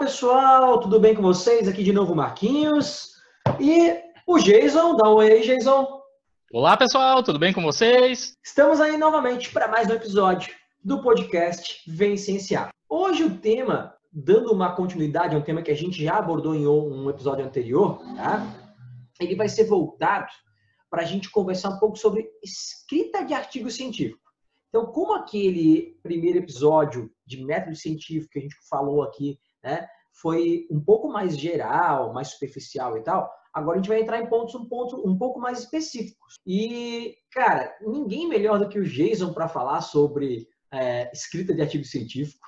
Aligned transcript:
pessoal, 0.00 0.80
tudo 0.80 0.98
bem 0.98 1.14
com 1.14 1.20
vocês? 1.20 1.68
Aqui 1.68 1.84
de 1.84 1.92
novo 1.92 2.14
Marquinhos 2.14 3.16
e 3.60 4.00
o 4.26 4.38
Jason. 4.38 4.96
Dá 4.96 5.06
um 5.10 5.16
oi 5.16 5.30
aí, 5.30 5.42
Jason. 5.42 5.86
Olá, 6.54 6.74
pessoal, 6.74 7.22
tudo 7.22 7.38
bem 7.38 7.52
com 7.52 7.60
vocês? 7.60 8.34
Estamos 8.42 8.80
aí 8.80 8.96
novamente 8.96 9.52
para 9.52 9.68
mais 9.68 9.90
um 9.90 9.92
episódio 9.92 10.54
do 10.82 11.02
podcast 11.02 11.82
Vem 11.86 12.16
Cienciar. 12.16 12.70
Hoje 12.88 13.24
o 13.24 13.36
tema, 13.36 13.94
dando 14.10 14.50
uma 14.50 14.74
continuidade 14.74 15.36
a 15.36 15.38
um 15.38 15.42
tema 15.42 15.60
que 15.60 15.70
a 15.70 15.76
gente 15.76 16.02
já 16.02 16.16
abordou 16.16 16.54
em 16.54 16.66
um 16.66 17.10
episódio 17.10 17.44
anterior, 17.44 18.00
tá? 18.16 18.42
Ele 19.20 19.36
vai 19.36 19.50
ser 19.50 19.64
voltado 19.64 20.32
para 20.88 21.02
a 21.02 21.04
gente 21.04 21.30
conversar 21.30 21.68
um 21.68 21.78
pouco 21.78 21.98
sobre 21.98 22.26
escrita 22.42 23.22
de 23.22 23.34
artigo 23.34 23.70
científico. 23.70 24.18
Então, 24.70 24.86
como 24.86 25.12
aquele 25.12 25.98
primeiro 26.02 26.38
episódio 26.38 27.10
de 27.26 27.44
método 27.44 27.76
científico 27.76 28.30
que 28.32 28.38
a 28.38 28.42
gente 28.42 28.56
falou 28.66 29.02
aqui, 29.02 29.38
né, 29.62 29.86
foi 30.20 30.66
um 30.70 30.80
pouco 30.80 31.08
mais 31.08 31.38
geral, 31.38 32.12
mais 32.12 32.28
superficial 32.28 32.96
e 32.98 33.02
tal, 33.02 33.30
agora 33.52 33.78
a 33.78 33.80
gente 33.80 33.88
vai 33.88 34.00
entrar 34.00 34.20
em 34.20 34.26
pontos 34.26 34.54
um, 34.54 34.66
ponto, 34.66 35.08
um 35.08 35.16
pouco 35.16 35.40
mais 35.40 35.60
específicos. 35.60 36.34
E, 36.46 37.16
cara, 37.32 37.74
ninguém 37.80 38.28
melhor 38.28 38.58
do 38.58 38.68
que 38.68 38.78
o 38.78 38.84
Jason 38.84 39.32
para 39.32 39.48
falar 39.48 39.80
sobre 39.80 40.48
é, 40.72 41.10
escrita 41.12 41.54
de 41.54 41.62
artigo 41.62 41.84
científico. 41.84 42.46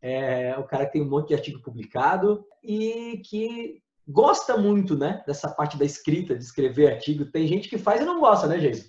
É, 0.00 0.56
o 0.56 0.64
cara 0.64 0.86
que 0.86 0.92
tem 0.92 1.02
um 1.02 1.10
monte 1.10 1.28
de 1.28 1.34
artigo 1.34 1.60
publicado 1.60 2.44
e 2.62 3.20
que 3.28 3.82
gosta 4.06 4.56
muito, 4.56 4.96
né, 4.96 5.22
dessa 5.26 5.50
parte 5.50 5.76
da 5.76 5.84
escrita, 5.84 6.36
de 6.36 6.44
escrever 6.44 6.92
artigo. 6.92 7.30
Tem 7.30 7.46
gente 7.46 7.68
que 7.68 7.76
faz 7.76 8.00
e 8.00 8.04
não 8.04 8.20
gosta, 8.20 8.46
né, 8.46 8.58
Jason? 8.58 8.88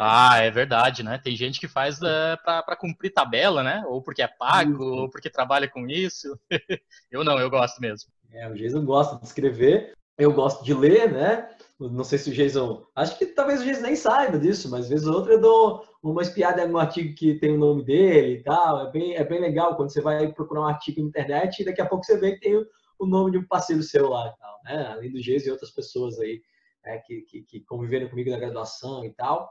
Ah, 0.00 0.38
é 0.38 0.50
verdade, 0.50 1.02
né? 1.02 1.18
Tem 1.22 1.36
gente 1.36 1.58
que 1.58 1.68
faz 1.68 1.98
uh, 1.98 2.36
para 2.44 2.76
cumprir 2.76 3.12
tabela, 3.12 3.62
né? 3.62 3.84
Ou 3.86 4.02
porque 4.02 4.22
é 4.22 4.28
pago, 4.28 4.84
ou 4.84 5.10
porque 5.10 5.30
trabalha 5.30 5.68
com 5.68 5.86
isso. 5.88 6.38
eu 7.10 7.24
não, 7.24 7.38
eu 7.38 7.48
gosto 7.48 7.80
mesmo. 7.80 8.10
É, 8.32 8.48
o 8.48 8.54
Jason 8.54 8.84
gosta 8.84 9.16
de 9.16 9.24
escrever, 9.24 9.94
eu 10.18 10.32
gosto 10.32 10.64
de 10.64 10.74
ler, 10.74 11.10
né? 11.10 11.48
Não 11.78 12.04
sei 12.04 12.18
se 12.18 12.30
o 12.30 12.32
Jason. 12.32 12.86
Acho 12.94 13.18
que 13.18 13.26
talvez 13.26 13.60
o 13.60 13.64
Jason 13.64 13.82
nem 13.82 13.96
saiba 13.96 14.38
disso, 14.38 14.70
mas 14.70 14.84
às 14.84 14.88
vezes 14.88 15.06
outra 15.06 15.34
eu 15.34 15.40
dou 15.40 15.84
uma 16.02 16.22
espiada 16.22 16.60
em 16.60 16.64
algum 16.64 16.78
artigo 16.78 17.14
que 17.14 17.34
tem 17.34 17.54
o 17.54 17.58
nome 17.58 17.84
dele 17.84 18.38
e 18.38 18.42
tal. 18.42 18.88
É 18.88 18.90
bem, 18.90 19.14
é 19.14 19.24
bem 19.24 19.40
legal 19.40 19.76
quando 19.76 19.92
você 19.92 20.00
vai 20.00 20.32
procurar 20.32 20.62
um 20.62 20.66
artigo 20.66 21.00
na 21.00 21.08
internet 21.08 21.60
e 21.60 21.64
daqui 21.64 21.82
a 21.82 21.86
pouco 21.86 22.04
você 22.04 22.18
vê 22.18 22.32
que 22.32 22.40
tem 22.40 22.56
o, 22.56 22.66
o 22.98 23.06
nome 23.06 23.32
de 23.32 23.38
um 23.38 23.46
parceiro 23.46 23.82
seu 23.82 24.08
lá 24.08 24.26
e 24.34 24.40
tal, 24.40 24.60
né? 24.64 24.86
Além 24.92 25.12
do 25.12 25.20
Jason 25.20 25.48
e 25.48 25.50
outras 25.52 25.70
pessoas 25.70 26.18
aí 26.18 26.40
né, 26.86 26.98
que, 26.98 27.22
que, 27.22 27.42
que, 27.42 27.60
conviveram 27.64 28.08
comigo 28.08 28.30
na 28.30 28.38
graduação 28.38 29.04
e 29.04 29.12
tal. 29.12 29.50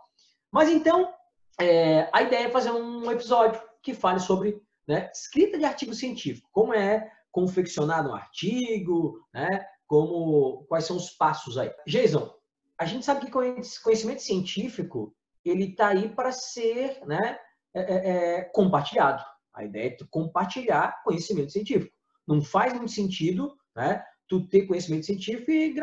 Mas 0.51 0.69
então, 0.69 1.13
é, 1.59 2.09
a 2.13 2.21
ideia 2.21 2.47
é 2.47 2.51
fazer 2.51 2.71
um 2.71 3.11
episódio 3.11 3.61
que 3.83 3.93
fale 3.93 4.19
sobre 4.19 4.59
né, 4.87 5.11
escrita 5.13 5.57
de 5.57 5.65
artigo 5.65 5.93
científico, 5.93 6.47
como 6.51 6.73
é 6.73 7.11
confeccionado 7.31 8.09
um 8.09 8.15
artigo, 8.15 9.19
né, 9.33 9.67
como 9.85 10.65
quais 10.69 10.85
são 10.85 10.95
os 10.95 11.11
passos 11.11 11.57
aí. 11.57 11.71
Jason, 11.85 12.33
a 12.79 12.85
gente 12.85 13.05
sabe 13.05 13.25
que 13.25 13.31
conhecimento 13.31 14.21
científico 14.21 15.13
ele 15.43 15.71
está 15.71 15.89
aí 15.89 16.09
para 16.09 16.31
ser 16.31 17.05
né, 17.05 17.37
é, 17.73 17.81
é, 17.81 18.09
é, 18.37 18.41
compartilhado. 18.45 19.23
A 19.53 19.63
ideia 19.63 19.89
é 19.89 19.97
compartilhar 20.09 21.01
conhecimento 21.03 21.51
científico. 21.51 21.93
Não 22.27 22.41
faz 22.41 22.73
muito 22.73 22.91
sentido 22.91 23.55
né, 23.75 24.03
tu 24.27 24.47
ter 24.47 24.65
conhecimento 24.65 25.05
científico 25.05 25.51
e 25.51 25.75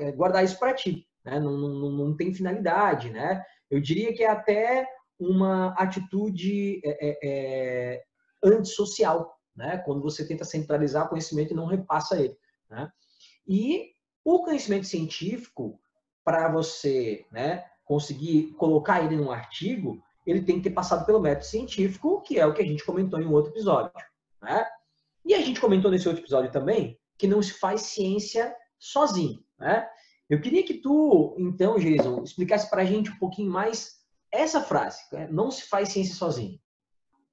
é, 0.00 0.12
guardar 0.12 0.44
isso 0.44 0.58
para 0.58 0.74
ti. 0.74 1.06
Né? 1.24 1.38
Não, 1.40 1.56
não, 1.56 1.90
não, 1.90 2.16
tem 2.16 2.34
finalidade. 2.34 3.10
Né? 3.10 3.42
Eu 3.70 3.80
diria 3.80 4.14
que 4.14 4.22
é 4.22 4.30
até 4.30 4.86
uma 5.18 5.72
atitude 5.74 6.80
é, 6.84 7.18
é, 7.22 8.02
antissocial, 8.42 9.36
né? 9.54 9.78
quando 9.78 10.02
você 10.02 10.26
tenta 10.26 10.44
centralizar 10.44 11.06
o 11.06 11.08
conhecimento 11.08 11.52
e 11.52 11.56
não 11.56 11.66
repassa 11.66 12.20
ele. 12.20 12.36
Né? 12.68 12.90
E 13.46 13.90
o 14.24 14.42
conhecimento 14.42 14.86
científico, 14.86 15.80
para 16.24 16.48
você 16.48 17.24
né, 17.30 17.64
conseguir 17.84 18.52
colocar 18.54 19.04
ele 19.04 19.16
num 19.16 19.30
artigo, 19.30 20.02
ele 20.26 20.42
tem 20.42 20.56
que 20.56 20.68
ter 20.68 20.74
passado 20.74 21.06
pelo 21.06 21.20
método 21.20 21.46
científico, 21.46 22.20
que 22.22 22.38
é 22.38 22.44
o 22.44 22.52
que 22.52 22.60
a 22.60 22.66
gente 22.66 22.84
comentou 22.84 23.20
em 23.20 23.26
um 23.26 23.32
outro 23.32 23.52
episódio. 23.52 23.92
Né? 24.42 24.66
E 25.24 25.34
a 25.34 25.40
gente 25.40 25.60
comentou 25.60 25.90
nesse 25.90 26.08
outro 26.08 26.22
episódio 26.22 26.50
também 26.50 26.98
que 27.18 27.26
não 27.26 27.42
se 27.42 27.52
faz 27.52 27.82
ciência 27.82 28.54
sozinho, 28.78 29.42
né? 29.58 29.86
Eu 30.28 30.40
queria 30.40 30.64
que 30.64 30.74
tu, 30.74 31.36
então, 31.38 31.78
Jason, 31.78 32.22
explicasse 32.22 32.68
para 32.68 32.82
a 32.82 32.84
gente 32.84 33.10
um 33.10 33.18
pouquinho 33.18 33.50
mais 33.50 33.94
essa 34.32 34.60
frase, 34.60 34.98
né? 35.12 35.28
não 35.30 35.50
se 35.50 35.68
faz 35.68 35.90
ciência 35.90 36.14
sozinho. 36.14 36.58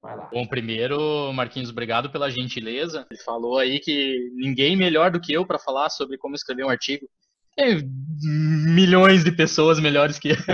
Vai 0.00 0.16
lá. 0.16 0.28
Bom, 0.32 0.46
primeiro, 0.46 1.32
Marquinhos, 1.32 1.70
obrigado 1.70 2.10
pela 2.10 2.30
gentileza. 2.30 3.06
Ele 3.10 3.20
falou 3.22 3.58
aí 3.58 3.80
que 3.80 4.30
ninguém 4.34 4.76
melhor 4.76 5.10
do 5.10 5.20
que 5.20 5.32
eu 5.32 5.46
para 5.46 5.58
falar 5.58 5.88
sobre 5.88 6.18
como 6.18 6.34
escrever 6.34 6.64
um 6.64 6.68
artigo. 6.68 7.08
Tem 7.56 7.80
milhões 8.74 9.24
de 9.24 9.32
pessoas 9.32 9.80
melhores 9.80 10.18
que 10.18 10.30
eu 10.30 10.36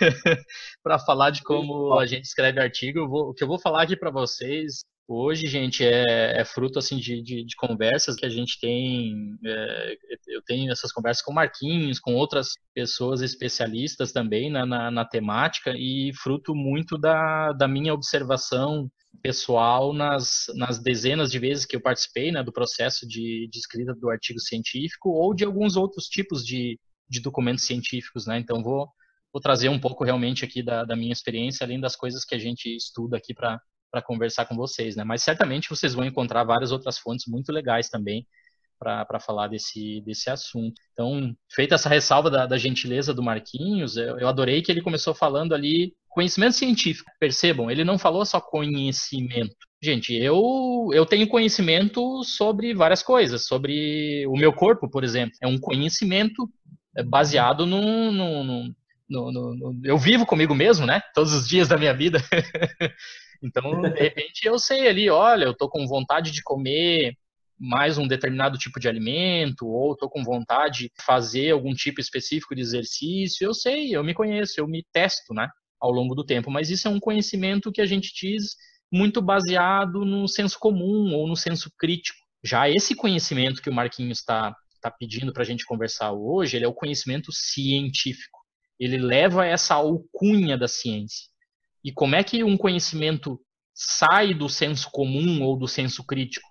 para 0.82 0.98
falar 0.98 1.30
de 1.30 1.42
como 1.42 1.98
a 1.98 2.06
gente 2.06 2.24
escreve 2.24 2.60
artigo. 2.60 3.00
o 3.00 3.34
que 3.34 3.42
eu 3.42 3.48
vou 3.48 3.58
falar 3.58 3.82
aqui 3.82 3.96
para 3.96 4.10
vocês 4.10 4.84
Hoje, 5.12 5.48
gente, 5.48 5.84
é, 5.84 6.40
é 6.40 6.44
fruto 6.44 6.78
assim 6.78 6.96
de, 6.96 7.20
de, 7.20 7.44
de, 7.44 7.56
conversas 7.56 8.14
que 8.14 8.24
a 8.24 8.28
gente 8.28 8.60
tem. 8.60 9.36
É, 9.44 9.96
eu 10.28 10.40
tenho 10.42 10.70
essas 10.70 10.92
conversas 10.92 11.20
com 11.20 11.32
Marquinhos, 11.32 11.98
com 11.98 12.14
outras 12.14 12.50
pessoas 12.72 13.20
especialistas 13.20 14.12
também 14.12 14.48
na, 14.48 14.64
na, 14.64 14.88
na, 14.88 15.04
temática 15.04 15.72
e 15.76 16.12
fruto 16.14 16.54
muito 16.54 16.96
da, 16.96 17.50
da 17.52 17.66
minha 17.66 17.92
observação 17.92 18.88
pessoal 19.20 19.92
nas, 19.92 20.44
nas 20.54 20.78
dezenas 20.80 21.32
de 21.32 21.40
vezes 21.40 21.66
que 21.66 21.74
eu 21.74 21.80
participei 21.80 22.30
né, 22.30 22.44
do 22.44 22.52
processo 22.52 23.04
de, 23.04 23.48
de 23.50 23.58
escrita 23.58 23.92
do 23.92 24.10
artigo 24.10 24.38
científico 24.38 25.08
ou 25.08 25.34
de 25.34 25.44
alguns 25.44 25.74
outros 25.74 26.04
tipos 26.04 26.44
de, 26.46 26.78
de 27.08 27.20
documentos 27.20 27.64
científicos. 27.64 28.28
Né? 28.28 28.38
Então, 28.38 28.62
vou, 28.62 28.88
vou 29.32 29.42
trazer 29.42 29.70
um 29.70 29.80
pouco 29.80 30.04
realmente 30.04 30.44
aqui 30.44 30.62
da, 30.62 30.84
da 30.84 30.94
minha 30.94 31.12
experiência, 31.12 31.64
além 31.64 31.80
das 31.80 31.96
coisas 31.96 32.24
que 32.24 32.36
a 32.36 32.38
gente 32.38 32.72
estuda 32.76 33.16
aqui 33.16 33.34
para 33.34 33.60
para 33.90 34.02
conversar 34.02 34.46
com 34.46 34.54
vocês, 34.56 34.96
né? 34.96 35.04
Mas 35.04 35.22
certamente 35.22 35.68
vocês 35.68 35.94
vão 35.94 36.04
encontrar 36.04 36.44
várias 36.44 36.72
outras 36.72 36.98
fontes 36.98 37.26
muito 37.26 37.52
legais 37.52 37.88
também 37.88 38.26
para 38.78 39.20
falar 39.20 39.48
desse, 39.48 40.00
desse 40.00 40.30
assunto. 40.30 40.80
Então, 40.94 41.34
feita 41.52 41.74
essa 41.74 41.88
ressalva 41.88 42.30
da, 42.30 42.46
da 42.46 42.56
gentileza 42.56 43.12
do 43.12 43.22
Marquinhos, 43.22 43.96
eu, 43.96 44.18
eu, 44.18 44.26
adorei 44.26 44.62
que 44.62 44.72
ele 44.72 44.80
começou 44.80 45.12
falando 45.14 45.54
ali 45.54 45.92
conhecimento 46.08 46.56
científico. 46.56 47.10
Percebam, 47.20 47.70
ele 47.70 47.84
não 47.84 47.98
falou 47.98 48.24
só 48.24 48.40
conhecimento. 48.40 49.54
Gente, 49.82 50.14
eu, 50.14 50.88
eu 50.94 51.04
tenho 51.04 51.28
conhecimento 51.28 52.24
sobre 52.24 52.72
várias 52.72 53.02
coisas, 53.02 53.46
sobre 53.46 54.26
o 54.26 54.36
meu 54.36 54.52
corpo, 54.52 54.88
por 54.88 55.04
exemplo. 55.04 55.36
É 55.42 55.46
um 55.46 55.58
conhecimento 55.58 56.48
baseado 57.06 57.66
no, 57.66 58.10
no 58.10 58.74
no, 59.10 59.32
no, 59.32 59.54
no, 59.56 59.80
eu 59.84 59.98
vivo 59.98 60.24
comigo 60.24 60.54
mesmo, 60.54 60.86
né? 60.86 61.02
Todos 61.12 61.32
os 61.32 61.48
dias 61.48 61.66
da 61.66 61.76
minha 61.76 61.92
vida. 61.92 62.22
Então, 63.42 63.82
de 63.82 64.00
repente, 64.00 64.46
eu 64.46 64.58
sei 64.58 64.86
ali, 64.88 65.08
olha, 65.08 65.44
eu 65.44 65.56
tô 65.56 65.68
com 65.68 65.86
vontade 65.86 66.30
de 66.30 66.42
comer 66.42 67.14
mais 67.58 67.98
um 67.98 68.08
determinado 68.08 68.56
tipo 68.56 68.80
de 68.80 68.88
alimento, 68.88 69.66
ou 69.66 69.92
estou 69.92 70.08
com 70.08 70.24
vontade 70.24 70.84
de 70.84 70.92
fazer 71.04 71.50
algum 71.50 71.74
tipo 71.74 72.00
específico 72.00 72.54
de 72.54 72.62
exercício, 72.62 73.44
eu 73.44 73.52
sei, 73.52 73.94
eu 73.94 74.02
me 74.02 74.14
conheço, 74.14 74.58
eu 74.58 74.66
me 74.66 74.82
testo, 74.92 75.34
né, 75.34 75.46
ao 75.78 75.90
longo 75.90 76.14
do 76.14 76.24
tempo. 76.24 76.50
Mas 76.50 76.70
isso 76.70 76.88
é 76.88 76.90
um 76.90 76.98
conhecimento 76.98 77.70
que 77.70 77.82
a 77.82 77.86
gente 77.86 78.12
diz 78.14 78.56
muito 78.90 79.20
baseado 79.20 80.04
no 80.04 80.26
senso 80.26 80.58
comum 80.58 81.14
ou 81.14 81.28
no 81.28 81.36
senso 81.36 81.70
crítico. 81.78 82.18
Já 82.42 82.68
esse 82.68 82.94
conhecimento 82.94 83.60
que 83.60 83.68
o 83.68 83.74
Marquinhos 83.74 84.18
está 84.18 84.54
tá 84.80 84.90
pedindo 84.90 85.32
para 85.32 85.42
a 85.42 85.46
gente 85.46 85.66
conversar 85.66 86.12
hoje, 86.12 86.56
ele 86.56 86.64
é 86.64 86.68
o 86.68 86.74
conhecimento 86.74 87.30
científico. 87.30 88.38
Ele 88.78 88.96
leva 88.96 89.46
essa 89.46 89.74
alcunha 89.74 90.56
da 90.56 90.66
ciência. 90.66 91.28
E 91.84 91.92
como 91.92 92.14
é 92.14 92.22
que 92.22 92.44
um 92.44 92.56
conhecimento 92.56 93.40
sai 93.74 94.34
do 94.34 94.48
senso 94.48 94.90
comum 94.90 95.42
ou 95.42 95.56
do 95.56 95.66
senso 95.66 96.04
crítico 96.04 96.48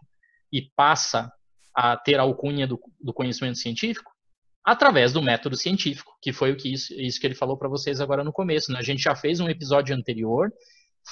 e 0.52 0.70
passa 0.76 1.32
a 1.76 1.96
ter 1.96 2.20
a 2.20 2.24
alcunha 2.24 2.66
do, 2.66 2.80
do 3.00 3.14
conhecimento 3.14 3.58
científico? 3.58 4.12
Através 4.66 5.14
do 5.14 5.22
método 5.22 5.56
científico, 5.56 6.12
que 6.22 6.34
foi 6.34 6.52
o 6.52 6.58
que 6.58 6.74
isso, 6.74 6.94
isso 6.94 7.20
que 7.20 7.28
ele 7.28 7.36
falou 7.36 7.58
para 7.58 7.70
vocês 7.70 8.02
agora 8.02 8.24
no 8.24 8.34
começo. 8.34 8.72
Né? 8.72 8.80
A 8.80 8.84
gente 8.84 9.02
já 9.02 9.16
fez 9.16 9.40
um 9.40 9.50
episódio 9.50 9.96
anterior 9.96 10.52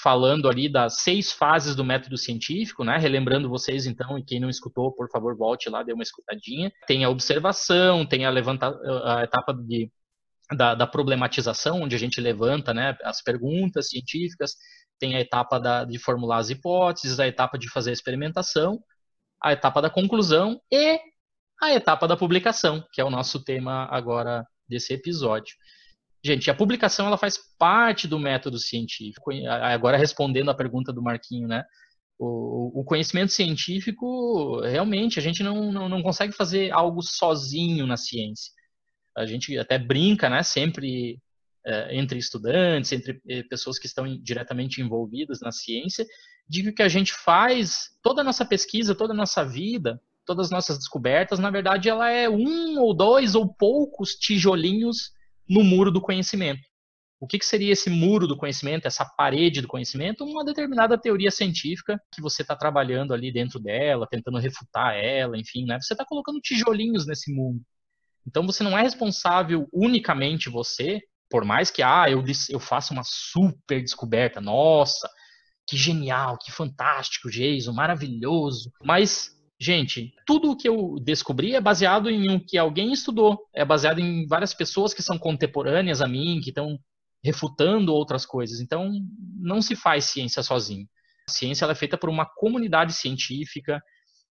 falando 0.02 0.50
ali 0.50 0.70
das 0.70 0.98
seis 0.98 1.32
fases 1.32 1.76
do 1.76 1.84
método 1.84 2.18
científico, 2.18 2.84
né? 2.84 2.98
Relembrando 2.98 3.50
vocês 3.50 3.86
então, 3.86 4.18
e 4.18 4.24
quem 4.24 4.40
não 4.40 4.50
escutou, 4.50 4.92
por 4.92 5.10
favor, 5.10 5.36
volte 5.36 5.70
lá, 5.70 5.84
dê 5.84 5.94
uma 5.94 6.04
escutadinha. 6.04 6.72
Tem 6.86 7.04
a 7.04 7.10
observação, 7.10 8.06
tem 8.06 8.26
a, 8.26 8.30
levanta, 8.30 8.68
a 9.06 9.24
etapa 9.24 9.54
de 9.54 9.90
da, 10.56 10.76
da, 10.76 10.88
problematização, 10.88 11.82
onde 11.82 11.96
a 11.96 12.00
gente 12.00 12.22
levanta 12.22 12.74
né, 12.74 12.98
as 13.04 13.22
perguntas 13.22 13.90
científicas, 13.90 14.56
tem 15.00 15.16
a 15.16 15.20
etapa 15.20 15.60
da, 15.60 15.84
de 15.84 16.00
formular 16.00 16.38
as 16.38 16.50
hipóteses, 16.50 17.20
a 17.20 17.28
etapa 17.28 17.58
de 17.58 17.70
fazer 17.70 17.90
a 17.92 17.94
experimentação, 17.94 18.80
a 19.44 19.54
etapa 19.54 19.82
da 19.82 19.90
conclusão 19.90 20.60
e 20.72 21.00
a 21.62 21.74
etapa 21.74 22.08
da 22.08 22.18
publicação, 22.18 22.84
que 22.92 23.02
é 23.02 23.04
o 23.04 23.10
nosso 23.10 23.44
tema 23.44 23.88
agora 23.92 24.46
desse 24.68 24.94
episódio. 24.94 25.56
Gente, 26.24 26.50
a 26.50 26.56
publicação 26.56 27.08
ela 27.08 27.18
faz 27.18 27.38
parte 27.58 28.08
do 28.08 28.20
método 28.20 28.58
científico. 28.58 29.32
Agora 29.48 29.98
respondendo 29.98 30.50
a 30.50 30.56
pergunta 30.56 30.92
do 30.92 31.02
Marquinho, 31.02 31.48
né? 31.48 31.64
O, 32.20 32.82
o 32.82 32.84
conhecimento 32.84 33.32
científico, 33.32 34.60
realmente, 34.62 35.20
a 35.20 35.22
gente 35.22 35.44
não, 35.44 35.72
não, 35.72 35.88
não 35.88 36.02
consegue 36.02 36.34
fazer 36.34 36.72
algo 36.72 37.02
sozinho 37.04 37.86
na 37.86 37.96
ciência. 37.96 38.52
A 39.18 39.26
gente 39.26 39.58
até 39.58 39.80
brinca, 39.80 40.30
né, 40.30 40.44
sempre 40.44 41.20
é, 41.66 41.96
entre 41.98 42.18
estudantes, 42.18 42.92
entre 42.92 43.20
é, 43.28 43.44
pessoas 43.44 43.78
que 43.78 43.88
estão 43.88 44.06
diretamente 44.22 44.82
envolvidas 44.82 45.42
na 45.42 45.52
ciência, 45.52 46.06
de 46.48 46.64
que 46.64 46.70
o 46.70 46.76
que 46.76 46.84
a 46.84 46.88
gente 46.88 47.14
faz, 47.14 47.90
toda 48.02 48.22
a 48.22 48.24
nossa 48.24 48.46
pesquisa, 48.46 48.96
toda 48.96 49.14
a 49.14 49.16
nossa 49.16 49.44
vida, 49.44 50.00
todas 50.26 50.48
as 50.48 50.52
nossas 50.52 50.78
descobertas, 50.78 51.40
na 51.40 51.50
verdade, 51.50 51.90
ela 51.90 52.10
é 52.10 52.30
um 52.30 52.80
ou 52.80 52.94
dois 52.94 53.36
ou 53.36 53.54
poucos 53.54 54.12
tijolinhos 54.12 55.12
no 55.50 55.64
muro 55.64 55.92
do 55.92 56.02
conhecimento. 56.02 56.62
O 57.20 57.26
que, 57.26 57.40
que, 57.40 57.46
seria 57.46 57.74
esse 57.74 57.90
muro 57.90 58.28
do 58.28 58.38
conhecimento, 58.38 58.86
essa 58.86 59.04
parede 59.04 59.62
do 59.62 59.68
conhecimento? 59.68 60.24
Uma 60.24 60.46
determinada 60.46 60.98
teoria 60.98 61.32
científica 61.32 62.00
que 62.14 62.22
você 62.22 62.44
está 62.44 62.56
trabalhando 62.56 63.12
ali 63.12 63.32
dentro 63.32 63.60
dela, 63.60 64.08
tentando 64.08 64.38
refutar 64.38 64.96
ela, 64.96 65.36
enfim, 65.38 65.66
né? 65.66 65.80
Você 65.82 65.94
está 65.94 66.06
colocando 66.06 66.40
tijolinhos 66.40 67.08
nesse 67.08 67.34
mundo. 67.34 67.60
Então 68.28 68.46
você 68.46 68.64
não 68.64 68.78
é 68.78 68.82
responsável 68.82 69.68
unicamente 69.72 70.50
você, 70.50 71.00
por 71.30 71.46
mais 71.46 71.72
que 71.72 71.82
ah, 71.82 72.06
eu, 72.10 72.24
eu 72.50 72.60
faça 72.60 72.94
uma 72.94 73.04
super 73.06 73.82
descoberta, 73.82 74.42
nossa, 74.42 75.10
que 75.68 75.78
genial, 75.78 76.38
que 76.38 76.52
fantástico, 76.52 77.30
Jason, 77.30 77.74
maravilhoso. 77.74 78.72
Mas 78.84 79.36
Gente, 79.60 80.14
tudo 80.26 80.52
o 80.52 80.56
que 80.56 80.70
eu 80.70 80.98
descobri 81.02 81.56
é 81.56 81.62
baseado 81.62 82.12
em 82.12 82.30
o 82.30 82.40
que 82.40 82.60
alguém 82.60 82.94
estudou, 82.94 83.40
é 83.56 83.66
baseado 83.66 83.98
em 83.98 84.28
várias 84.28 84.54
pessoas 84.54 84.94
que 84.94 85.02
são 85.02 85.18
contemporâneas 85.18 86.00
a 86.00 86.08
mim, 86.08 86.40
que 86.44 86.50
estão 86.50 86.78
refutando 87.24 87.92
outras 87.92 88.24
coisas. 88.24 88.60
Então, 88.60 88.92
não 89.40 89.60
se 89.60 89.76
faz 89.76 90.06
ciência 90.06 90.44
sozinho. 90.44 90.88
A 91.28 91.32
ciência 91.32 91.66
é 91.66 91.76
feita 91.76 91.98
por 91.98 92.08
uma 92.08 92.26
comunidade 92.26 92.94
científica, 92.94 93.82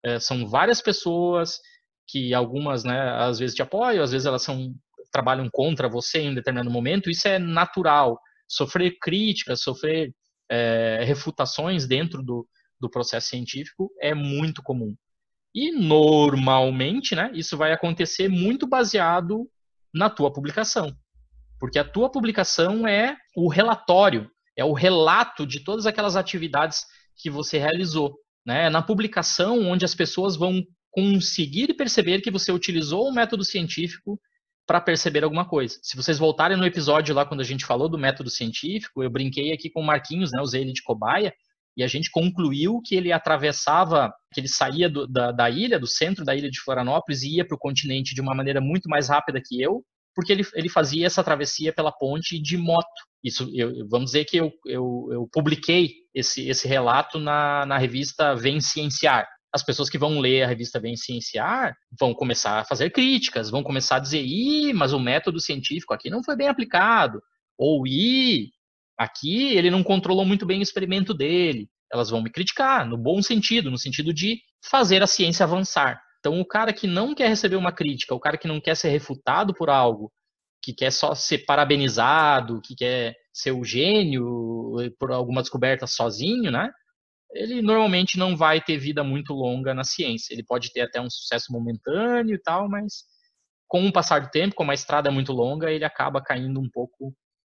é, 0.03 0.19
são 0.19 0.47
várias 0.47 0.81
pessoas 0.81 1.59
que 2.07 2.33
algumas, 2.33 2.83
né, 2.83 3.00
às 3.18 3.39
vezes 3.39 3.56
te 3.56 3.62
apoiam, 3.62 4.03
às 4.03 4.12
vezes 4.12 4.25
elas 4.25 4.44
são 4.44 4.74
trabalham 5.12 5.50
contra 5.51 5.89
você 5.89 6.19
em 6.19 6.30
um 6.30 6.33
determinado 6.36 6.71
momento. 6.71 7.09
Isso 7.09 7.27
é 7.27 7.38
natural. 7.38 8.19
Sofrer 8.48 8.98
críticas, 9.00 9.62
sofrer 9.62 10.13
é, 10.50 11.03
refutações 11.03 11.86
dentro 11.86 12.24
do, 12.24 12.48
do 12.80 12.89
processo 12.89 13.30
científico 13.30 13.92
é 14.01 14.13
muito 14.13 14.63
comum. 14.63 14.95
E 15.53 15.71
normalmente, 15.71 17.13
né, 17.13 17.30
isso 17.33 17.57
vai 17.57 17.74
acontecer 17.74 18.30
muito 18.30 18.65
baseado 18.65 19.50
na 19.94 20.09
tua 20.09 20.31
publicação. 20.31 20.95
Porque 21.59 21.77
a 21.77 21.83
tua 21.83 22.09
publicação 22.09 22.88
é 22.88 23.18
o 23.36 23.50
relatório, 23.50 24.31
é 24.57 24.63
o 24.63 24.74
relato 24.74 25.45
de 25.45 25.63
todas 25.63 25.86
aquelas 25.86 26.15
atividades 26.15 26.86
que 27.18 27.30
você 27.30 27.57
realizou. 27.57 28.18
Né? 28.45 28.65
É 28.65 28.69
na 28.69 28.81
publicação 28.81 29.59
onde 29.68 29.86
as 29.86 29.94
pessoas 29.94 30.36
vão 30.36 30.63
conseguir 30.91 31.73
perceber 31.73 32.21
que 32.21 32.29
você 32.29 32.51
utilizou 32.51 33.07
o 33.07 33.13
método 33.13 33.43
científico 33.43 34.19
para 34.67 34.79
perceber 34.79 35.23
alguma 35.23 35.45
coisa. 35.45 35.79
Se 35.81 35.97
vocês 35.97 36.17
voltarem 36.17 36.57
no 36.57 36.65
episódio 36.65 37.15
lá 37.15 37.25
quando 37.25 37.41
a 37.41 37.45
gente 37.45 37.65
falou 37.65 37.89
do 37.89 37.97
método 37.97 38.29
científico, 38.29 39.03
eu 39.03 39.09
brinquei 39.09 39.51
aqui 39.51 39.69
com 39.69 39.81
o 39.81 39.85
Marquinhos, 39.85 40.31
né, 40.31 40.41
usei 40.41 40.61
ele 40.61 40.73
de 40.73 40.83
cobaia, 40.83 41.33
e 41.75 41.83
a 41.83 41.88
gente 41.88 42.11
concluiu 42.11 42.81
que 42.85 42.95
ele 42.95 43.11
atravessava, 43.11 44.11
que 44.33 44.41
ele 44.41 44.47
saía 44.47 44.89
do, 44.89 45.07
da, 45.07 45.31
da 45.31 45.49
ilha, 45.49 45.79
do 45.79 45.88
centro 45.88 46.23
da 46.23 46.35
ilha 46.35 46.49
de 46.49 46.59
Florianópolis 46.59 47.23
e 47.23 47.38
ia 47.38 47.47
para 47.47 47.55
o 47.55 47.59
continente 47.59 48.13
de 48.13 48.21
uma 48.21 48.35
maneira 48.35 48.59
muito 48.59 48.89
mais 48.89 49.09
rápida 49.09 49.41
que 49.43 49.61
eu, 49.61 49.83
porque 50.13 50.31
ele, 50.33 50.45
ele 50.53 50.69
fazia 50.69 51.05
essa 51.05 51.23
travessia 51.23 51.73
pela 51.73 51.91
ponte 51.91 52.41
de 52.41 52.57
moto. 52.57 52.88
Isso, 53.23 53.49
eu, 53.53 53.88
vamos 53.88 54.11
dizer 54.11 54.25
que 54.25 54.38
eu, 54.38 54.51
eu, 54.65 55.07
eu 55.11 55.29
publiquei 55.31 55.93
esse, 56.13 56.49
esse 56.49 56.67
relato 56.67 57.19
na, 57.19 57.65
na 57.65 57.77
revista 57.77 58.35
Vem 58.35 58.59
Cienciar. 58.59 59.25
As 59.53 59.63
pessoas 59.63 59.89
que 59.89 59.98
vão 59.98 60.19
ler 60.19 60.44
a 60.44 60.48
revista 60.48 60.80
Vem 60.80 60.95
Cienciar 60.95 61.75
vão 62.00 62.13
começar 62.13 62.59
a 62.59 62.65
fazer 62.65 62.89
críticas, 62.89 63.50
vão 63.50 63.62
começar 63.62 63.98
a 63.98 64.00
dizer, 64.00 64.24
ih, 64.24 64.71
mas 64.74 64.94
o 64.94 65.00
método 65.00 65.42
científico 65.42 65.94
aqui 65.94 66.09
não 66.09 66.24
foi 66.24 66.38
bem 66.38 66.48
aplicado. 66.48 67.21
Ou, 67.57 67.86
ih, 67.86 68.50
aqui 68.98 69.56
ele 69.56 69.69
não 69.69 69.83
controlou 69.83 70.25
muito 70.25 70.45
bem 70.45 70.59
o 70.59 70.63
experimento 70.63 71.13
dele. 71.13 71.69
Elas 71.92 72.09
vão 72.09 72.21
me 72.21 72.31
criticar, 72.31 72.88
no 72.88 72.98
bom 72.98 73.21
sentido, 73.21 73.69
no 73.69 73.77
sentido 73.77 74.13
de 74.13 74.39
fazer 74.63 75.03
a 75.03 75.07
ciência 75.07 75.44
avançar. 75.44 76.01
Então, 76.19 76.39
o 76.39 76.45
cara 76.45 76.71
que 76.71 76.88
não 76.88 77.13
quer 77.13 77.27
receber 77.27 77.57
uma 77.57 77.71
crítica, 77.71 78.15
o 78.15 78.19
cara 78.19 78.38
que 78.38 78.48
não 78.48 78.62
quer 78.62 78.75
ser 78.77 78.89
refutado 78.89 79.53
por 79.53 79.69
algo, 79.69 80.12
que 80.63 80.71
quer 80.71 80.92
só 80.92 81.15
ser 81.15 81.39
parabenizado, 81.39 82.62
que 82.62 82.75
quer 82.75 83.15
ser 83.33 83.51
o 83.51 83.63
gênio 83.63 84.75
por 85.00 85.12
alguma 85.12 85.42
descoberta 85.42 85.88
sozinho, 85.88 86.51
né? 86.51 86.71
Ele 87.33 87.61
normalmente 87.61 88.17
não 88.17 88.35
vai 88.35 88.61
ter 88.61 88.77
vida 88.77 89.03
muito 89.03 89.33
longa 89.33 89.73
na 89.73 89.83
ciência. 89.83 90.33
Ele 90.33 90.43
pode 90.43 90.71
ter 90.71 90.81
até 90.81 90.99
um 90.99 91.09
sucesso 91.09 91.51
momentâneo 91.51 92.35
e 92.35 92.41
tal, 92.41 92.69
mas 92.69 93.05
com 93.67 93.85
o 93.87 93.93
passar 93.93 94.19
do 94.19 94.29
tempo, 94.29 94.55
como 94.55 94.71
a 94.71 94.73
estrada 94.73 95.09
é 95.09 95.11
muito 95.11 95.31
longa, 95.31 95.71
ele 95.71 95.85
acaba 95.85 96.21
caindo 96.21 96.59
um 96.59 96.69
pouco 96.69 97.13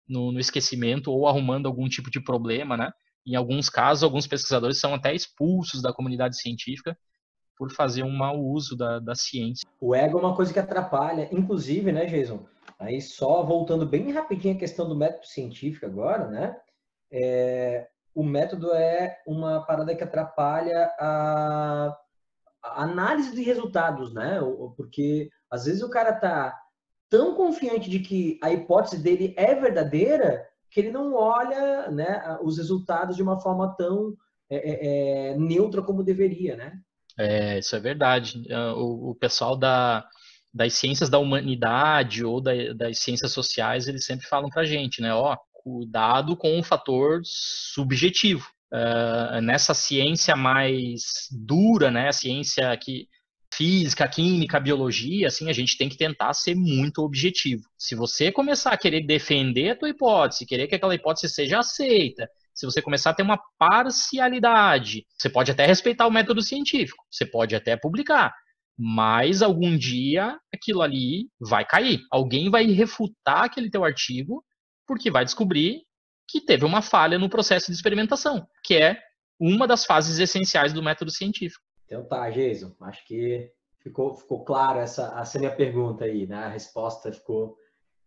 no, 0.08 0.30
no 0.30 0.38
esquecimento 0.38 1.10
ou 1.10 1.26
arrumando 1.26 1.66
algum 1.66 1.88
tipo 1.88 2.10
de 2.10 2.22
problema, 2.22 2.76
né? 2.76 2.92
Em 3.26 3.34
alguns 3.34 3.68
casos, 3.68 4.04
alguns 4.04 4.26
pesquisadores 4.26 4.78
são 4.78 4.94
até 4.94 5.14
expulsos 5.14 5.82
da 5.82 5.92
comunidade 5.92 6.38
científica 6.38 6.96
por 7.56 7.72
fazer 7.72 8.02
um 8.02 8.10
mau 8.10 8.38
uso 8.38 8.76
da, 8.76 8.98
da 8.98 9.14
ciência. 9.14 9.66
O 9.80 9.94
ego 9.94 10.18
é 10.18 10.20
uma 10.20 10.36
coisa 10.36 10.52
que 10.52 10.58
atrapalha, 10.58 11.28
inclusive, 11.32 11.90
né, 11.90 12.04
Jason? 12.06 12.46
Aí 12.78 13.00
só 13.00 13.42
voltando 13.42 13.86
bem 13.86 14.12
rapidinho 14.12 14.54
à 14.54 14.58
questão 14.58 14.88
do 14.88 14.96
método 14.96 15.26
científico 15.26 15.86
agora, 15.86 16.28
né? 16.28 16.56
É, 17.10 17.88
o 18.14 18.22
método 18.22 18.72
é 18.72 19.19
uma 19.26 19.64
parada 19.66 19.94
que 19.94 20.05
atrapalha 20.05 20.90
a, 20.99 21.96
a 22.62 22.82
análise 22.82 23.34
de 23.34 23.43
resultados, 23.43 24.14
né? 24.14 24.38
Porque 24.76 25.28
às 25.50 25.64
vezes 25.64 25.82
o 25.82 25.90
cara 25.90 26.12
tá 26.12 26.56
tão 27.11 27.34
confiante 27.34 27.90
de 27.90 27.99
que 27.99 28.38
a 28.43 28.52
hipótese 28.52 29.02
dele 29.02 29.34
é 29.37 29.55
verdadeira 29.55 30.46
que 30.70 30.81
ele 30.81 30.90
não 30.90 31.14
olha 31.14 31.88
né, 31.90 32.38
os 32.43 32.58
resultados 32.58 33.14
de 33.14 33.22
uma 33.22 33.38
forma 33.38 33.75
tão 33.76 34.14
é, 34.50 34.56
é, 34.56 35.31
é 35.31 35.38
neutra 35.38 35.81
como 35.82 36.02
deveria, 36.02 36.56
né? 36.56 36.81
É, 37.17 37.58
isso 37.58 37.76
é 37.76 37.81
verdade. 37.81 38.44
É, 38.49 38.58
o, 38.72 39.10
o 39.10 39.14
pessoal 39.14 39.56
da, 39.56 40.05
das 40.52 40.75
ciências 40.75 41.08
da 41.08 41.19
humanidade 41.19 42.25
ou 42.25 42.40
da, 42.40 42.52
das 42.75 42.99
ciências 42.99 43.32
sociais, 43.32 43.87
eles 43.87 44.05
sempre 44.05 44.26
falam 44.26 44.49
pra 44.49 44.64
gente, 44.64 45.00
né? 45.00 45.15
Ó, 45.15 45.36
cuidado 45.64 46.36
com 46.36 46.60
o 46.60 46.62
fator 46.62 47.22
subjetivo. 47.24 48.46
Uh, 48.72 49.40
nessa 49.40 49.72
ciência 49.72 50.36
mais 50.36 51.02
dura, 51.30 51.90
né? 51.90 52.08
A 52.08 52.12
ciência 52.12 52.76
que 52.76 53.08
física, 53.54 54.08
química, 54.08 54.58
biologia, 54.58 55.28
assim, 55.28 55.48
a 55.48 55.52
gente 55.52 55.78
tem 55.78 55.88
que 55.88 55.96
tentar 55.96 56.32
ser 56.34 56.56
muito 56.56 57.02
objetivo. 57.02 57.62
Se 57.78 57.94
você 57.94 58.32
começar 58.32 58.72
a 58.72 58.76
querer 58.76 59.06
defender 59.06 59.70
a 59.70 59.76
tua 59.76 59.88
hipótese, 59.88 60.44
querer 60.44 60.66
que 60.66 60.74
aquela 60.74 60.94
hipótese 60.94 61.32
seja 61.32 61.60
aceita, 61.60 62.28
se 62.52 62.66
você 62.66 62.82
começar 62.82 63.10
a 63.10 63.14
ter 63.14 63.22
uma 63.22 63.38
parcialidade, 63.58 65.06
você 65.16 65.28
pode 65.28 65.50
até 65.50 65.66
respeitar 65.66 66.06
o 66.06 66.10
método 66.10 66.42
científico, 66.42 67.04
você 67.10 67.24
pode 67.24 67.54
até 67.54 67.76
publicar, 67.76 68.34
mas 68.76 69.40
algum 69.40 69.76
dia 69.76 70.36
aquilo 70.52 70.82
ali 70.82 71.28
vai 71.40 71.64
cair. 71.64 72.00
Alguém 72.10 72.50
vai 72.50 72.64
refutar 72.66 73.44
aquele 73.44 73.70
teu 73.70 73.84
artigo 73.84 74.44
porque 74.86 75.10
vai 75.10 75.24
descobrir 75.24 75.82
que 76.29 76.41
teve 76.41 76.64
uma 76.64 76.82
falha 76.82 77.19
no 77.19 77.29
processo 77.29 77.67
de 77.67 77.72
experimentação, 77.72 78.46
que 78.64 78.74
é 78.74 78.98
uma 79.38 79.67
das 79.67 79.84
fases 79.84 80.19
essenciais 80.19 80.72
do 80.72 80.82
método 80.82 81.10
científico. 81.10 81.62
Então 81.86 82.06
tá, 82.06 82.31
Jason, 82.31 82.74
acho 82.81 83.06
que 83.06 83.50
ficou, 83.82 84.14
ficou 84.14 84.44
claro 84.44 84.79
essa, 84.79 85.14
essa 85.20 85.38
minha 85.38 85.55
pergunta 85.55 86.05
aí, 86.05 86.26
né? 86.26 86.36
A 86.36 86.48
resposta 86.48 87.12
ficou 87.12 87.56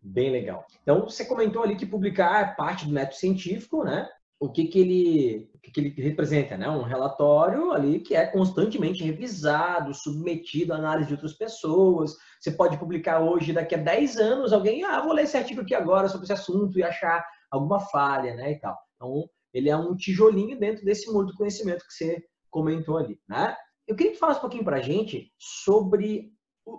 bem 0.02 0.32
legal. 0.32 0.66
Então, 0.82 1.02
você 1.04 1.26
comentou 1.26 1.64
ali 1.64 1.76
que 1.76 1.86
publicar 1.86 2.42
é 2.42 2.56
parte 2.56 2.86
do 2.86 2.92
método 2.92 3.18
científico, 3.18 3.84
né? 3.84 4.10
O 4.40 4.52
que, 4.52 4.66
que, 4.66 4.80
ele, 4.80 5.50
o 5.54 5.60
que, 5.60 5.72
que 5.72 5.80
ele 5.80 6.02
representa, 6.02 6.56
né? 6.56 6.70
Um 6.70 6.84
relatório 6.84 7.72
ali 7.72 8.00
que 8.00 8.16
é 8.16 8.26
constantemente 8.28 9.04
revisado, 9.04 9.94
submetido 9.94 10.74
à 10.74 10.78
análise 10.78 11.08
de 11.08 11.14
outras 11.16 11.34
pessoas. 11.34 12.16
Você 12.40 12.52
pode 12.52 12.78
publicar 12.78 13.20
hoje, 13.20 13.52
daqui 13.52 13.74
a 13.74 13.80
10 13.80 14.18
anos, 14.18 14.54
alguém, 14.54 14.84
ah, 14.84 15.02
vou 15.02 15.14
ler 15.14 15.24
esse 15.24 15.38
artigo 15.38 15.62
aqui 15.62 15.74
agora 15.74 16.08
sobre 16.08 16.26
esse 16.26 16.34
assunto 16.34 16.78
e 16.78 16.84
achar 16.84 17.26
alguma 17.50 17.80
falha, 17.80 18.36
né? 18.36 18.52
E 18.52 18.60
tal. 18.60 18.78
Então, 18.96 19.30
ele 19.54 19.70
é 19.70 19.76
um 19.76 19.96
tijolinho 19.96 20.60
dentro 20.60 20.86
desse 20.86 21.12
mundo 21.12 21.28
do 21.28 21.38
conhecimento 21.38 21.86
que 21.86 21.94
você 21.94 22.24
comentou 22.52 22.98
ali, 22.98 23.20
né? 23.28 23.56
Eu 23.88 23.96
queria 23.96 24.12
que 24.12 24.20
falasse 24.20 24.40
um 24.40 24.42
pouquinho 24.42 24.66
para 24.66 24.78
a 24.78 24.82
gente 24.82 25.32
sobre 25.40 26.32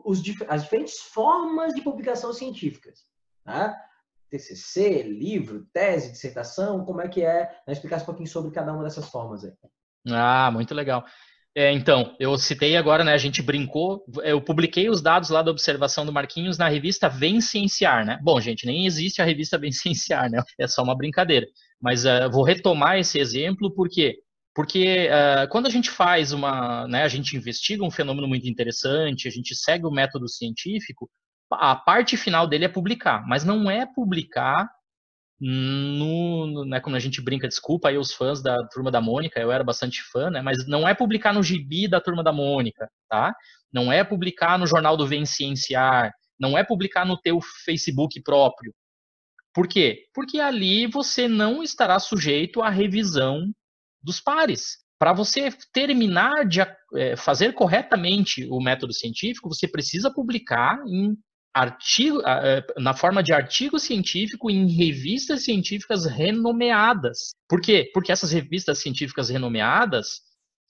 os, 0.05 0.23
as 0.49 0.63
diferentes 0.63 0.99
formas 0.99 1.75
de 1.75 1.81
publicação 1.81 2.33
científicas. 2.33 3.01
Né? 3.45 3.75
TCC, 4.31 5.03
livro, 5.03 5.67
tese, 5.73 6.13
dissertação? 6.13 6.85
Como 6.85 7.01
é 7.01 7.09
que 7.09 7.23
é? 7.23 7.51
Né? 7.67 7.73
Explicar 7.73 8.03
um 8.03 8.07
pouquinho 8.07 8.29
sobre 8.29 8.51
cada 8.51 8.73
uma 8.73 8.85
dessas 8.85 9.09
formas 9.09 9.45
aí. 9.45 9.53
Ah, 10.11 10.51
muito 10.53 10.75
legal. 10.75 11.05
É, 11.55 11.73
então, 11.73 12.15
eu 12.21 12.39
citei 12.39 12.77
agora, 12.77 13.03
né? 13.03 13.13
A 13.13 13.19
gente 13.19 13.43
brincou, 13.43 14.05
eu 14.23 14.41
publiquei 14.41 14.89
os 14.89 15.03
dados 15.03 15.29
lá 15.29 15.43
da 15.43 15.51
observação 15.51 16.07
do 16.07 16.13
Marquinhos 16.13 16.57
na 16.57 16.69
revista 16.69 17.09
Vem 17.09 17.41
Cienciar, 17.41 18.07
né? 18.07 18.19
Bom, 18.23 18.41
gente, 18.41 18.65
nem 18.65 18.87
existe 18.87 19.21
a 19.21 19.25
revista 19.25 19.59
Vem 19.59 19.73
Cienciar, 19.73 20.31
né? 20.31 20.41
É 20.59 20.69
só 20.69 20.83
uma 20.83 20.97
brincadeira. 20.97 21.47
Mas 21.81 22.05
uh, 22.05 22.31
vou 22.31 22.45
retomar 22.45 22.99
esse 22.99 23.19
exemplo 23.19 23.75
porque 23.75 24.19
Porque 24.55 25.09
uh, 25.09 25.49
quando 25.51 25.67
a 25.67 25.71
gente 25.71 25.91
faz 25.91 26.33
uma, 26.33 26.87
né, 26.89 27.03
a 27.03 27.09
gente 27.09 27.37
investiga 27.37 27.85
um 27.85 27.91
fenômeno 27.91 28.29
muito 28.29 28.49
interessante, 28.49 29.29
a 29.29 29.31
gente 29.31 29.55
segue 29.55 29.87
o 29.87 29.91
método 29.91 30.29
científico, 30.29 31.09
a 31.51 31.77
parte 31.77 32.17
final 32.17 32.47
dele 32.47 32.65
é 32.65 32.69
publicar, 32.69 33.27
mas 33.27 33.45
não 33.45 33.71
é 33.71 33.87
publicar 33.87 34.69
no, 35.41 36.47
no 36.47 36.65
né, 36.65 36.81
como 36.81 36.97
a 36.97 36.99
gente 36.99 37.21
brinca, 37.21 37.47
desculpa 37.47 37.89
aí 37.89 37.97
os 37.97 38.13
fãs 38.13 38.43
da 38.43 38.57
Turma 38.69 38.91
da 38.91 39.01
Mônica, 39.01 39.39
eu 39.39 39.53
era 39.53 39.63
bastante 39.63 40.03
fã, 40.03 40.31
né, 40.31 40.43
mas 40.43 40.67
não 40.67 40.89
é 40.89 40.95
publicar 40.95 41.33
no 41.33 41.43
gibi 41.43 41.89
da 41.89 42.01
Turma 42.01 42.25
da 42.25 42.33
Mônica, 42.33 42.91
tá? 43.09 43.35
Não 43.73 43.93
é 43.93 44.03
publicar 44.03 44.59
no 44.59 44.67
jornal 44.67 44.97
do 44.97 45.07
Vem 45.07 45.25
Cienciar, 45.25 46.13
não 46.39 46.57
é 46.57 46.65
publicar 46.65 47.05
no 47.05 47.17
teu 47.17 47.41
Facebook 47.65 48.21
próprio. 48.23 48.75
Por 49.55 49.69
quê? 49.69 50.07
Porque 50.15 50.41
ali 50.41 50.87
você 50.87 51.29
não 51.29 51.63
estará 51.63 51.99
sujeito 51.99 52.63
à 52.63 52.69
revisão 52.69 53.51
dos 54.03 54.21
pares. 54.21 54.79
Para 54.99 55.13
você 55.13 55.51
terminar 55.73 56.47
de 56.47 56.61
é, 56.95 57.17
fazer 57.17 57.53
corretamente 57.53 58.47
o 58.51 58.61
método 58.61 58.93
científico, 58.93 59.49
você 59.49 59.69
precisa 59.69 60.13
publicar 60.13 60.79
em 60.87 61.17
artigo, 61.59 62.23
é, 62.25 62.65
na 62.79 62.95
forma 62.95 63.21
de 63.21 63.33
artigo 63.33 63.81
científico 63.81 64.49
em 64.49 64.69
revistas 64.69 65.43
científicas 65.43 66.07
renomeadas. 66.07 67.35
Por 67.49 67.61
quê? 67.61 67.91
Porque 67.93 68.13
essas 68.13 68.31
revistas 68.31 68.79
científicas 68.79 69.29
renomeadas, 69.29 70.21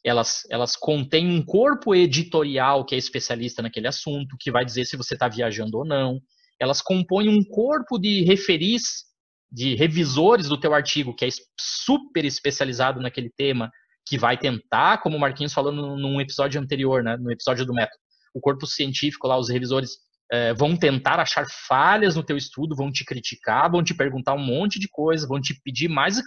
elas, 0.03 0.45
elas 0.51 0.77
contêm 0.77 1.29
um 1.29 1.45
corpo 1.45 1.95
editorial 1.95 2.87
que 2.87 2.95
é 2.95 2.99
especialista 2.99 3.61
naquele 3.61 3.87
assunto, 3.87 4.37
que 4.41 4.51
vai 4.51 4.65
dizer 4.65 4.87
se 4.87 4.97
você 4.97 5.13
está 5.13 5.29
viajando 5.29 5.77
ou 5.77 5.85
não. 5.85 6.19
Elas 6.59 6.81
compõem 6.81 7.29
um 7.29 7.45
corpo 7.45 7.99
de 7.99 8.23
referis, 8.23 9.05
de 9.53 9.75
revisores 9.75 10.49
do 10.49 10.59
teu 10.59 10.73
artigo, 10.73 11.15
que 11.15 11.27
é 11.27 11.29
super 11.61 12.25
especializado 12.25 12.99
naquele 12.99 13.31
tema, 13.37 13.71
que 14.07 14.17
vai 14.17 14.39
tentar, 14.39 15.03
como 15.03 15.19
o 15.19 15.21
Marquinhos 15.21 15.53
falou 15.53 15.71
num 15.71 16.19
episódio 16.19 16.59
anterior, 16.59 17.05
né, 17.05 17.19
no 17.19 17.31
episódio 17.31 17.67
do 17.67 17.75
método, 17.75 18.01
o 18.35 18.41
corpo 18.41 18.67
científico 18.67 19.29
lá, 19.29 19.39
os 19.39 19.51
revisores 19.51 20.08
é, 20.31 20.53
vão 20.55 20.77
tentar 20.77 21.19
achar 21.19 21.47
falhas 21.67 22.15
no 22.15 22.23
teu 22.23 22.37
estudo, 22.37 22.77
vão 22.77 22.91
te 22.91 23.05
criticar, 23.05 23.71
vão 23.71 23.83
te 23.83 23.95
perguntar 23.95 24.35
um 24.35 24.45
monte 24.45 24.79
de 24.79 24.89
coisa, 24.89 25.27
vão 25.27 25.41
te 25.41 25.59
pedir 25.63 25.89
mais 25.89 26.21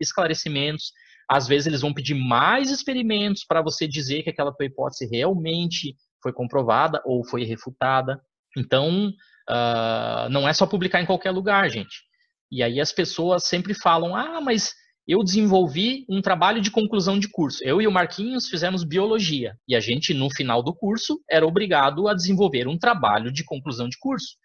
esclarecimentos, 0.00 0.92
às 1.28 1.46
vezes 1.46 1.66
eles 1.66 1.80
vão 1.80 1.92
pedir 1.92 2.14
mais 2.14 2.70
experimentos 2.70 3.44
para 3.46 3.60
você 3.60 3.86
dizer 3.86 4.22
que 4.22 4.30
aquela 4.30 4.54
tua 4.54 4.66
hipótese 4.66 5.06
realmente 5.06 5.94
foi 6.22 6.32
comprovada 6.32 7.02
ou 7.04 7.24
foi 7.24 7.44
refutada. 7.44 8.20
Então, 8.56 9.08
uh, 9.50 10.28
não 10.30 10.48
é 10.48 10.52
só 10.52 10.66
publicar 10.66 11.02
em 11.02 11.06
qualquer 11.06 11.30
lugar, 11.30 11.68
gente. 11.68 12.02
E 12.50 12.62
aí 12.62 12.80
as 12.80 12.92
pessoas 12.92 13.44
sempre 13.44 13.74
falam: 13.74 14.16
ah, 14.16 14.40
mas 14.40 14.72
eu 15.08 15.24
desenvolvi 15.24 16.04
um 16.06 16.20
trabalho 16.20 16.60
de 16.60 16.70
conclusão 16.70 17.18
de 17.18 17.30
curso. 17.30 17.64
Eu 17.64 17.80
e 17.80 17.86
o 17.86 17.90
Marquinhos 17.90 18.46
fizemos 18.46 18.84
biologia. 18.84 19.56
E 19.66 19.74
a 19.74 19.80
gente, 19.80 20.12
no 20.12 20.28
final 20.30 20.62
do 20.62 20.74
curso, 20.74 21.18
era 21.28 21.46
obrigado 21.46 22.06
a 22.08 22.14
desenvolver 22.14 22.68
um 22.68 22.78
trabalho 22.78 23.32
de 23.32 23.42
conclusão 23.42 23.88
de 23.88 23.98
curso. 23.98 24.36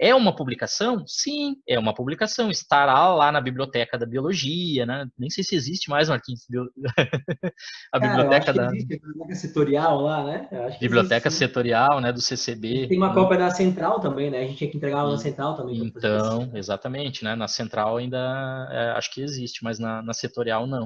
É 0.00 0.14
uma 0.14 0.34
publicação? 0.34 1.04
Sim, 1.06 1.56
é 1.66 1.76
uma 1.76 1.92
publicação. 1.92 2.50
Estará 2.50 3.12
lá 3.12 3.32
na 3.32 3.40
biblioteca 3.40 3.98
da 3.98 4.06
biologia, 4.06 4.86
né? 4.86 5.08
Nem 5.18 5.28
sei 5.28 5.42
se 5.42 5.56
existe 5.56 5.90
mais, 5.90 6.08
Marquinhos. 6.08 6.46
a 7.92 7.98
biblioteca 7.98 8.52
da. 8.52 8.66
Existe, 8.66 8.94
a 8.94 8.96
biblioteca 8.96 9.34
setorial 9.34 10.00
lá, 10.00 10.24
né? 10.24 10.48
biblioteca 10.80 11.28
existe, 11.28 11.44
setorial, 11.44 12.00
né? 12.00 12.12
Do 12.12 12.20
CCB. 12.20 12.86
Tem 12.86 12.96
uma 12.96 13.08
né? 13.08 13.14
cópia 13.14 13.38
da 13.38 13.50
central 13.50 13.98
também, 13.98 14.30
né? 14.30 14.38
A 14.38 14.46
gente 14.46 14.56
tinha 14.58 14.70
que 14.70 14.76
entregar 14.76 15.02
lá 15.02 15.10
na 15.10 15.18
central 15.18 15.56
também. 15.56 15.78
Então, 15.78 16.48
exatamente, 16.54 17.24
né? 17.24 17.34
Na 17.34 17.48
central 17.48 17.96
ainda 17.96 18.68
é, 18.70 18.90
acho 18.92 19.12
que 19.12 19.20
existe, 19.20 19.64
mas 19.64 19.80
na, 19.80 20.00
na 20.00 20.14
setorial 20.14 20.66
não. 20.66 20.84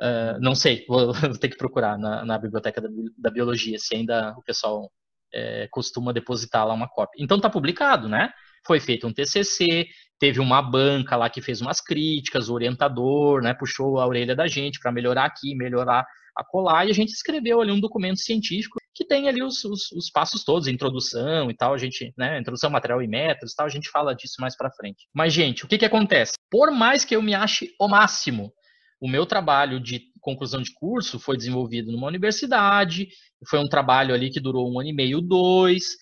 Uh, 0.00 0.38
não 0.40 0.54
sei, 0.54 0.84
vou, 0.86 1.12
vou, 1.12 1.38
ter 1.38 1.48
que 1.48 1.56
procurar 1.56 1.98
na, 1.98 2.24
na 2.24 2.38
biblioteca 2.38 2.80
da, 2.80 2.88
da 3.18 3.30
biologia 3.30 3.80
se 3.80 3.96
ainda 3.96 4.32
o 4.38 4.42
pessoal 4.42 4.92
é, 5.32 5.68
costuma 5.70 6.12
depositar 6.12 6.66
lá 6.66 6.74
uma 6.74 6.88
cópia. 6.88 7.22
Então 7.22 7.36
está 7.36 7.50
publicado, 7.50 8.08
né? 8.08 8.30
Foi 8.66 8.80
feito 8.80 9.06
um 9.06 9.12
TCC, 9.12 9.86
teve 10.18 10.40
uma 10.40 10.60
banca 10.60 11.16
lá 11.16 11.30
que 11.30 11.40
fez 11.40 11.60
umas 11.60 11.80
críticas, 11.80 12.48
o 12.48 12.54
orientador, 12.54 13.40
né, 13.40 13.54
puxou 13.54 14.00
a 14.00 14.06
orelha 14.06 14.34
da 14.34 14.46
gente 14.46 14.80
para 14.80 14.92
melhorar 14.92 15.24
aqui, 15.24 15.54
melhorar 15.54 16.04
a 16.36 16.44
colar, 16.44 16.86
e 16.86 16.90
a 16.90 16.94
gente 16.94 17.10
escreveu 17.10 17.60
ali 17.60 17.72
um 17.72 17.80
documento 17.80 18.18
científico 18.18 18.78
que 18.94 19.04
tem 19.04 19.28
ali 19.28 19.42
os, 19.42 19.64
os, 19.64 19.92
os 19.92 20.10
passos 20.10 20.44
todos, 20.44 20.66
introdução 20.66 21.50
e 21.50 21.56
tal, 21.56 21.72
a 21.72 21.78
gente, 21.78 22.12
né, 22.16 22.38
introdução, 22.40 22.68
material 22.68 23.00
e 23.00 23.06
métodos, 23.06 23.54
tal, 23.54 23.66
a 23.66 23.70
gente 23.70 23.88
fala 23.88 24.14
disso 24.14 24.34
mais 24.40 24.56
para 24.56 24.72
frente. 24.72 25.06
Mas 25.14 25.32
gente, 25.32 25.64
o 25.64 25.68
que 25.68 25.78
que 25.78 25.84
acontece? 25.84 26.32
Por 26.50 26.72
mais 26.72 27.04
que 27.04 27.14
eu 27.14 27.22
me 27.22 27.32
ache 27.32 27.72
o 27.78 27.86
máximo, 27.86 28.52
o 29.00 29.08
meu 29.08 29.24
trabalho 29.24 29.80
de 29.80 30.02
conclusão 30.20 30.60
de 30.60 30.72
curso 30.74 31.18
foi 31.18 31.36
desenvolvido 31.36 31.92
numa 31.92 32.06
universidade, 32.06 33.08
foi 33.48 33.58
um 33.58 33.68
trabalho 33.68 34.14
ali 34.14 34.30
que 34.30 34.40
durou 34.40 34.70
um 34.70 34.80
ano 34.80 34.88
e 34.88 34.92
meio, 34.92 35.20
dois, 35.20 35.96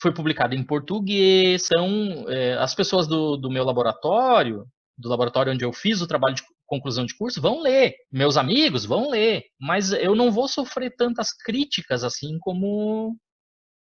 foi 0.00 0.12
publicado 0.12 0.54
em 0.54 0.62
português. 0.62 1.66
Então, 1.66 2.24
é, 2.28 2.54
as 2.54 2.74
pessoas 2.74 3.06
do, 3.06 3.36
do 3.36 3.50
meu 3.50 3.64
laboratório, 3.64 4.64
do 4.96 5.08
laboratório 5.08 5.52
onde 5.52 5.64
eu 5.64 5.72
fiz 5.72 6.00
o 6.00 6.06
trabalho 6.06 6.34
de 6.34 6.42
conclusão 6.66 7.04
de 7.04 7.16
curso, 7.16 7.40
vão 7.40 7.60
ler. 7.60 7.94
Meus 8.10 8.36
amigos 8.36 8.84
vão 8.84 9.10
ler. 9.10 9.44
Mas 9.60 9.92
eu 9.92 10.14
não 10.14 10.30
vou 10.30 10.48
sofrer 10.48 10.94
tantas 10.96 11.32
críticas 11.32 12.04
assim 12.04 12.38
como, 12.40 13.16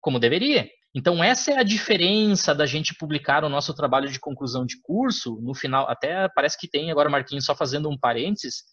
como 0.01 0.19
deveria. 0.19 0.69
Então, 0.95 1.23
essa 1.23 1.51
é 1.51 1.57
a 1.57 1.63
diferença 1.63 2.53
da 2.53 2.65
gente 2.65 2.95
publicar 2.95 3.43
o 3.43 3.49
nosso 3.49 3.73
trabalho 3.73 4.11
de 4.11 4.19
conclusão 4.19 4.65
de 4.65 4.79
curso. 4.81 5.39
No 5.41 5.55
final, 5.55 5.89
até 5.89 6.29
parece 6.29 6.57
que 6.57 6.69
tem, 6.69 6.91
agora, 6.91 7.09
Marquinhos, 7.09 7.45
só 7.45 7.55
fazendo 7.55 7.89
um 7.89 7.97
parênteses, 7.97 8.63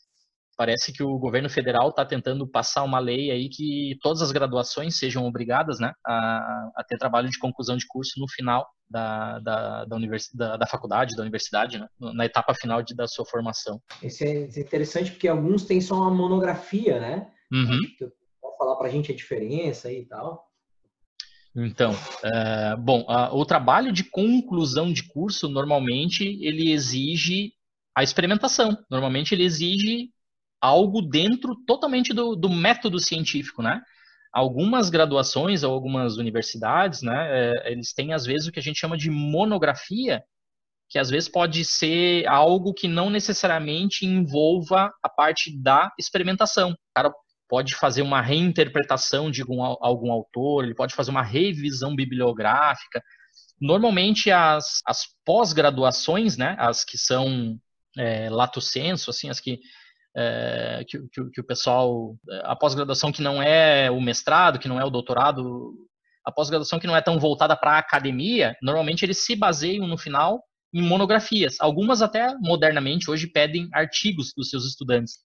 parece 0.61 0.93
que 0.93 1.03
o 1.03 1.19
governo 1.19 1.49
federal 1.49 1.89
está 1.89 2.05
tentando 2.05 2.47
passar 2.47 2.83
uma 2.83 2.99
lei 2.99 3.31
aí 3.31 3.49
que 3.49 3.97
todas 4.03 4.21
as 4.21 4.31
graduações 4.31 4.99
sejam 4.99 5.27
obrigadas 5.27 5.81
né, 5.81 5.91
a, 6.07 6.71
a 6.77 6.85
ter 6.87 6.99
trabalho 6.99 7.31
de 7.31 7.39
conclusão 7.39 7.79
de 7.79 7.87
curso 7.89 8.21
no 8.21 8.29
final 8.29 8.69
da, 8.91 9.39
da, 9.39 9.85
da, 9.87 9.97
da, 10.35 10.57
da 10.59 10.67
faculdade, 10.67 11.17
da 11.17 11.23
universidade, 11.23 11.79
né, 11.79 11.89
na 11.99 12.27
etapa 12.27 12.53
final 12.53 12.83
de, 12.83 12.95
da 12.95 13.07
sua 13.07 13.25
formação. 13.25 13.81
Isso 14.03 14.23
é 14.23 14.43
interessante 14.61 15.13
porque 15.13 15.29
alguns 15.29 15.65
têm 15.65 15.81
só 15.81 15.95
uma 15.95 16.11
monografia, 16.11 17.01
né? 17.01 17.31
Uhum. 17.51 17.81
Pode 18.43 18.59
falar 18.59 18.77
para 18.77 18.89
a 18.89 18.91
gente 18.91 19.11
a 19.11 19.17
diferença 19.17 19.91
e 19.91 20.05
tal. 20.05 20.50
Então, 21.67 21.95
é, 22.25 22.77
bom, 22.77 23.05
a, 23.09 23.35
o 23.35 23.45
trabalho 23.45 23.93
de 23.93 24.05
conclusão 24.05 24.93
de 24.93 25.03
curso, 25.09 25.49
normalmente, 25.49 26.25
ele 26.41 26.73
exige 26.73 27.53
a 27.95 28.03
experimentação. 28.03 28.77
Normalmente, 28.91 29.35
ele 29.35 29.45
exige 29.45 30.11
algo 30.61 31.01
dentro 31.03 31.57
totalmente 31.67 32.13
do, 32.13 32.37
do 32.37 32.49
método 32.49 32.99
científico, 32.99 33.63
né? 33.63 33.81
Algumas 34.33 34.91
graduações 34.91 35.63
ou 35.65 35.73
algumas 35.73 36.17
universidades, 36.17 37.03
né, 37.03 37.27
é, 37.31 37.73
eles 37.73 37.93
têm 37.93 38.13
às 38.13 38.25
vezes 38.25 38.47
o 38.47 38.53
que 38.53 38.61
a 38.61 38.63
gente 38.63 38.79
chama 38.79 38.97
de 38.97 39.11
monografia, 39.11 40.23
que 40.89 41.01
às 41.01 41.11
vezes 41.11 41.29
pode 41.29 41.65
ser 41.65 42.29
algo 42.29 42.73
que 42.73 42.87
não 42.87 43.11
necessariamente 43.11 44.07
envolva 44.07 44.93
a 45.03 45.09
parte 45.09 45.57
da 45.61 45.91
experimentação. 45.99 46.71
O 46.71 46.77
cara 46.95 47.13
pode 47.51 47.75
fazer 47.75 48.03
uma 48.03 48.23
reinterpretação 48.23 49.29
de 49.29 49.43
algum, 49.43 49.61
algum 49.61 50.13
autor, 50.13 50.63
ele 50.63 50.75
pode 50.75 50.95
fazer 50.95 51.11
uma 51.11 51.23
revisão 51.23 51.97
bibliográfica. 51.97 53.03
Normalmente 53.61 54.31
as, 54.31 54.81
as 54.87 55.03
pós-graduações, 55.27 56.37
né, 56.37 56.55
as 56.61 56.85
que 56.85 56.97
são 56.97 57.59
é, 57.99 58.31
lato 58.31 58.61
senso, 58.61 59.11
assim, 59.11 59.29
as 59.29 59.41
que 59.41 59.59
é, 60.17 60.85
que, 60.89 60.99
que, 61.09 61.31
que, 61.31 61.41
o 61.41 61.45
pessoal, 61.45 62.17
a 62.45 62.55
pós-graduação 62.55 63.11
que 63.11 63.23
não 63.23 63.43
é 63.43 63.91
o 63.91 64.01
mestrado, 64.01 64.59
que 64.59 64.69
não 64.69 64.81
é 64.81 64.85
o 64.85 64.91
doutorado, 64.91 65.75
a 66.25 66.31
pós-graduação 66.31 66.79
que 66.79 66.87
não 66.87 66.97
é 66.97 67.03
tão 67.03 67.19
voltada 67.19 67.57
para 67.57 67.73
a 67.73 67.79
academia, 67.79 68.57
normalmente 68.63 69.05
eles 69.05 69.19
se 69.19 69.35
baseiam 69.35 69.89
no 69.89 69.99
final 69.99 70.41
em 70.73 70.83
monografias. 70.83 71.57
Algumas 71.61 72.01
até 72.01 72.33
modernamente 72.39 73.11
hoje 73.11 73.27
pedem 73.27 73.69
artigos 73.73 74.33
dos 74.37 74.51
seus 74.51 74.65
estudantes. 74.67 75.19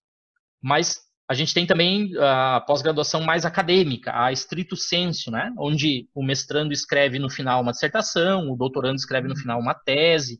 Mas 0.61 1.05
a 1.27 1.33
gente 1.33 1.53
tem 1.53 1.65
também 1.65 2.11
a 2.19 2.61
pós-graduação 2.61 3.21
mais 3.21 3.45
acadêmica, 3.45 4.11
a 4.13 4.31
estrito 4.31 4.75
senso, 4.75 5.31
né? 5.31 5.51
onde 5.57 6.07
o 6.13 6.23
mestrando 6.23 6.71
escreve 6.71 7.17
no 7.17 7.29
final 7.29 7.61
uma 7.61 7.71
dissertação, 7.71 8.51
o 8.51 8.55
doutorando 8.55 8.95
escreve 8.95 9.27
no 9.27 9.35
final 9.35 9.59
uma 9.59 9.73
tese, 9.73 10.39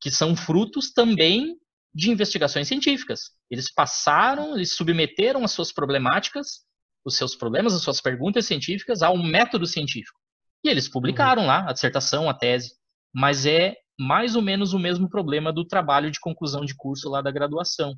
que 0.00 0.10
são 0.10 0.36
frutos 0.36 0.92
também 0.92 1.56
de 1.94 2.10
investigações 2.10 2.68
científicas. 2.68 3.30
Eles 3.50 3.72
passaram, 3.72 4.54
eles 4.54 4.74
submeteram 4.74 5.44
as 5.44 5.52
suas 5.52 5.72
problemáticas, 5.72 6.64
os 7.04 7.16
seus 7.16 7.34
problemas, 7.34 7.74
as 7.74 7.82
suas 7.82 8.00
perguntas 8.00 8.44
científicas 8.44 9.02
ao 9.02 9.16
método 9.16 9.66
científico. 9.66 10.18
E 10.62 10.68
eles 10.68 10.88
publicaram 10.88 11.42
uhum. 11.42 11.48
lá 11.48 11.68
a 11.68 11.72
dissertação, 11.72 12.28
a 12.28 12.34
tese. 12.34 12.72
Mas 13.14 13.46
é 13.46 13.74
mais 13.98 14.36
ou 14.36 14.42
menos 14.42 14.74
o 14.74 14.78
mesmo 14.78 15.08
problema 15.08 15.52
do 15.52 15.66
trabalho 15.66 16.10
de 16.10 16.20
conclusão 16.20 16.64
de 16.64 16.74
curso 16.76 17.08
lá 17.08 17.22
da 17.22 17.30
graduação. 17.30 17.94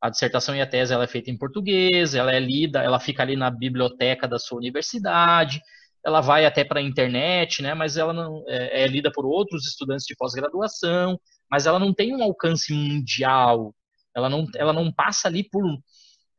A 0.00 0.10
dissertação 0.10 0.54
e 0.54 0.60
a 0.60 0.66
tese 0.66 0.92
ela 0.92 1.04
é 1.04 1.08
feita 1.08 1.30
em 1.30 1.38
português, 1.38 2.14
ela 2.14 2.32
é 2.32 2.38
lida, 2.38 2.82
ela 2.82 3.00
fica 3.00 3.22
ali 3.22 3.36
na 3.36 3.50
biblioteca 3.50 4.28
da 4.28 4.38
sua 4.38 4.58
universidade, 4.58 5.60
ela 6.04 6.20
vai 6.20 6.44
até 6.44 6.64
para 6.64 6.80
a 6.80 6.82
internet, 6.82 7.62
né, 7.62 7.74
mas 7.74 7.96
ela 7.96 8.12
não 8.12 8.44
é, 8.46 8.84
é 8.84 8.86
lida 8.86 9.10
por 9.10 9.24
outros 9.26 9.66
estudantes 9.66 10.06
de 10.06 10.14
pós-graduação, 10.16 11.18
mas 11.50 11.66
ela 11.66 11.78
não 11.78 11.92
tem 11.92 12.14
um 12.14 12.22
alcance 12.22 12.72
mundial, 12.72 13.74
ela 14.14 14.28
não, 14.28 14.46
ela 14.54 14.72
não 14.72 14.92
passa 14.92 15.28
ali 15.28 15.48
por 15.48 15.64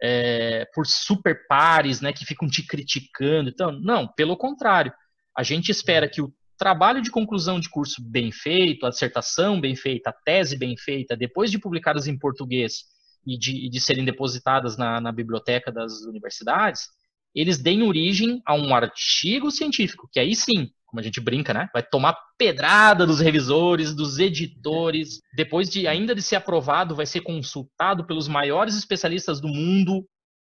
é, 0.02 0.66
por 0.74 0.86
super 0.86 1.48
pares, 1.48 2.02
né, 2.02 2.14
que 2.14 2.26
ficam 2.26 2.48
te 2.48 2.66
criticando. 2.66 3.50
Então, 3.50 3.72
não, 3.72 4.08
pelo 4.08 4.38
contrário. 4.38 4.94
A 5.36 5.44
gente 5.44 5.70
espera 5.70 6.10
que 6.10 6.22
o 6.22 6.34
trabalho 6.58 7.02
de 7.02 7.12
conclusão 7.12 7.60
de 7.60 7.70
curso 7.70 8.02
bem 8.04 8.32
feito, 8.32 8.86
a 8.86 8.90
dissertação 8.90 9.62
bem 9.62 9.76
feita, 9.76 10.10
a 10.10 10.14
tese 10.14 10.58
bem 10.58 10.76
feita, 10.76 11.16
depois 11.16 11.52
de 11.52 11.60
publicadas 11.60 12.08
em 12.08 12.18
português 12.18 12.86
e 13.26 13.38
de, 13.38 13.70
de 13.70 13.80
serem 13.80 14.06
depositadas 14.06 14.78
na, 14.78 15.02
na 15.02 15.12
biblioteca 15.12 15.72
das 15.72 16.02
universidades, 16.04 16.88
eles 17.36 17.58
deem 17.58 17.84
origem 17.84 18.42
a 18.46 18.56
um 18.56 18.74
artigo 18.74 19.52
científico, 19.52 20.10
que 20.12 20.20
aí 20.20 20.36
sim, 20.36 20.72
como 20.88 21.00
a 21.00 21.04
gente 21.04 21.20
brinca, 21.20 21.54
né? 21.54 21.70
Vai 21.74 21.84
tomar 21.84 22.18
pedrada 22.38 23.06
dos 23.06 23.20
revisores, 23.20 23.94
dos 23.94 24.18
editores. 24.18 25.20
Depois 25.36 25.70
de 25.70 25.86
ainda 25.88 26.16
de 26.16 26.22
ser 26.22 26.38
aprovado, 26.38 26.96
vai 26.96 27.06
ser 27.06 27.22
consultado 27.22 28.08
pelos 28.08 28.28
maiores 28.28 28.76
especialistas 28.76 29.42
do 29.42 29.50
mundo 29.50 30.08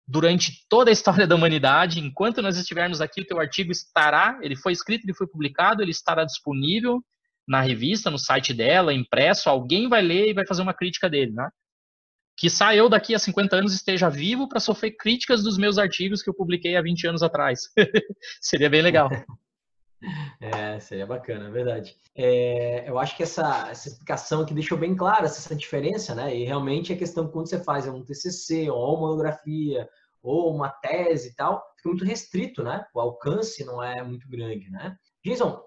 durante 0.06 0.64
toda 0.68 0.90
a 0.90 0.92
história 0.92 1.26
da 1.26 1.35
humanidade. 1.35 2.00
Enquanto 2.00 2.42
nós 2.42 2.56
estivermos 2.56 3.00
aqui, 3.00 3.23
o 3.23 3.26
teu 3.26 3.40
artigo 3.40 3.73
estará, 3.73 4.38
ele 4.42 4.54
foi 4.54 4.73
escrito, 4.73 5.04
ele 5.04 5.14
foi 5.14 5.26
publicado, 5.26 5.82
ele 5.82 5.90
estará 5.90 6.25
disponível 6.25 7.02
na 7.49 7.61
revista, 7.61 8.11
no 8.11 8.18
site 8.18 8.52
dela, 8.52 8.92
impresso, 8.92 9.49
alguém 9.49 9.88
vai 9.88 10.02
ler 10.02 10.28
e 10.28 10.35
vai 10.35 10.44
fazer 10.46 10.62
uma 10.62 10.75
crítica 10.75 11.08
dele, 11.08 11.32
né? 11.32 11.49
Que 12.36 12.48
eu 12.74 12.88
daqui 12.88 13.14
a 13.14 13.18
50 13.18 13.56
anos 13.56 13.72
esteja 13.72 14.10
vivo 14.10 14.48
para 14.48 14.60
sofrer 14.60 14.92
críticas 14.92 15.42
dos 15.42 15.56
meus 15.56 15.78
artigos 15.78 16.22
que 16.22 16.28
eu 16.28 16.34
publiquei 16.34 16.76
há 16.76 16.82
20 16.82 17.06
anos 17.08 17.22
atrás. 17.22 17.70
Seria 18.40 18.70
bem 18.70 18.82
legal. 18.82 19.08
É, 20.40 20.78
seria 20.78 21.06
bacana, 21.06 21.48
é 21.48 21.50
verdade. 21.50 21.96
É, 22.14 22.88
eu 22.88 22.98
acho 22.98 23.16
que 23.16 23.22
essa, 23.22 23.68
essa 23.70 23.88
explicação 23.88 24.42
aqui 24.42 24.52
deixou 24.52 24.76
bem 24.76 24.94
clara 24.94 25.24
essa 25.24 25.56
diferença, 25.56 26.14
né? 26.14 26.36
E 26.36 26.44
realmente 26.44 26.92
a 26.92 26.96
questão 26.96 27.26
quando 27.28 27.48
você 27.48 27.58
faz 27.64 27.88
um 27.88 28.04
TCC, 28.04 28.70
ou 28.70 28.90
uma 28.90 29.00
monografia, 29.08 29.88
ou 30.22 30.54
uma 30.54 30.68
tese 30.68 31.30
e 31.30 31.34
tal, 31.34 31.64
fica 31.76 31.88
muito 31.88 32.04
restrito, 32.04 32.62
né? 32.62 32.84
O 32.94 33.00
alcance 33.00 33.64
não 33.64 33.82
é 33.82 34.02
muito 34.02 34.28
grande, 34.28 34.70
né? 34.70 34.96
Jason, 35.24 35.62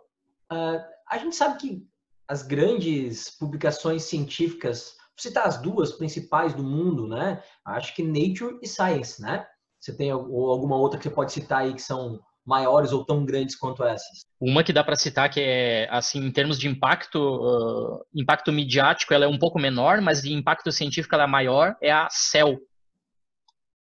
uh, 0.52 0.80
a 1.10 1.18
gente 1.18 1.36
sabe 1.36 1.58
que 1.60 1.88
as 2.28 2.44
grandes 2.44 3.30
publicações 3.32 4.04
científicas, 4.04 4.96
citar 5.22 5.48
as 5.48 5.62
duas 5.62 5.92
principais 5.92 6.54
do 6.54 6.64
mundo, 6.64 7.08
né? 7.08 7.42
Acho 7.66 7.96
que 7.96 8.04
Nature 8.04 8.60
e 8.62 8.68
Science, 8.68 9.22
né? 9.22 9.46
Você 9.80 9.96
tem 9.96 10.12
alguma 10.12 10.76
outra 10.76 10.98
que 10.98 11.04
você 11.04 11.10
pode 11.10 11.32
citar 11.32 11.62
aí 11.62 11.74
que 11.74 11.82
são 11.82 12.20
maiores 12.46 12.92
ou 12.92 13.06
tão 13.06 13.24
grandes 13.24 13.56
quanto 13.56 13.84
essas? 13.84 14.26
Uma 14.42 14.64
que 14.64 14.74
dá 14.74 14.84
para 14.84 14.96
citar 14.96 15.30
que 15.30 15.40
é, 15.40 15.88
assim, 15.92 16.26
em 16.26 16.32
termos 16.32 16.58
de 16.60 16.68
impacto, 16.68 17.20
uh, 17.20 18.04
impacto 18.14 18.52
midiático, 18.52 19.14
ela 19.14 19.26
é 19.26 19.28
um 19.28 19.38
pouco 19.38 19.60
menor, 19.60 20.02
mas 20.02 20.22
de 20.22 20.34
impacto 20.34 20.72
científico 20.72 21.14
ela 21.14 21.26
é 21.26 21.28
maior, 21.28 21.76
é 21.82 21.92
a 21.92 22.08
Cell. 22.10 22.60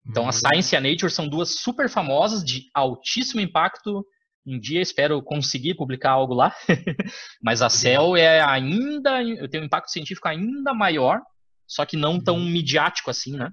Então, 0.07 0.23
uhum. 0.23 0.29
a 0.29 0.31
Science 0.31 0.73
e 0.73 0.77
a 0.77 0.81
Nature 0.81 1.11
são 1.11 1.27
duas 1.27 1.55
super 1.55 1.89
famosas, 1.89 2.43
de 2.43 2.69
altíssimo 2.73 3.41
impacto. 3.41 4.05
Um 4.49 4.59
dia 4.59 4.81
espero 4.81 5.21
conseguir 5.21 5.75
publicar 5.75 6.11
algo 6.11 6.33
lá, 6.33 6.55
mas 7.41 7.61
a 7.61 7.69
Cell 7.69 8.15
é 8.15 8.41
ainda, 8.41 9.19
tem 9.49 9.61
um 9.61 9.65
impacto 9.65 9.91
científico 9.91 10.27
ainda 10.27 10.73
maior, 10.73 11.21
só 11.67 11.85
que 11.85 11.95
não 11.95 12.19
tão 12.19 12.37
uhum. 12.37 12.49
midiático 12.49 13.11
assim, 13.11 13.37
né? 13.37 13.51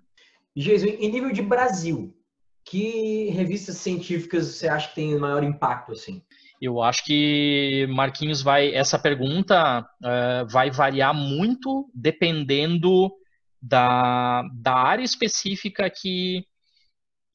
Jesus, 0.57 0.91
em 0.99 1.11
nível 1.11 1.31
de 1.31 1.43
Brasil, 1.43 2.17
que 2.65 3.29
revistas 3.31 3.77
científicas 3.77 4.47
você 4.47 4.69
acha 4.69 4.89
que 4.89 4.95
tem 4.95 5.19
maior 5.19 5.45
impacto 5.45 5.93
assim? 5.93 6.23
Eu 6.61 6.83
acho 6.83 7.05
que 7.05 7.87
Marquinhos 7.91 8.41
vai 8.41 8.75
essa 8.75 8.99
pergunta 8.99 9.83
uh, 9.83 10.49
vai 10.49 10.71
variar 10.71 11.15
muito 11.15 11.91
dependendo 11.95 13.13
da, 13.61 14.43
da 14.55 14.75
área 14.75 15.05
específica 15.05 15.91
que 15.91 16.45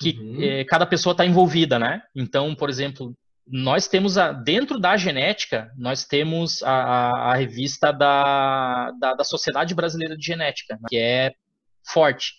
que 0.01 0.17
uhum. 0.19 0.41
eh, 0.41 0.65
cada 0.65 0.83
pessoa 0.83 1.11
está 1.11 1.23
envolvida, 1.23 1.77
né? 1.77 2.01
Então, 2.15 2.55
por 2.55 2.71
exemplo, 2.71 3.15
nós 3.51 3.85
temos 3.85 4.17
a, 4.17 4.31
dentro 4.31 4.79
da 4.79 4.95
genética, 4.95 5.69
nós 5.77 6.05
temos 6.05 6.63
a, 6.63 7.31
a, 7.31 7.35
revista 7.35 7.91
da, 7.91 8.91
da, 8.91 9.13
da, 9.13 9.23
Sociedade 9.25 9.75
Brasileira 9.75 10.15
de 10.15 10.25
Genética, 10.25 10.79
que 10.87 10.97
é 10.97 11.33
forte. 11.85 12.35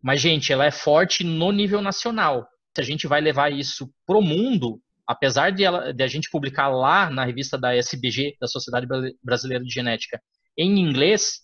Mas, 0.00 0.20
gente, 0.20 0.52
ela 0.52 0.64
é 0.64 0.70
forte 0.70 1.24
no 1.24 1.50
nível 1.50 1.82
nacional. 1.82 2.46
Se 2.76 2.80
a 2.80 2.84
gente 2.84 3.08
vai 3.08 3.20
levar 3.20 3.50
isso 3.50 3.92
para 4.06 4.16
o 4.16 4.22
mundo, 4.22 4.80
apesar 5.04 5.50
de, 5.50 5.64
ela, 5.64 5.92
de 5.92 6.02
a 6.02 6.06
gente 6.06 6.30
publicar 6.30 6.68
lá 6.68 7.10
na 7.10 7.24
revista 7.24 7.58
da 7.58 7.74
SBG, 7.74 8.36
da 8.40 8.46
Sociedade 8.46 8.86
Brasileira 9.20 9.64
de 9.64 9.70
Genética, 9.70 10.22
em 10.56 10.78
inglês, 10.78 11.40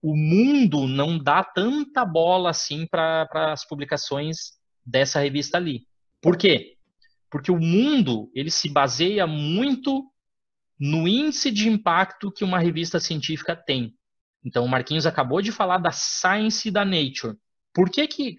o 0.00 0.16
mundo 0.16 0.86
não 0.86 1.18
dá 1.18 1.42
tanta 1.42 2.04
bola 2.04 2.50
assim 2.50 2.86
para 2.86 3.28
as 3.52 3.66
publicações 3.66 4.52
dessa 4.86 5.18
revista 5.18 5.56
ali. 5.56 5.80
Por 6.20 6.36
quê? 6.36 6.76
Porque 7.32 7.50
o 7.50 7.58
mundo 7.58 8.30
ele 8.34 8.50
se 8.50 8.68
baseia 8.68 9.26
muito 9.26 10.04
no 10.78 11.08
índice 11.08 11.50
de 11.50 11.66
impacto 11.66 12.30
que 12.30 12.44
uma 12.44 12.58
revista 12.58 13.00
científica 13.00 13.56
tem. 13.56 13.94
Então, 14.44 14.64
o 14.64 14.68
Marquinhos 14.68 15.06
acabou 15.06 15.40
de 15.40 15.50
falar 15.50 15.78
da 15.78 15.90
Science 15.90 16.68
e 16.68 16.70
da 16.70 16.84
Nature. 16.84 17.38
Por 17.72 17.88
que 17.88 18.06
que 18.06 18.36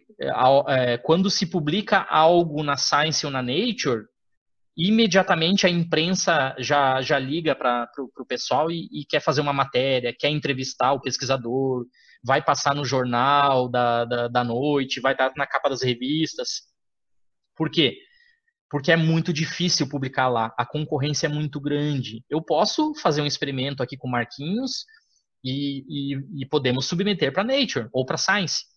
é, 0.68 0.98
quando 1.00 1.28
se 1.32 1.48
publica 1.48 2.06
algo 2.08 2.62
na 2.62 2.78
Science 2.78 3.26
ou 3.26 3.32
na 3.32 3.42
Nature, 3.42 4.06
imediatamente 4.78 5.66
a 5.66 5.70
imprensa 5.70 6.56
já, 6.60 7.02
já 7.02 7.18
liga 7.18 7.56
para 7.56 7.90
o 7.98 8.26
pessoal 8.26 8.70
e, 8.70 8.88
e, 8.92 9.06
quer 9.06 9.22
fazer 9.22 9.42
uma 9.42 9.54
matéria, 9.54 10.16
quer 10.18 10.30
entrevistar 10.30 10.94
o 10.94 11.02
pesquisador, 11.02 11.86
vai 12.24 12.44
passar 12.44 12.76
no 12.76 12.86
jornal 12.86 13.68
da, 13.70 14.06
da, 14.06 14.28
da 14.28 14.44
noite, 14.44 15.02
vai 15.02 15.14
estar 15.14 15.32
na 15.36 15.48
capa 15.48 15.70
das 15.70 15.82
revistas. 15.82 16.62
Por 17.56 17.72
quê? 17.72 17.98
Porque 18.70 18.92
é 18.92 18.96
muito 18.96 19.32
difícil 19.32 19.88
publicar 19.88 20.28
lá, 20.28 20.54
a 20.58 20.66
concorrência 20.66 21.28
é 21.28 21.30
muito 21.30 21.60
grande. 21.60 22.24
Eu 22.30 22.42
posso 22.42 22.94
fazer 22.96 23.22
um 23.22 23.28
experimento 23.28 23.84
aqui 23.84 23.96
com 23.96 24.08
Marquinhos 24.08 24.86
e, 25.44 25.84
e, 25.88 26.42
e 26.42 26.46
podemos 26.46 26.86
submeter 26.86 27.32
para 27.32 27.44
Nature 27.44 27.88
ou 27.92 28.06
para 28.06 28.18
Science 28.18 28.74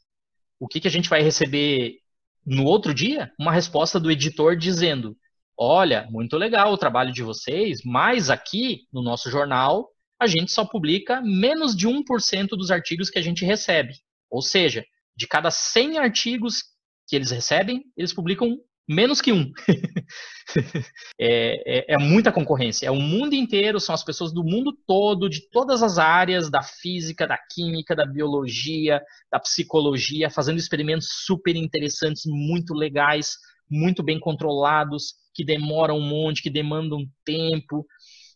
o 0.58 0.66
que, 0.66 0.80
que 0.80 0.88
a 0.88 0.90
gente 0.90 1.08
vai 1.08 1.22
receber 1.22 1.98
no 2.44 2.64
outro 2.64 2.94
dia? 2.94 3.32
Uma 3.38 3.52
resposta 3.52 4.00
do 4.00 4.10
editor 4.10 4.56
dizendo: 4.56 5.16
Olha, 5.58 6.06
muito 6.10 6.36
legal 6.36 6.72
o 6.72 6.78
trabalho 6.78 7.12
de 7.12 7.22
vocês, 7.22 7.80
mas 7.84 8.30
aqui 8.30 8.86
no 8.92 9.02
nosso 9.02 9.30
jornal 9.30 9.90
a 10.18 10.26
gente 10.26 10.50
só 10.50 10.64
publica 10.64 11.20
menos 11.20 11.76
de 11.76 11.86
1% 11.86 12.48
dos 12.50 12.70
artigos 12.70 13.10
que 13.10 13.18
a 13.18 13.22
gente 13.22 13.44
recebe. 13.44 13.92
Ou 14.30 14.40
seja, 14.40 14.82
de 15.14 15.26
cada 15.26 15.50
100 15.50 15.98
artigos 15.98 16.62
que 17.06 17.14
eles 17.14 17.30
recebem, 17.30 17.84
eles 17.94 18.14
publicam 18.14 18.58
menos 18.88 19.20
que 19.20 19.32
um. 19.32 19.52
é, 21.18 21.92
é, 21.92 21.94
é, 21.94 21.98
muita 21.98 22.30
concorrência. 22.30 22.86
É 22.86 22.90
o 22.90 22.96
mundo 22.96 23.34
inteiro, 23.34 23.80
são 23.80 23.94
as 23.94 24.04
pessoas 24.04 24.32
do 24.32 24.44
mundo 24.44 24.76
todo, 24.86 25.28
de 25.28 25.48
todas 25.50 25.82
as 25.82 25.98
áreas, 25.98 26.50
da 26.50 26.62
física, 26.62 27.26
da 27.26 27.38
química, 27.38 27.96
da 27.96 28.06
biologia, 28.06 29.02
da 29.30 29.40
psicologia, 29.40 30.30
fazendo 30.30 30.58
experimentos 30.58 31.08
super 31.24 31.56
interessantes, 31.56 32.22
muito 32.26 32.74
legais, 32.74 33.36
muito 33.70 34.02
bem 34.02 34.20
controlados, 34.20 35.14
que 35.34 35.44
demoram 35.44 35.98
um 35.98 36.08
monte, 36.08 36.42
que 36.42 36.50
demandam 36.50 37.04
tempo, 37.24 37.84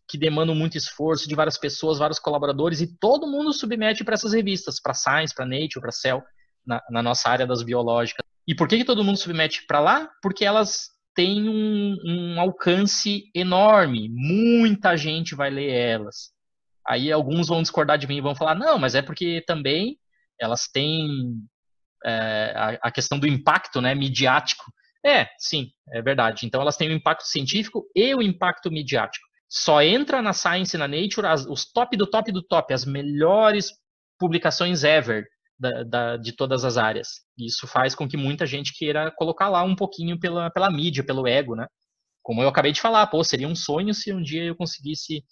que 0.08 0.18
demandam 0.18 0.54
muito 0.54 0.76
esforço 0.76 1.28
de 1.28 1.34
várias 1.36 1.56
pessoas, 1.56 1.98
vários 1.98 2.18
colaboradores, 2.18 2.80
e 2.80 2.98
todo 2.98 3.28
mundo 3.28 3.52
submete 3.52 4.02
para 4.02 4.14
essas 4.14 4.32
revistas, 4.32 4.80
para 4.80 4.92
Science, 4.92 5.34
para 5.34 5.46
Nature, 5.46 5.80
para 5.80 5.92
Cell, 5.92 6.22
na, 6.66 6.82
na 6.90 7.02
nossa 7.02 7.28
área 7.28 7.46
das 7.46 7.62
biológicas. 7.62 8.29
E 8.46 8.54
por 8.54 8.66
que, 8.68 8.78
que 8.78 8.84
todo 8.84 9.04
mundo 9.04 9.18
submete 9.18 9.64
para 9.66 9.80
lá? 9.80 10.10
Porque 10.22 10.44
elas 10.44 10.88
têm 11.14 11.48
um, 11.48 11.96
um, 12.04 12.40
alcance 12.40 13.24
enorme, 13.34 14.08
muita 14.10 14.96
gente 14.96 15.34
vai 15.34 15.50
ler 15.50 15.70
elas. 15.70 16.30
Aí 16.86 17.12
alguns 17.12 17.48
vão 17.48 17.62
discordar 17.62 17.98
de 17.98 18.06
mim 18.06 18.16
e 18.16 18.22
vão 18.22 18.34
falar, 18.34 18.54
não, 18.54 18.78
mas 18.78 18.94
é 18.94 19.02
porque 19.02 19.42
também 19.46 19.98
elas 20.40 20.66
têm 20.66 21.08
é, 22.04 22.52
a, 22.56 22.88
a, 22.88 22.90
questão 22.90 23.18
do 23.18 23.26
impacto 23.26 23.80
né, 23.80 23.94
midiático. 23.94 24.64
É, 25.04 25.26
sim, 25.38 25.70
é 25.92 26.00
verdade. 26.00 26.46
Então 26.46 26.60
elas 26.60 26.76
têm 26.76 26.88
o 26.88 26.94
impacto 26.94 27.24
científico 27.24 27.84
e 27.94 28.14
o 28.14 28.22
impacto 28.22 28.70
midiático. 28.70 29.26
Só 29.48 29.82
entra 29.82 30.22
na 30.22 30.32
Science 30.32 30.76
e 30.76 30.78
na 30.78 30.88
Nature 30.88 31.26
as, 31.26 31.44
os 31.46 31.70
top 31.70 31.96
do 31.96 32.06
top 32.06 32.32
do 32.32 32.42
top, 32.42 32.72
as 32.72 32.84
melhores 32.84 33.72
publicações 34.18 34.84
ever 34.84 35.26
da, 35.60 35.82
da, 35.82 36.16
de 36.16 36.32
todas 36.32 36.64
as 36.64 36.78
áreas. 36.78 37.20
Isso 37.38 37.66
faz 37.66 37.94
com 37.94 38.08
que 38.08 38.16
muita 38.16 38.46
gente 38.46 38.72
queira 38.74 39.10
colocar 39.10 39.48
lá 39.50 39.62
um 39.62 39.76
pouquinho 39.76 40.18
pela, 40.18 40.50
pela 40.50 40.70
mídia, 40.70 41.04
pelo 41.04 41.26
ego, 41.26 41.54
né? 41.54 41.66
Como 42.22 42.42
eu 42.42 42.48
acabei 42.48 42.72
de 42.72 42.80
falar, 42.80 43.06
pô, 43.08 43.22
seria 43.22 43.46
um 43.46 43.54
sonho 43.54 43.92
se 43.92 44.12
um 44.12 44.22
dia 44.22 44.44
eu 44.44 44.56
conseguisse 44.56 45.22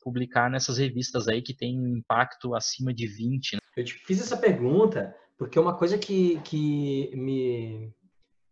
publicar 0.00 0.48
nessas 0.48 0.78
revistas 0.78 1.28
aí 1.28 1.42
que 1.42 1.54
tem 1.54 1.78
um 1.78 1.96
impacto 1.96 2.54
acima 2.54 2.94
de 2.94 3.06
20. 3.06 3.54
Né? 3.54 3.58
Eu 3.76 3.84
te 3.84 3.94
fiz 3.94 4.20
essa 4.20 4.36
pergunta 4.36 5.14
porque 5.36 5.58
uma 5.58 5.76
coisa 5.76 5.98
que, 5.98 6.40
que 6.42 7.10
me. 7.16 7.92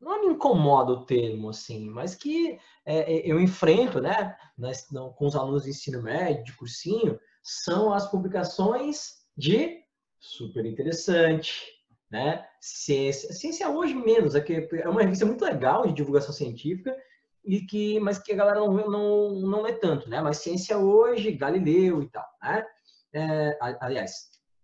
Não 0.00 0.26
me 0.26 0.32
incomoda 0.32 0.92
o 0.92 1.04
termo, 1.04 1.50
assim, 1.50 1.90
mas 1.90 2.14
que 2.14 2.58
é, 2.86 3.12
é 3.12 3.30
eu 3.30 3.38
enfrento, 3.38 4.00
né, 4.00 4.34
com 5.14 5.26
os 5.26 5.36
alunos 5.36 5.64
de 5.64 5.70
ensino 5.70 6.02
médio, 6.02 6.42
de 6.42 6.56
cursinho, 6.56 7.20
são 7.42 7.92
as 7.92 8.10
publicações 8.10 9.20
de 9.36 9.78
super 10.20 10.66
interessante, 10.66 11.64
né? 12.10 12.46
Ciência, 12.60 13.32
ciência 13.32 13.68
hoje 13.68 13.94
menos, 13.94 14.34
é 14.34 14.40
que 14.40 14.68
é 14.72 14.88
uma 14.88 15.02
revista 15.02 15.24
muito 15.24 15.44
legal 15.44 15.86
de 15.86 15.94
divulgação 15.94 16.32
científica 16.32 16.94
e 17.44 17.62
que, 17.62 17.98
mas 18.00 18.18
que 18.18 18.32
a 18.32 18.36
galera 18.36 18.60
não, 18.60 18.74
não, 18.88 19.30
não 19.40 19.62
lê 19.62 19.72
tanto, 19.72 20.08
né? 20.08 20.20
Mas 20.20 20.38
ciência 20.38 20.76
hoje, 20.76 21.32
Galileu 21.32 22.02
e 22.02 22.08
tal, 22.10 22.26
né? 22.42 22.64
É, 23.12 23.58
aliás, 23.80 24.12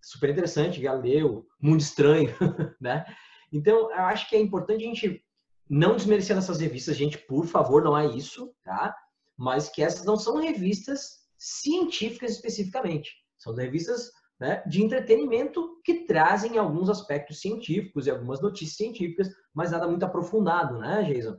super 0.02 0.30
interessante, 0.30 0.80
Galileu, 0.80 1.46
Mundo 1.60 1.80
Estranho, 1.80 2.34
né? 2.80 3.04
Então, 3.52 3.90
eu 3.90 4.04
acho 4.04 4.28
que 4.28 4.36
é 4.36 4.40
importante 4.40 4.84
a 4.84 4.88
gente 4.88 5.24
não 5.68 5.96
desmerecer 5.96 6.36
essas 6.36 6.60
revistas, 6.60 6.96
gente, 6.96 7.18
por 7.18 7.46
favor, 7.46 7.82
não 7.82 7.96
é 7.96 8.06
isso, 8.06 8.52
tá? 8.62 8.94
Mas 9.36 9.68
que 9.68 9.82
essas 9.82 10.04
não 10.04 10.16
são 10.16 10.36
revistas 10.36 11.26
científicas 11.38 12.32
especificamente. 12.32 13.10
São 13.38 13.54
revistas 13.54 14.10
né, 14.38 14.62
de 14.66 14.82
entretenimento 14.82 15.80
que 15.84 16.06
trazem 16.06 16.58
alguns 16.58 16.90
aspectos 16.90 17.40
científicos 17.40 18.06
e 18.06 18.10
algumas 18.10 18.40
notícias 18.40 18.76
científicas, 18.76 19.28
mas 19.54 19.70
nada 19.70 19.88
muito 19.88 20.04
aprofundado, 20.04 20.78
né, 20.78 21.02
Jason? 21.04 21.36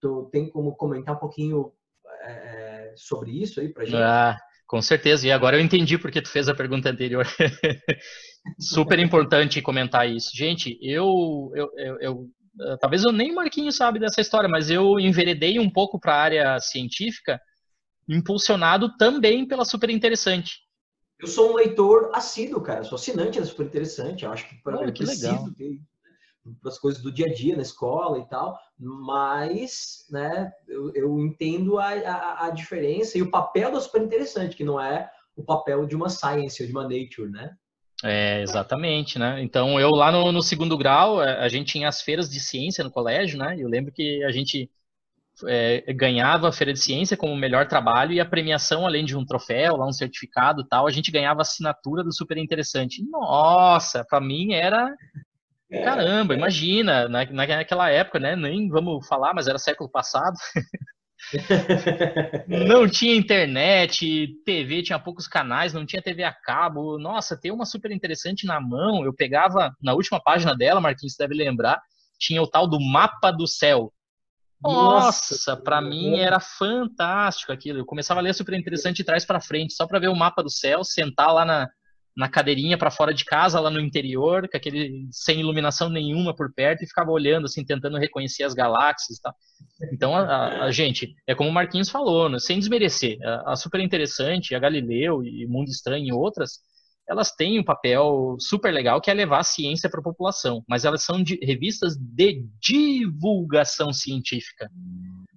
Tu 0.00 0.28
tem 0.32 0.48
como 0.48 0.74
comentar 0.76 1.16
um 1.16 1.18
pouquinho 1.18 1.72
é, 2.22 2.92
sobre 2.96 3.30
isso 3.32 3.60
aí 3.60 3.68
pra 3.68 3.84
gente? 3.84 3.96
Ah, 3.96 4.38
com 4.66 4.80
certeza. 4.80 5.26
E 5.26 5.32
agora 5.32 5.56
eu 5.56 5.60
entendi 5.60 5.98
porque 5.98 6.22
tu 6.22 6.28
fez 6.28 6.48
a 6.48 6.54
pergunta 6.54 6.88
anterior. 6.88 7.26
Super 8.58 8.98
importante 8.98 9.60
comentar 9.60 10.08
isso. 10.08 10.30
Gente, 10.34 10.78
eu, 10.80 11.50
eu, 11.54 11.70
eu, 11.76 12.00
eu 12.00 12.78
talvez 12.80 13.04
eu 13.04 13.12
nem 13.12 13.34
Marquinhos 13.34 13.76
sabe 13.76 13.98
dessa 13.98 14.20
história, 14.20 14.48
mas 14.48 14.70
eu 14.70 14.98
enveredei 14.98 15.58
um 15.58 15.70
pouco 15.70 15.98
para 15.98 16.14
a 16.14 16.22
área 16.22 16.60
científica, 16.60 17.40
impulsionado 18.08 18.96
também 18.96 19.46
pela 19.46 19.64
Super 19.64 19.90
Interessante. 19.90 20.67
Eu 21.20 21.26
sou 21.26 21.50
um 21.50 21.54
leitor 21.54 22.10
assíduo, 22.14 22.60
cara. 22.60 22.84
Sou 22.84 22.96
assinante 22.96 23.40
da 23.40 23.46
Super 23.46 23.66
Interessante. 23.66 24.24
Eu 24.24 24.32
acho 24.32 24.48
que, 24.48 24.54
para 24.62 24.84
eu 24.84 24.92
preciso 24.92 25.52
ter 25.54 25.80
para 26.60 26.70
as 26.70 26.78
coisas 26.78 27.02
do 27.02 27.12
dia 27.12 27.26
a 27.26 27.32
dia 27.32 27.56
na 27.56 27.62
escola 27.62 28.18
e 28.18 28.28
tal, 28.28 28.58
mas 28.78 30.06
né, 30.10 30.50
eu, 30.66 30.92
eu 30.94 31.18
entendo 31.20 31.78
a, 31.78 31.88
a, 31.90 32.46
a, 32.46 32.50
diferença 32.50 33.18
e 33.18 33.22
o 33.22 33.30
papel 33.30 33.70
da 33.70 33.80
super 33.80 34.02
interessante, 34.02 34.56
que 34.56 34.64
não 34.64 34.80
é 34.80 35.10
o 35.36 35.44
papel 35.44 35.86
de 35.86 35.94
uma 35.94 36.08
science 36.08 36.62
ou 36.62 36.66
de 36.66 36.72
uma 36.72 36.84
nature, 36.84 37.30
né? 37.30 37.54
É, 38.04 38.42
exatamente, 38.42 39.18
né? 39.18 39.42
Então, 39.42 39.78
eu 39.78 39.90
lá 39.90 40.12
no, 40.12 40.30
no 40.30 40.40
segundo 40.40 40.78
grau, 40.78 41.22
é, 41.22 41.38
a 41.38 41.48
gente 41.48 41.72
tinha 41.72 41.88
as 41.88 42.00
feiras 42.00 42.30
de 42.30 42.38
ciência 42.38 42.84
no 42.84 42.90
colégio, 42.90 43.38
né? 43.38 43.56
Eu 43.58 43.68
lembro 43.68 43.92
que 43.92 44.22
a 44.24 44.30
gente 44.30 44.70
é, 45.46 45.92
ganhava 45.92 46.48
a 46.48 46.52
feira 46.52 46.72
de 46.72 46.80
ciência 46.80 47.16
como 47.16 47.32
o 47.32 47.36
melhor 47.36 47.66
trabalho 47.66 48.12
e 48.12 48.20
a 48.20 48.26
premiação, 48.26 48.86
além 48.86 49.04
de 49.04 49.16
um 49.16 49.24
troféu, 49.24 49.76
lá 49.76 49.86
um 49.86 49.92
certificado 49.92 50.66
tal, 50.66 50.86
a 50.86 50.90
gente 50.90 51.10
ganhava 51.10 51.42
assinatura 51.42 52.02
do 52.02 52.14
super 52.14 52.36
interessante. 52.36 53.02
Nossa, 53.08 54.04
para 54.08 54.20
mim 54.20 54.52
era 54.52 54.94
é, 55.70 55.82
caramba, 55.82 56.34
é. 56.34 56.36
imagina, 56.36 57.08
na, 57.08 57.24
naquela 57.26 57.90
época, 57.90 58.18
né? 58.18 58.34
Nem 58.34 58.68
vamos 58.68 59.06
falar, 59.06 59.34
mas 59.34 59.46
era 59.46 59.58
século 59.58 59.90
passado. 59.90 60.36
não 62.48 62.88
tinha 62.88 63.14
internet, 63.14 64.28
TV 64.44 64.82
tinha 64.82 64.98
poucos 64.98 65.26
canais, 65.26 65.74
não 65.74 65.84
tinha 65.84 66.00
TV 66.00 66.22
a 66.22 66.32
cabo. 66.32 66.98
Nossa, 66.98 67.38
tem 67.38 67.52
uma 67.52 67.66
super 67.66 67.90
interessante 67.90 68.46
na 68.46 68.60
mão. 68.60 69.04
Eu 69.04 69.12
pegava 69.12 69.74
na 69.82 69.92
última 69.92 70.20
página 70.20 70.56
dela, 70.56 70.80
Marquinhos 70.80 71.16
deve 71.18 71.34
lembrar, 71.34 71.80
tinha 72.18 72.42
o 72.42 72.46
tal 72.46 72.66
do 72.66 72.80
mapa 72.80 73.30
do 73.30 73.46
céu. 73.46 73.92
Nossa, 74.62 75.56
para 75.56 75.80
mim 75.80 76.18
era 76.18 76.40
fantástico 76.40 77.52
aquilo. 77.52 77.78
Eu 77.78 77.86
começava 77.86 78.20
a 78.20 78.22
ler 78.22 78.34
super 78.34 78.54
interessante 78.54 78.96
de 78.96 79.04
trás 79.04 79.24
para 79.24 79.40
frente, 79.40 79.74
só 79.74 79.86
para 79.86 80.00
ver 80.00 80.08
o 80.08 80.16
mapa 80.16 80.42
do 80.42 80.50
céu, 80.50 80.82
sentar 80.82 81.32
lá 81.32 81.44
na, 81.44 81.68
na 82.16 82.28
cadeirinha 82.28 82.76
para 82.76 82.90
fora 82.90 83.14
de 83.14 83.24
casa, 83.24 83.60
lá 83.60 83.70
no 83.70 83.80
interior, 83.80 84.48
com 84.48 84.56
aquele 84.56 85.06
sem 85.12 85.38
iluminação 85.38 85.88
nenhuma 85.88 86.34
por 86.34 86.52
perto 86.52 86.82
e 86.82 86.88
ficava 86.88 87.12
olhando 87.12 87.44
assim, 87.44 87.64
tentando 87.64 87.96
reconhecer 87.96 88.42
as 88.42 88.54
galáxias, 88.54 89.20
tá? 89.20 89.32
Então, 89.92 90.16
a, 90.16 90.22
a, 90.22 90.64
a 90.64 90.70
gente, 90.72 91.14
é 91.28 91.34
como 91.36 91.48
o 91.48 91.52
Marquinhos 91.52 91.88
falou, 91.88 92.28
né? 92.28 92.40
sem 92.40 92.58
desmerecer, 92.58 93.18
a, 93.22 93.52
a 93.52 93.56
super 93.56 93.80
interessante, 93.80 94.52
a 94.52 94.58
Galileu 94.58 95.22
e 95.22 95.46
Mundo 95.46 95.68
Estranho 95.68 96.06
e 96.06 96.12
outras, 96.12 96.58
elas 97.08 97.32
têm 97.32 97.58
um 97.58 97.64
papel 97.64 98.36
super 98.38 98.72
legal 98.72 99.00
que 99.00 99.10
é 99.10 99.14
levar 99.14 99.40
a 99.40 99.44
ciência 99.44 99.88
para 99.88 100.00
a 100.00 100.02
população, 100.02 100.62
mas 100.68 100.84
elas 100.84 101.02
são 101.02 101.22
de, 101.22 101.38
revistas 101.42 101.96
de 101.96 102.44
divulgação 102.60 103.92
científica. 103.92 104.70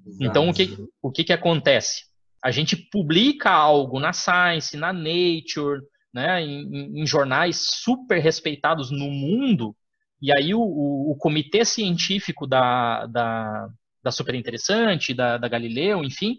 Exato. 0.05 0.23
Então, 0.23 0.49
o 0.49 0.53
que, 0.53 0.77
o 1.01 1.11
que, 1.11 1.23
que 1.23 1.33
acontece? 1.33 2.05
A 2.43 2.51
gente 2.51 2.75
publica 2.75 3.49
algo 3.49 3.99
na 3.99 4.11
Science, 4.11 4.75
na 4.75 4.91
Nature, 4.91 5.81
né, 6.13 6.41
em, 6.41 7.01
em 7.01 7.05
jornais 7.05 7.65
super 7.81 8.19
respeitados 8.19 8.91
no 8.91 9.09
mundo, 9.09 9.73
e 10.21 10.31
aí 10.35 10.53
o, 10.53 10.59
o, 10.59 11.11
o 11.11 11.15
comitê 11.15 11.63
científico 11.63 12.45
da, 12.45 13.05
da, 13.05 13.69
da 14.03 14.11
Super 14.11 14.35
Interessante, 14.35 15.13
da, 15.13 15.37
da 15.37 15.47
Galileu, 15.47 16.03
enfim, 16.03 16.37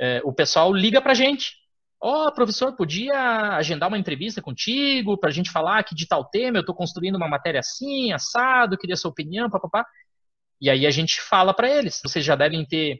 é, 0.00 0.22
o 0.24 0.32
pessoal 0.32 0.72
liga 0.72 1.00
para 1.00 1.12
a 1.12 1.14
gente 1.14 1.65
Ó, 2.00 2.28
oh, 2.28 2.32
professor, 2.32 2.76
podia 2.76 3.56
agendar 3.56 3.88
uma 3.88 3.98
entrevista 3.98 4.42
contigo 4.42 5.16
para 5.16 5.30
a 5.30 5.32
gente 5.32 5.50
falar 5.50 5.78
aqui 5.78 5.94
de 5.94 6.06
tal 6.06 6.24
tema? 6.24 6.58
Eu 6.58 6.60
estou 6.60 6.74
construindo 6.74 7.16
uma 7.16 7.28
matéria 7.28 7.60
assim, 7.60 8.12
assado, 8.12 8.76
queria 8.76 8.96
sua 8.96 9.10
opinião, 9.10 9.50
papapá. 9.50 9.84
E 10.60 10.68
aí 10.70 10.86
a 10.86 10.90
gente 10.90 11.20
fala 11.20 11.54
para 11.54 11.70
eles. 11.70 12.00
Vocês 12.02 12.24
já 12.24 12.36
devem 12.36 12.66
ter 12.66 12.98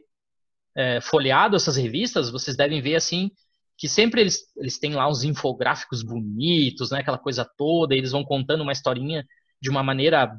é, 0.75 1.01
folheado 1.01 1.55
essas 1.55 1.77
revistas, 1.77 2.29
vocês 2.29 2.55
devem 2.55 2.81
ver 2.81 2.95
assim 2.95 3.31
que 3.77 3.87
sempre 3.87 4.21
eles, 4.21 4.39
eles 4.57 4.79
têm 4.79 4.95
lá 4.95 5.07
uns 5.07 5.23
infográficos 5.23 6.01
bonitos, 6.01 6.89
né, 6.89 6.99
aquela 6.99 7.17
coisa 7.17 7.47
toda, 7.57 7.93
e 7.93 7.99
eles 7.99 8.11
vão 8.11 8.23
contando 8.23 8.61
uma 8.61 8.71
historinha 8.71 9.23
de 9.61 9.69
uma 9.69 9.83
maneira 9.83 10.35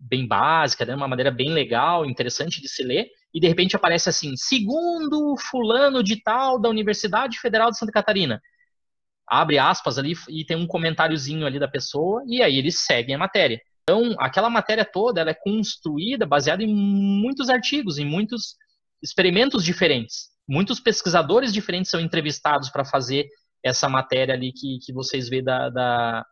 bem 0.00 0.26
básica, 0.26 0.84
né, 0.84 0.94
uma 0.94 1.08
maneira 1.08 1.30
bem 1.30 1.52
legal, 1.52 2.06
interessante 2.06 2.60
de 2.60 2.68
se 2.68 2.82
ler 2.82 3.08
e 3.32 3.40
de 3.40 3.46
repente 3.46 3.76
aparece 3.76 4.08
assim, 4.08 4.34
segundo 4.36 5.36
fulano 5.50 6.02
de 6.02 6.20
tal 6.22 6.60
da 6.60 6.68
Universidade 6.68 7.38
Federal 7.38 7.70
de 7.70 7.78
Santa 7.78 7.92
Catarina. 7.92 8.40
Abre 9.26 9.58
aspas 9.58 9.98
ali 9.98 10.14
e 10.28 10.44
tem 10.44 10.56
um 10.56 10.66
comentáriozinho 10.66 11.46
ali 11.46 11.58
da 11.58 11.68
pessoa 11.68 12.24
e 12.26 12.42
aí 12.42 12.56
eles 12.56 12.80
seguem 12.80 13.14
a 13.14 13.18
matéria. 13.18 13.60
Então, 13.82 14.16
aquela 14.18 14.50
matéria 14.50 14.84
toda 14.84 15.20
ela 15.20 15.30
é 15.30 15.34
construída 15.34 16.26
baseada 16.26 16.62
em 16.62 16.74
muitos 16.74 17.48
artigos, 17.48 17.98
em 17.98 18.04
muitos 18.04 18.56
experimentos 19.02 19.64
diferentes. 19.64 20.30
Muitos 20.48 20.80
pesquisadores 20.80 21.52
diferentes 21.52 21.90
são 21.90 22.00
entrevistados 22.00 22.70
para 22.70 22.84
fazer 22.84 23.28
essa 23.62 23.88
matéria 23.88 24.34
ali 24.34 24.52
que, 24.52 24.78
que 24.84 24.92
vocês 24.92 25.28
vê 25.28 25.42
da, 25.42 25.70
da, 25.70 26.26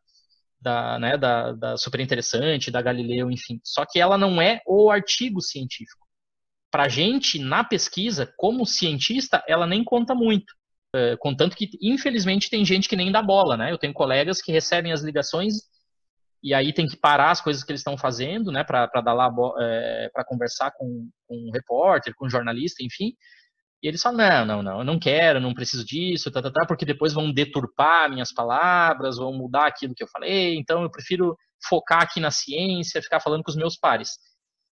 da, 0.61 0.99
né, 0.99 1.17
da, 1.17 1.53
da 1.53 1.77
super 1.77 2.01
interessante, 2.01 2.71
da 2.71 2.83
Galileu, 2.83 3.31
enfim. 3.31 3.61
Só 3.65 3.85
que 3.85 4.01
ela 4.01 4.19
não 4.19 4.41
é 4.41 4.61
o 4.67 4.91
artigo 4.91 5.41
científico 5.41 6.09
para 6.71 6.85
a 6.85 6.89
gente, 6.89 7.39
na 7.39 7.65
pesquisa, 7.65 8.33
como 8.37 8.67
cientista, 8.67 9.43
ela 9.49 9.67
nem 9.67 9.83
conta 9.83 10.15
muito. 10.15 10.53
É, 10.95 11.17
contanto 11.17 11.57
que, 11.57 11.71
infelizmente, 11.81 12.51
tem 12.51 12.65
gente 12.65 12.89
que 12.89 12.97
nem 12.97 13.13
dá 13.13 13.23
bola, 13.23 13.57
né? 13.57 13.73
Eu 13.73 13.79
tenho 13.79 13.93
colegas 13.93 14.41
que 14.41 14.53
recebem 14.53 14.93
as 14.93 15.03
ligações 15.03 15.55
e 16.43 16.55
aí 16.55 16.73
tem 16.73 16.87
que 16.87 16.97
parar 16.97 17.31
as 17.31 17.41
coisas 17.41 17.65
que 17.65 17.73
eles 17.73 17.81
estão 17.81 17.97
fazendo, 17.99 18.53
né, 18.53 18.63
para 18.63 18.87
dar 18.87 19.13
lá, 19.13 19.29
é, 19.61 20.09
para 20.13 20.25
conversar 20.25 20.71
com, 20.71 21.09
com 21.27 21.35
um 21.35 21.51
repórter, 21.53 22.15
com 22.15 22.27
um 22.27 22.31
jornalista, 22.31 22.83
enfim. 22.83 23.13
E 23.83 23.89
eles 23.89 24.03
falam: 24.03 24.19
não, 24.19 24.47
não, 24.47 24.63
não, 24.63 24.79
eu 24.81 24.85
não 24.85 24.99
quero, 24.99 25.41
não 25.41 25.55
preciso 25.55 25.85
disso, 25.85 26.31
tá, 26.31 26.43
tá, 26.43 26.51
tá, 26.51 26.67
porque 26.67 26.85
depois 26.85 27.13
vão 27.13 27.33
deturpar 27.33 28.11
minhas 28.11 28.33
palavras, 28.33 29.17
vão 29.17 29.33
mudar 29.33 29.67
aquilo 29.67 29.95
que 29.95 30.03
eu 30.03 30.09
falei, 30.09 30.57
então 30.57 30.83
eu 30.83 30.91
prefiro 30.91 31.37
focar 31.69 32.03
aqui 32.03 32.21
na 32.21 32.31
ciência, 32.31 33.03
ficar 33.03 33.21
falando 33.21 33.43
com 33.43 33.51
os 33.51 33.57
meus 33.57 33.77
pares. 33.77 34.19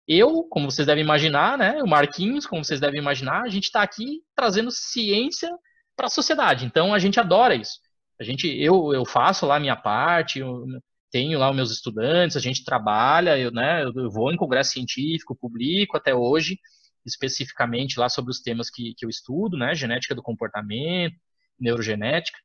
Eu, 0.09 0.45
como 0.51 0.71
vocês 0.71 0.87
devem 0.87 1.05
imaginar, 1.05 1.57
né, 1.57 1.83
o 1.83 1.87
Marquinhos, 1.87 2.47
como 2.47 2.65
vocês 2.65 2.81
devem 2.81 2.99
imaginar, 3.01 3.43
a 3.43 3.49
gente 3.49 3.65
está 3.65 3.83
aqui 3.83 4.23
trazendo 4.35 4.71
ciência 4.71 5.51
para 5.97 6.07
a 6.07 6.11
sociedade. 6.11 6.65
Então 6.65 6.93
a 6.93 6.99
gente 6.99 7.21
adora 7.21 7.55
isso. 7.55 7.79
A 8.21 8.25
gente, 8.25 8.49
eu, 8.49 8.93
eu 8.93 9.05
faço 9.05 9.47
lá 9.47 9.57
a 9.57 9.61
minha 9.61 9.77
parte, 9.77 10.41
eu 10.41 10.65
tenho 11.11 11.39
lá 11.39 11.51
os 11.51 11.57
meus 11.57 11.71
estudantes, 11.71 12.37
a 12.37 12.41
gente 12.41 12.65
trabalha, 12.65 13.39
eu, 13.39 13.51
né, 13.51 13.85
eu 13.85 14.11
vou 14.11 14.33
em 14.33 14.37
congresso 14.37 14.73
científico, 14.73 15.37
publico 15.37 15.97
até 15.97 16.15
hoje, 16.15 16.59
especificamente 17.05 17.99
lá 17.99 18.09
sobre 18.09 18.31
os 18.31 18.41
temas 18.41 18.71
que, 18.71 18.95
que 18.97 19.05
eu 19.05 19.11
estudo, 19.11 19.57
né, 19.57 19.75
genética 19.75 20.15
do 20.15 20.23
comportamento, 20.23 21.17
neurogenética, 21.59 22.39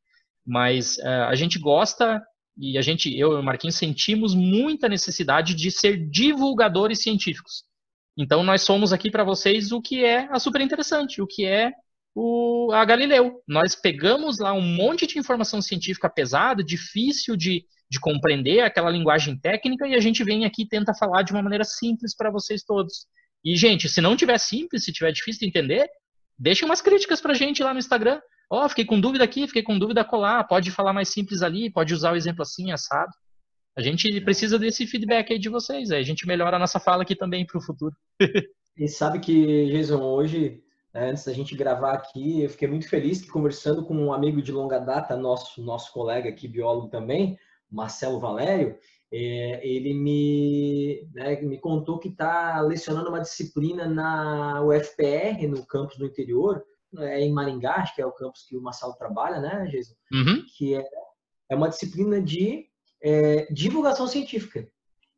mas 0.45 0.97
uh, 0.97 1.27
a 1.29 1.35
gente 1.35 1.57
gosta 1.57 2.21
e 2.57 2.77
a 2.77 2.81
gente, 2.81 3.13
eu 3.17 3.33
e 3.33 3.35
o 3.35 3.43
Marquinhos, 3.43 3.75
sentimos 3.75 4.33
muita 4.33 4.87
necessidade 4.87 5.53
de 5.53 5.69
ser 5.69 6.09
divulgadores 6.09 7.01
científicos. 7.01 7.63
Então, 8.17 8.43
nós 8.43 8.61
somos 8.61 8.93
aqui 8.93 9.11
para 9.11 9.25
vocês 9.25 9.71
o 9.71 9.81
que 9.81 10.05
é 10.05 10.27
a 10.31 10.39
super 10.39 10.61
interessante, 10.61 11.21
o 11.21 11.27
que 11.27 11.45
é 11.45 11.73
o, 12.13 12.71
a 12.71 12.85
Galileu. 12.85 13.41
Nós 13.45 13.75
pegamos 13.75 14.39
lá 14.39 14.53
um 14.53 14.61
monte 14.61 15.05
de 15.05 15.19
informação 15.19 15.61
científica 15.61 16.09
pesada, 16.09 16.63
difícil 16.63 17.35
de, 17.35 17.65
de 17.89 17.99
compreender, 17.99 18.61
aquela 18.61 18.89
linguagem 18.89 19.37
técnica, 19.37 19.85
e 19.85 19.93
a 19.93 19.99
gente 19.99 20.23
vem 20.23 20.45
aqui 20.45 20.63
e 20.63 20.67
tenta 20.67 20.93
falar 20.93 21.23
de 21.23 21.33
uma 21.33 21.43
maneira 21.43 21.65
simples 21.65 22.15
para 22.15 22.31
vocês 22.31 22.63
todos. 22.63 23.05
E, 23.45 23.55
gente, 23.55 23.87
se 23.87 24.01
não 24.01 24.17
tiver 24.17 24.39
simples, 24.39 24.83
se 24.83 24.91
tiver 24.91 25.11
difícil 25.11 25.41
de 25.41 25.47
entender, 25.47 25.87
deixem 26.37 26.67
umas 26.67 26.81
críticas 26.81 27.21
para 27.21 27.31
a 27.31 27.35
gente 27.35 27.61
lá 27.61 27.71
no 27.71 27.79
Instagram. 27.79 28.19
Ó, 28.49 28.65
oh, 28.65 28.69
fiquei 28.69 28.85
com 28.85 28.99
dúvida 28.99 29.23
aqui, 29.23 29.45
fiquei 29.45 29.61
com 29.61 29.77
dúvida 29.77 30.03
colar, 30.03 30.43
pode 30.45 30.71
falar 30.71 30.93
mais 30.93 31.09
simples 31.09 31.43
ali, 31.43 31.71
pode 31.71 31.93
usar 31.93 32.11
o 32.11 32.15
exemplo 32.15 32.41
assim, 32.41 32.71
assado. 32.71 33.11
A 33.77 33.81
gente 33.81 34.19
precisa 34.21 34.57
desse 34.57 34.87
feedback 34.87 35.31
aí 35.31 35.37
de 35.37 35.49
vocês. 35.49 35.91
Aí 35.91 35.99
a 35.99 36.05
gente 36.05 36.25
melhora 36.25 36.55
a 36.55 36.59
nossa 36.59 36.79
fala 36.79 37.03
aqui 37.03 37.15
também 37.15 37.45
para 37.45 37.59
o 37.59 37.61
futuro. 37.61 37.95
e 38.77 38.87
sabe 38.87 39.19
que, 39.19 39.67
Jason, 39.67 40.01
hoje, 40.01 40.63
né, 40.91 41.11
antes 41.11 41.25
da 41.25 41.33
gente 41.33 41.55
gravar 41.55 41.93
aqui, 41.93 42.41
eu 42.41 42.49
fiquei 42.49 42.67
muito 42.67 42.89
feliz 42.89 43.21
que 43.21 43.27
conversando 43.27 43.85
com 43.85 43.95
um 43.95 44.11
amigo 44.11 44.41
de 44.41 44.51
longa 44.51 44.79
data, 44.79 45.15
nosso, 45.15 45.61
nosso 45.61 45.91
colega 45.91 46.29
aqui, 46.29 46.47
biólogo 46.47 46.87
também, 46.87 47.37
Marcelo 47.69 48.19
Valério, 48.19 48.77
é, 49.11 49.67
ele 49.67 49.93
me, 49.93 51.07
né, 51.13 51.39
me 51.41 51.59
contou 51.59 51.99
que 51.99 52.09
está 52.09 52.59
lecionando 52.61 53.09
uma 53.09 53.21
disciplina 53.21 53.87
na 53.87 54.61
UFPR, 54.63 55.47
no 55.47 55.65
campus 55.65 55.97
do 55.97 56.05
interior, 56.05 56.63
é 56.97 57.21
em 57.21 57.31
Maringá, 57.31 57.75
acho 57.75 57.95
que 57.95 58.01
é 58.01 58.05
o 58.05 58.11
campus 58.11 58.45
que 58.47 58.57
o 58.57 58.61
Marcelo 58.61 58.93
trabalha, 58.93 59.39
né, 59.39 59.67
Jason? 59.67 59.93
Uhum. 60.11 60.43
Que 60.57 60.75
é, 60.75 60.85
é 61.49 61.55
uma 61.55 61.69
disciplina 61.69 62.21
de 62.21 62.65
é, 63.01 63.47
divulgação 63.51 64.07
científica. 64.07 64.67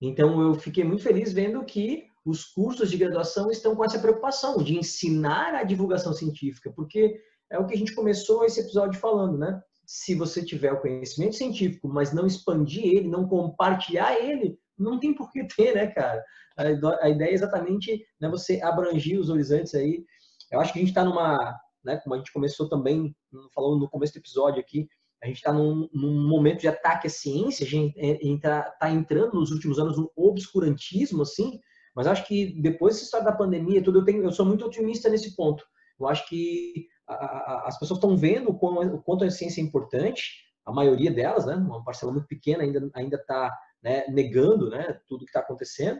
Então, 0.01 0.41
eu 0.41 0.55
fiquei 0.55 0.83
muito 0.83 1.03
feliz 1.03 1.33
vendo 1.33 1.63
que 1.63 2.05
os 2.25 2.43
cursos 2.43 2.89
de 2.89 2.97
graduação 2.97 3.49
estão 3.49 3.75
com 3.75 3.85
essa 3.85 3.99
preocupação 3.99 4.57
de 4.57 4.77
ensinar 4.77 5.55
a 5.55 5.63
divulgação 5.63 6.13
científica, 6.13 6.71
porque 6.75 7.19
é 7.49 7.57
o 7.57 7.65
que 7.65 7.73
a 7.73 7.77
gente 7.77 7.95
começou 7.95 8.43
esse 8.43 8.59
episódio 8.59 8.99
falando, 8.99 9.37
né? 9.37 9.61
Se 9.87 10.13
você 10.13 10.43
tiver 10.43 10.73
o 10.73 10.81
conhecimento 10.81 11.35
científico, 11.35 11.87
mas 11.87 12.13
não 12.13 12.27
expandir 12.27 12.85
ele, 12.85 13.07
não 13.07 13.27
compartilhar 13.27 14.13
ele, 14.21 14.59
não 14.77 14.99
tem 14.99 15.13
por 15.13 15.31
que 15.31 15.47
ter, 15.47 15.73
né, 15.73 15.87
cara? 15.87 16.23
A 16.57 17.09
ideia 17.09 17.29
é 17.29 17.33
exatamente 17.33 18.05
né, 18.19 18.29
você 18.29 18.61
abrangir 18.61 19.19
os 19.19 19.29
horizontes 19.29 19.73
aí. 19.73 20.03
Eu 20.51 20.59
acho 20.59 20.73
que 20.73 20.79
a 20.79 20.81
gente 20.81 20.89
está 20.89 21.05
numa, 21.05 21.57
né, 21.85 21.97
como 22.03 22.15
a 22.15 22.17
gente 22.17 22.33
começou 22.33 22.67
também 22.67 23.15
falando 23.55 23.79
no 23.79 23.89
começo 23.89 24.13
do 24.13 24.19
episódio 24.19 24.59
aqui, 24.59 24.87
a 25.23 25.27
gente 25.27 25.37
está 25.37 25.53
num, 25.53 25.89
num, 25.93 26.27
momento 26.27 26.61
de 26.61 26.67
ataque 26.67 27.07
à 27.07 27.09
ciência, 27.09 27.65
a 27.65 27.69
gente 27.69 27.97
está 27.97 28.63
tá 28.79 28.89
entrando 28.91 29.33
nos 29.33 29.51
últimos 29.51 29.79
anos 29.79 29.97
no 29.97 30.11
obscurantismo, 30.15 31.23
assim, 31.23 31.59
mas 31.95 32.05
acho 32.05 32.27
que 32.27 32.61
depois 32.61 32.93
dessa 32.93 33.05
história 33.05 33.25
da 33.25 33.35
pandemia, 33.35 33.83
tudo 33.83 33.99
eu, 33.99 34.05
tenho, 34.05 34.23
eu 34.23 34.31
sou 34.31 34.45
muito 34.45 34.65
otimista 34.65 35.09
nesse 35.09 35.35
ponto. 35.35 35.63
Eu 35.99 36.07
acho 36.07 36.27
que 36.29 36.87
as 37.07 37.79
pessoas 37.79 37.97
estão 37.97 38.17
vendo 38.17 38.49
o, 38.49 38.95
o 38.95 39.01
quanto 39.01 39.23
a 39.23 39.31
ciência 39.31 39.61
é 39.61 39.63
importante, 39.63 40.45
a 40.65 40.71
maioria 40.71 41.11
delas, 41.11 41.45
né, 41.45 41.55
uma 41.55 41.83
parcela 41.83 42.11
muito 42.11 42.27
pequena 42.27 42.63
ainda 42.63 42.89
ainda 42.93 43.15
está 43.15 43.57
né, 43.81 44.05
negando, 44.09 44.69
né, 44.69 44.99
tudo 45.07 45.23
que 45.23 45.29
está 45.29 45.39
acontecendo. 45.39 45.99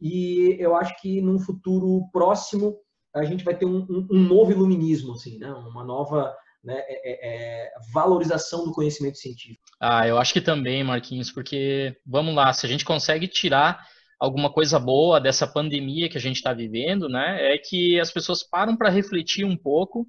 E 0.00 0.56
eu 0.58 0.76
acho 0.76 1.00
que 1.00 1.20
num 1.20 1.38
futuro 1.38 2.08
próximo 2.12 2.76
a 3.14 3.24
gente 3.24 3.44
vai 3.44 3.56
ter 3.56 3.64
um, 3.64 3.86
um, 3.88 4.06
um 4.10 4.20
novo 4.20 4.52
iluminismo, 4.52 5.14
assim, 5.14 5.38
né? 5.38 5.50
uma 5.50 5.82
nova 5.82 6.34
né, 6.62 6.76
é, 6.76 7.10
é, 7.10 7.66
é, 7.66 7.72
valorização 7.92 8.64
do 8.64 8.72
conhecimento 8.72 9.18
científico. 9.18 9.62
Ah, 9.80 10.06
eu 10.06 10.18
acho 10.18 10.32
que 10.32 10.40
também, 10.40 10.84
Marquinhos, 10.84 11.30
porque, 11.30 11.96
vamos 12.06 12.34
lá, 12.34 12.52
se 12.52 12.66
a 12.66 12.68
gente 12.68 12.84
consegue 12.84 13.26
tirar 13.26 13.86
alguma 14.18 14.50
coisa 14.52 14.78
boa 14.78 15.20
dessa 15.20 15.46
pandemia 15.46 16.08
que 16.08 16.18
a 16.18 16.20
gente 16.20 16.36
está 16.36 16.52
vivendo, 16.52 17.08
né, 17.08 17.54
é 17.54 17.58
que 17.58 17.98
as 18.00 18.10
pessoas 18.10 18.42
param 18.42 18.76
para 18.76 18.90
refletir 18.90 19.44
um 19.44 19.56
pouco 19.56 20.06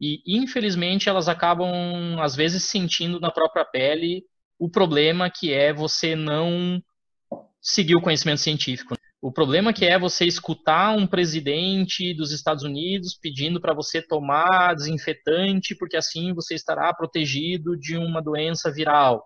e, 0.00 0.20
infelizmente, 0.26 1.08
elas 1.08 1.28
acabam, 1.28 2.20
às 2.20 2.36
vezes, 2.36 2.64
sentindo 2.64 3.18
na 3.18 3.30
própria 3.30 3.64
pele 3.64 4.24
o 4.58 4.68
problema 4.68 5.30
que 5.30 5.52
é 5.52 5.72
você 5.72 6.14
não 6.14 6.82
seguir 7.60 7.96
o 7.96 8.00
conhecimento 8.00 8.40
científico. 8.40 8.94
O 9.20 9.32
problema 9.32 9.72
que 9.72 9.84
é 9.86 9.98
você 9.98 10.26
escutar 10.26 10.94
um 10.94 11.06
presidente 11.06 12.14
dos 12.14 12.30
Estados 12.30 12.62
Unidos 12.62 13.18
pedindo 13.20 13.60
para 13.60 13.74
você 13.74 14.00
tomar 14.00 14.74
desinfetante, 14.74 15.74
porque 15.74 15.96
assim 15.96 16.32
você 16.34 16.54
estará 16.54 16.92
protegido 16.94 17.76
de 17.76 17.96
uma 17.96 18.22
doença 18.22 18.70
viral. 18.70 19.24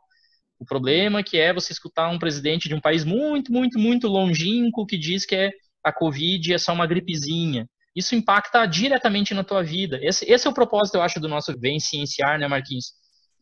O 0.61 0.65
problema 0.65 1.23
que 1.23 1.39
é 1.39 1.53
você 1.53 1.73
escutar 1.73 2.09
um 2.11 2.19
presidente 2.19 2.69
de 2.69 2.75
um 2.75 2.81
país 2.81 3.03
muito, 3.03 3.51
muito, 3.51 3.79
muito 3.79 4.07
longínquo 4.07 4.87
que 4.87 4.99
diz 4.99 5.25
que 5.25 5.35
é 5.35 5.51
a 5.83 5.91
Covid 5.91 6.53
é 6.53 6.59
só 6.59 6.73
uma 6.75 6.87
gripezinha. 6.87 7.67
Isso 7.97 8.15
impacta 8.15 8.67
diretamente 8.67 9.33
na 9.33 9.43
tua 9.43 9.63
vida. 9.63 9.99
Esse, 10.03 10.31
esse 10.31 10.47
é 10.47 10.51
o 10.51 10.55
propósito, 10.55 10.97
eu 10.97 11.03
acho, 11.03 11.19
do 11.19 11.29
nosso 11.29 11.59
Vem 11.59 11.81
Cienciar, 11.81 12.39
né, 12.39 12.47
Marquinhos? 12.47 12.93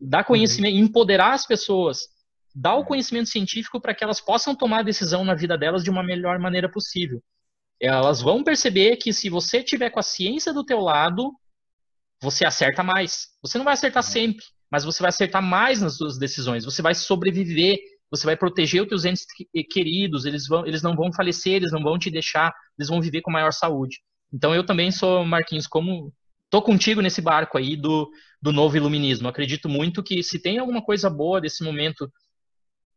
Dar 0.00 0.22
conhecimento, 0.22 0.74
uhum. 0.74 0.84
empoderar 0.84 1.34
as 1.34 1.44
pessoas 1.44 2.06
dar 2.54 2.74
o 2.74 2.84
conhecimento 2.84 3.28
científico 3.28 3.80
para 3.80 3.94
que 3.94 4.02
elas 4.02 4.20
possam 4.20 4.54
tomar 4.54 4.80
a 4.80 4.82
decisão 4.82 5.24
na 5.24 5.34
vida 5.34 5.56
delas 5.56 5.84
de 5.84 5.90
uma 5.90 6.02
melhor 6.02 6.38
maneira 6.38 6.68
possível. 6.68 7.22
Elas 7.80 8.20
vão 8.20 8.42
perceber 8.42 8.96
que 8.96 9.12
se 9.12 9.28
você 9.28 9.62
tiver 9.62 9.90
com 9.90 10.00
a 10.00 10.02
ciência 10.02 10.52
do 10.52 10.64
teu 10.64 10.80
lado, 10.80 11.32
você 12.20 12.44
acerta 12.44 12.82
mais. 12.82 13.28
Você 13.42 13.58
não 13.58 13.64
vai 13.64 13.74
acertar 13.74 14.02
uhum. 14.02 14.10
sempre, 14.10 14.44
mas 14.70 14.84
você 14.84 15.02
vai 15.02 15.08
acertar 15.08 15.42
mais 15.42 15.80
nas 15.80 15.96
suas 15.96 16.18
decisões. 16.18 16.64
Você 16.64 16.82
vai 16.82 16.94
sobreviver, 16.94 17.78
você 18.10 18.26
vai 18.26 18.36
proteger 18.36 18.82
os 18.82 18.88
teus 18.88 19.04
entes 19.04 19.24
queridos, 19.70 20.24
eles, 20.24 20.46
vão, 20.46 20.66
eles 20.66 20.82
não 20.82 20.94
vão 20.94 21.12
falecer, 21.12 21.54
eles 21.54 21.72
não 21.72 21.82
vão 21.82 21.98
te 21.98 22.10
deixar, 22.10 22.52
eles 22.78 22.88
vão 22.88 23.00
viver 23.00 23.22
com 23.22 23.30
maior 23.30 23.52
saúde. 23.52 24.00
Então 24.32 24.54
eu 24.54 24.64
também 24.64 24.90
sou, 24.90 25.24
Marquinhos, 25.24 25.66
como 25.66 26.12
tô 26.50 26.62
contigo 26.62 27.00
nesse 27.00 27.20
barco 27.20 27.58
aí 27.58 27.76
do, 27.76 28.10
do 28.40 28.52
novo 28.52 28.76
iluminismo. 28.76 29.28
Acredito 29.28 29.68
muito 29.68 30.02
que 30.02 30.22
se 30.22 30.40
tem 30.40 30.58
alguma 30.58 30.82
coisa 30.82 31.08
boa 31.10 31.40
desse 31.40 31.64
momento 31.64 32.10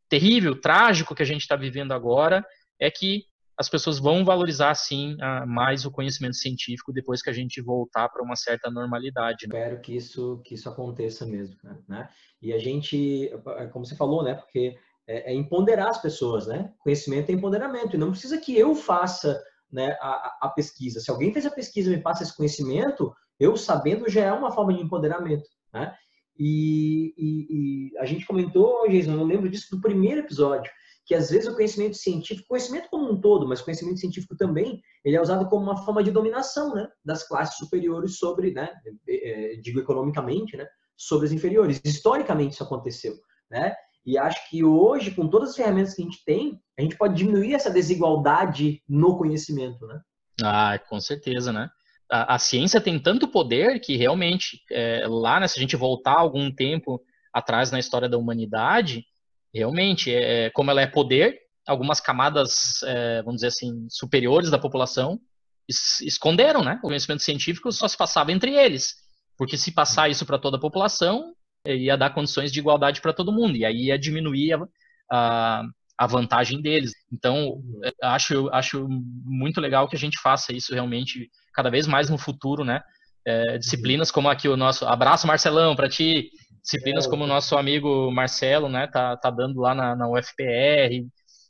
terrível, 0.09 0.59
trágico 0.59 1.15
que 1.15 1.23
a 1.23 1.25
gente 1.25 1.41
está 1.41 1.55
vivendo 1.55 1.93
agora 1.93 2.45
é 2.79 2.91
que 2.91 3.23
as 3.61 3.69
pessoas 3.69 3.99
vão 3.99 4.25
valorizar 4.25 4.73
sim 4.73 5.15
mais 5.47 5.85
o 5.85 5.91
conhecimento 5.91 6.35
científico 6.35 6.91
depois 6.91 7.21
que 7.21 7.29
a 7.29 7.33
gente 7.33 7.61
voltar 7.61 8.09
para 8.09 8.23
uma 8.23 8.35
certa 8.35 8.69
normalidade. 8.71 9.47
Né? 9.47 9.55
Espero 9.55 9.81
que 9.81 9.95
isso 9.95 10.41
que 10.43 10.55
isso 10.55 10.67
aconteça 10.67 11.25
mesmo, 11.25 11.55
né? 11.87 12.09
E 12.41 12.51
a 12.51 12.57
gente, 12.57 13.31
como 13.71 13.85
você 13.85 13.95
falou, 13.95 14.23
né? 14.23 14.33
Porque 14.33 14.75
é, 15.07 15.31
é 15.31 15.35
empoderar 15.35 15.89
as 15.89 16.01
pessoas, 16.01 16.47
né? 16.47 16.73
Conhecimento 16.79 17.29
é 17.29 17.33
empoderamento 17.33 17.95
e 17.95 17.99
não 17.99 18.11
precisa 18.11 18.39
que 18.39 18.57
eu 18.57 18.73
faça 18.73 19.39
né, 19.71 19.95
a, 20.01 20.37
a, 20.41 20.49
pesquisa. 20.49 20.99
Se 20.99 21.11
alguém 21.11 21.31
fez 21.31 21.45
a 21.45 21.51
pesquisa 21.51 21.91
e 21.91 21.95
me 21.95 22.01
passa 22.01 22.23
esse 22.23 22.35
conhecimento, 22.35 23.13
eu 23.39 23.55
sabendo 23.55 24.09
já 24.09 24.25
é 24.25 24.31
uma 24.31 24.51
forma 24.51 24.73
de 24.73 24.81
empoderamento, 24.81 25.47
né? 25.73 25.95
E, 26.37 27.13
e, 27.17 27.91
e, 27.93 27.97
a 27.99 28.05
gente 28.05 28.25
comentou, 28.25 28.89
Jason, 28.89 29.11
eu 29.11 29.23
lembro 29.23 29.49
disso 29.49 29.75
do 29.75 29.81
primeiro 29.81 30.21
episódio, 30.21 30.71
que 31.05 31.15
às 31.15 31.29
vezes 31.29 31.47
o 31.47 31.55
conhecimento 31.55 31.97
científico, 31.97 32.47
conhecimento 32.47 32.89
como 32.89 33.11
um 33.11 33.19
todo, 33.19 33.47
mas 33.47 33.61
conhecimento 33.61 33.99
científico 33.99 34.35
também, 34.35 34.81
ele 35.03 35.15
é 35.15 35.21
usado 35.21 35.47
como 35.49 35.63
uma 35.63 35.83
forma 35.83 36.03
de 36.03 36.11
dominação, 36.11 36.73
né, 36.75 36.87
das 37.03 37.27
classes 37.27 37.57
superiores 37.57 38.17
sobre, 38.17 38.51
né, 38.51 38.71
é, 39.07 39.53
é, 39.53 39.55
digo 39.57 39.79
economicamente, 39.79 40.55
né, 40.55 40.67
sobre 40.95 41.27
as 41.27 41.31
inferiores. 41.31 41.81
Historicamente 41.83 42.53
isso 42.53 42.63
aconteceu, 42.63 43.15
né? 43.49 43.75
E 44.03 44.17
acho 44.17 44.49
que 44.49 44.63
hoje, 44.63 45.11
com 45.11 45.27
todas 45.27 45.51
as 45.51 45.55
ferramentas 45.55 45.93
que 45.93 46.01
a 46.01 46.05
gente 46.05 46.23
tem, 46.25 46.59
a 46.77 46.81
gente 46.81 46.97
pode 46.97 47.15
diminuir 47.15 47.53
essa 47.53 47.69
desigualdade 47.69 48.81
no 48.89 49.15
conhecimento, 49.15 49.85
né? 49.85 50.01
Ah, 50.41 50.79
com 50.89 50.99
certeza, 50.99 51.53
né? 51.53 51.69
a, 52.11 52.35
a 52.35 52.39
ciência 52.39 52.81
tem 52.81 52.99
tanto 52.99 53.27
poder 53.27 53.79
que 53.79 53.95
realmente, 53.95 54.61
é, 54.69 55.05
lá, 55.07 55.39
né, 55.39 55.47
se 55.47 55.57
a 55.57 55.61
gente 55.61 55.77
voltar 55.77 56.17
algum 56.17 56.51
tempo 56.51 57.01
atrás 57.33 57.71
na 57.71 57.79
história 57.79 58.09
da 58.09 58.17
humanidade, 58.17 59.05
realmente, 59.53 60.13
é, 60.13 60.49
como 60.51 60.71
ela 60.71 60.81
é 60.81 60.87
poder, 60.87 61.39
algumas 61.67 61.99
camadas, 61.99 62.81
é, 62.83 63.21
vamos 63.21 63.35
dizer 63.35 63.47
assim, 63.47 63.87
superiores 63.89 64.49
da 64.49 64.59
população 64.59 65.19
es 65.67 66.01
esconderam, 66.01 66.63
né? 66.63 66.75
O 66.79 66.87
conhecimento 66.87 67.23
científico 67.23 67.71
só 67.71 67.87
se 67.87 67.97
passava 67.97 68.31
entre 68.31 68.53
eles, 68.55 68.95
porque 69.37 69.57
se 69.57 69.71
passar 69.71 70.09
isso 70.09 70.25
para 70.25 70.39
toda 70.39 70.57
a 70.57 70.59
população, 70.59 71.33
ia 71.65 71.95
dar 71.95 72.13
condições 72.13 72.51
de 72.51 72.59
igualdade 72.59 73.01
para 73.01 73.13
todo 73.13 73.31
mundo, 73.31 73.55
e 73.55 73.65
aí 73.65 73.85
ia 73.85 73.99
diminuir 73.99 74.53
a, 74.53 74.67
a, 75.11 75.63
a 75.97 76.07
vantagem 76.07 76.61
deles. 76.61 76.91
Então, 77.11 77.61
acho, 78.01 78.49
acho 78.49 78.87
muito 78.89 79.61
legal 79.61 79.87
que 79.87 79.95
a 79.95 79.99
gente 79.99 80.19
faça 80.19 80.51
isso 80.51 80.73
realmente 80.73 81.29
cada 81.53 81.69
vez 81.69 81.85
mais 81.85 82.09
no 82.09 82.17
futuro, 82.17 82.63
né? 82.63 82.81
É, 83.25 83.57
disciplinas 83.57 84.09
como 84.09 84.29
aqui 84.29 84.47
o 84.47 84.57
nosso 84.57 84.85
abraço 84.85 85.27
Marcelão 85.27 85.75
para 85.75 85.89
ti, 85.89 86.31
disciplinas 86.63 87.05
como 87.05 87.23
o 87.23 87.27
nosso 87.27 87.55
amigo 87.57 88.11
Marcelo, 88.11 88.67
né? 88.69 88.87
Tá, 88.87 89.15
tá 89.17 89.29
dando 89.29 89.59
lá 89.59 89.75
na, 89.75 89.95
na 89.95 90.09
UFPR, 90.09 91.05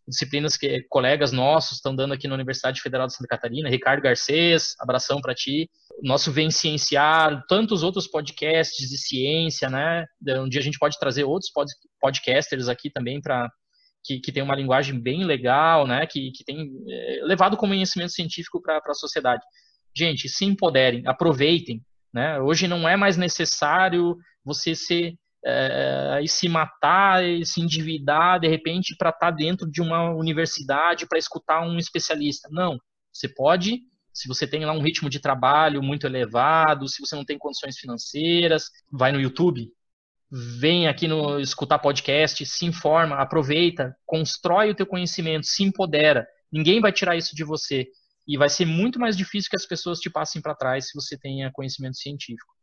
disciplinas 0.07 0.57
que 0.57 0.85
colegas 0.89 1.31
nossos 1.31 1.77
estão 1.77 1.95
dando 1.95 2.13
aqui 2.13 2.27
na 2.27 2.35
Universidade 2.35 2.81
Federal 2.81 3.07
de 3.07 3.13
Santa 3.13 3.27
Catarina, 3.27 3.69
Ricardo 3.69 4.01
Garcês, 4.01 4.75
abração 4.79 5.21
para 5.21 5.33
ti. 5.33 5.69
Nosso 6.01 6.31
Vem 6.31 6.49
Cienciar, 6.49 7.45
tantos 7.47 7.83
outros 7.83 8.07
podcasts 8.07 8.89
de 8.89 8.97
ciência, 8.97 9.69
né? 9.69 10.05
Um 10.39 10.49
dia 10.49 10.59
a 10.59 10.63
gente 10.63 10.79
pode 10.79 10.97
trazer 10.99 11.23
outros 11.23 11.51
podcasters 11.99 12.67
aqui 12.67 12.89
também 12.89 13.21
para 13.21 13.49
que, 14.03 14.19
que, 14.19 14.31
tem 14.31 14.41
uma 14.41 14.55
linguagem 14.55 14.99
bem 14.99 15.23
legal, 15.23 15.85
né? 15.85 16.05
Que, 16.07 16.31
que 16.31 16.43
tem 16.43 16.71
é, 16.89 17.19
levado 17.23 17.57
conhecimento 17.57 18.11
científico 18.11 18.61
para 18.61 18.81
a 18.83 18.93
sociedade. 18.93 19.43
Gente, 19.95 20.29
se 20.29 20.45
empoderem, 20.45 21.03
aproveitem. 21.05 21.81
Né? 22.13 22.39
Hoje 22.39 22.67
não 22.67 22.87
é 22.87 22.95
mais 22.95 23.17
necessário 23.17 24.17
você 24.43 24.75
ser 24.75 25.15
é, 25.43 26.19
e 26.23 26.27
se 26.27 26.47
matar 26.47 27.23
e 27.25 27.45
se 27.45 27.61
endividar 27.61 28.39
de 28.39 28.47
repente 28.47 28.95
para 28.97 29.09
estar 29.09 29.31
tá 29.31 29.35
dentro 29.35 29.69
de 29.69 29.81
uma 29.81 30.11
universidade 30.11 31.07
para 31.07 31.17
escutar 31.17 31.61
um 31.61 31.77
especialista. 31.77 32.47
Não, 32.51 32.77
você 33.11 33.27
pode, 33.27 33.79
se 34.13 34.27
você 34.27 34.45
tem 34.45 34.65
lá 34.65 34.73
um 34.73 34.81
ritmo 34.81 35.09
de 35.09 35.19
trabalho 35.19 35.81
muito 35.81 36.05
elevado, 36.05 36.87
se 36.87 36.99
você 37.01 37.15
não 37.15 37.25
tem 37.25 37.37
condições 37.37 37.77
financeiras, 37.77 38.69
vai 38.91 39.11
no 39.11 39.19
YouTube, 39.19 39.67
vem 40.31 40.87
aqui 40.87 41.07
no 41.07 41.39
escutar 41.39 41.79
podcast, 41.79 42.45
se 42.45 42.65
informa, 42.65 43.15
aproveita, 43.15 43.95
constrói 44.05 44.71
o 44.71 44.75
teu 44.75 44.85
conhecimento, 44.85 45.45
se 45.45 45.63
empodera. 45.63 46.25
Ninguém 46.51 46.79
vai 46.79 46.91
tirar 46.91 47.15
isso 47.15 47.35
de 47.35 47.43
você 47.43 47.87
e 48.31 48.37
vai 48.37 48.47
ser 48.47 48.65
muito 48.65 48.97
mais 48.97 49.17
difícil 49.17 49.49
que 49.49 49.57
as 49.57 49.65
pessoas 49.65 49.99
te 49.99 50.09
passem 50.09 50.41
para 50.41 50.55
trás 50.55 50.87
se 50.87 50.95
você 50.95 51.17
tenha 51.17 51.51
conhecimento 51.51 51.97
científico. 51.97 52.53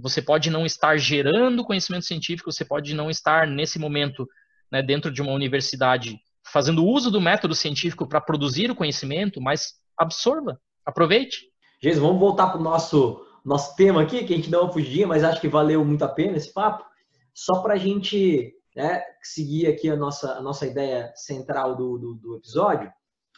Você 0.00 0.20
pode 0.20 0.50
não 0.50 0.66
estar 0.66 0.96
gerando 0.96 1.62
conhecimento 1.62 2.06
científico, 2.06 2.50
você 2.50 2.64
pode 2.64 2.92
não 2.92 3.08
estar 3.08 3.46
nesse 3.46 3.78
momento 3.78 4.26
né, 4.68 4.82
dentro 4.82 5.12
de 5.12 5.22
uma 5.22 5.30
universidade 5.30 6.18
fazendo 6.44 6.84
uso 6.84 7.08
do 7.08 7.20
método 7.20 7.54
científico 7.54 8.04
para 8.04 8.20
produzir 8.20 8.68
o 8.68 8.74
conhecimento, 8.74 9.40
mas 9.40 9.74
absorva, 9.96 10.60
aproveite. 10.84 11.52
Jesus, 11.80 12.02
vamos 12.02 12.18
voltar 12.18 12.48
para 12.48 12.58
o 12.58 12.64
nosso, 12.64 13.24
nosso 13.44 13.76
tema 13.76 14.02
aqui, 14.02 14.24
que 14.24 14.32
a 14.32 14.36
gente 14.36 14.50
deu 14.50 14.62
uma 14.62 14.72
fugidinha, 14.72 15.06
mas 15.06 15.22
acho 15.22 15.40
que 15.40 15.46
valeu 15.46 15.84
muito 15.84 16.04
a 16.04 16.08
pena 16.08 16.36
esse 16.36 16.52
papo. 16.52 16.84
Só 17.32 17.62
para 17.62 17.74
a 17.74 17.78
gente 17.78 18.52
né, 18.74 19.04
seguir 19.22 19.68
aqui 19.68 19.88
a 19.88 19.94
nossa, 19.94 20.32
a 20.32 20.42
nossa 20.42 20.66
ideia 20.66 21.12
central 21.14 21.76
do, 21.76 21.96
do, 21.96 22.14
do 22.14 22.36
episódio, 22.38 22.90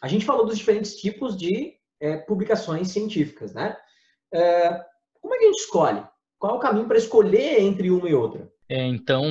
a 0.05 0.09
gente 0.09 0.27
falou 0.27 0.45
dos 0.45 0.59
diferentes 0.59 0.97
tipos 0.97 1.35
de 1.35 1.73
é, 1.99 2.19
publicações 2.19 2.88
científicas, 2.88 3.55
né? 3.55 3.75
É, 4.31 4.79
como 5.19 5.35
é 5.35 5.38
que 5.38 5.45
a 5.45 5.47
gente 5.47 5.61
escolhe? 5.61 6.05
Qual 6.38 6.53
é 6.53 6.57
o 6.59 6.61
caminho 6.61 6.87
para 6.87 6.99
escolher 6.99 7.62
entre 7.62 7.90
uma 7.90 8.07
e 8.07 8.12
outra? 8.12 8.53
É, 8.69 8.87
então, 8.87 9.25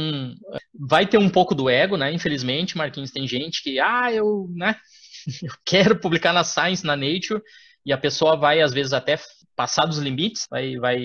vai 0.73 1.05
ter 1.05 1.19
um 1.19 1.29
pouco 1.29 1.53
do 1.53 1.69
ego, 1.69 1.95
né? 1.95 2.11
Infelizmente, 2.11 2.75
Marquinhos, 2.75 3.11
tem 3.11 3.27
gente 3.27 3.61
que, 3.61 3.79
ah, 3.79 4.11
eu, 4.11 4.47
né? 4.55 4.75
eu 5.43 5.53
quero 5.63 5.99
publicar 5.99 6.33
na 6.33 6.43
Science, 6.43 6.83
na 6.83 6.95
Nature, 6.95 7.39
e 7.85 7.93
a 7.93 7.97
pessoa 7.97 8.35
vai, 8.35 8.59
às 8.59 8.73
vezes, 8.73 8.93
até 8.93 9.19
passar 9.55 9.85
dos 9.85 9.99
limites, 9.99 10.47
vai, 10.49 10.77
vai 10.77 10.99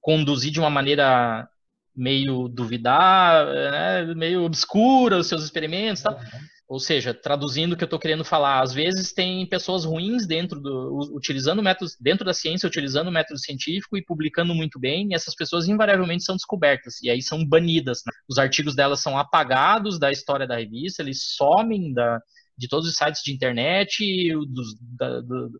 conduzir 0.00 0.52
de 0.52 0.60
uma 0.60 0.70
maneira 0.70 1.48
meio 1.92 2.46
duvidar, 2.46 3.46
né? 3.46 4.14
meio 4.14 4.44
obscura 4.44 5.18
os 5.18 5.26
seus 5.26 5.42
experimentos, 5.42 6.04
tá? 6.04 6.12
Uhum. 6.12 6.55
Ou 6.68 6.80
seja, 6.80 7.14
traduzindo 7.14 7.74
o 7.74 7.76
que 7.76 7.84
eu 7.84 7.86
estou 7.86 7.98
querendo 7.98 8.24
falar, 8.24 8.60
às 8.60 8.72
vezes 8.72 9.12
tem 9.12 9.46
pessoas 9.46 9.84
ruins 9.84 10.26
dentro 10.26 10.60
do, 10.60 11.12
utilizando 11.14 11.62
métodos, 11.62 11.96
dentro 12.00 12.24
da 12.24 12.34
ciência, 12.34 12.66
utilizando 12.66 13.06
o 13.06 13.12
método 13.12 13.38
científico 13.38 13.96
e 13.96 14.04
publicando 14.04 14.52
muito 14.52 14.78
bem, 14.80 15.08
e 15.10 15.14
essas 15.14 15.34
pessoas 15.36 15.68
invariavelmente 15.68 16.24
são 16.24 16.34
descobertas, 16.34 17.00
e 17.02 17.08
aí 17.08 17.22
são 17.22 17.46
banidas. 17.46 18.02
Né? 18.04 18.12
Os 18.28 18.36
artigos 18.36 18.74
delas 18.74 19.00
são 19.00 19.16
apagados 19.16 19.96
da 19.96 20.10
história 20.10 20.46
da 20.46 20.56
revista, 20.56 21.02
eles 21.02 21.36
somem 21.36 21.92
da, 21.92 22.20
de 22.58 22.66
todos 22.66 22.88
os 22.88 22.96
sites 22.96 23.22
de 23.22 23.32
internet, 23.32 24.32
dos, 24.48 24.74
da, 24.80 25.20
do, 25.20 25.50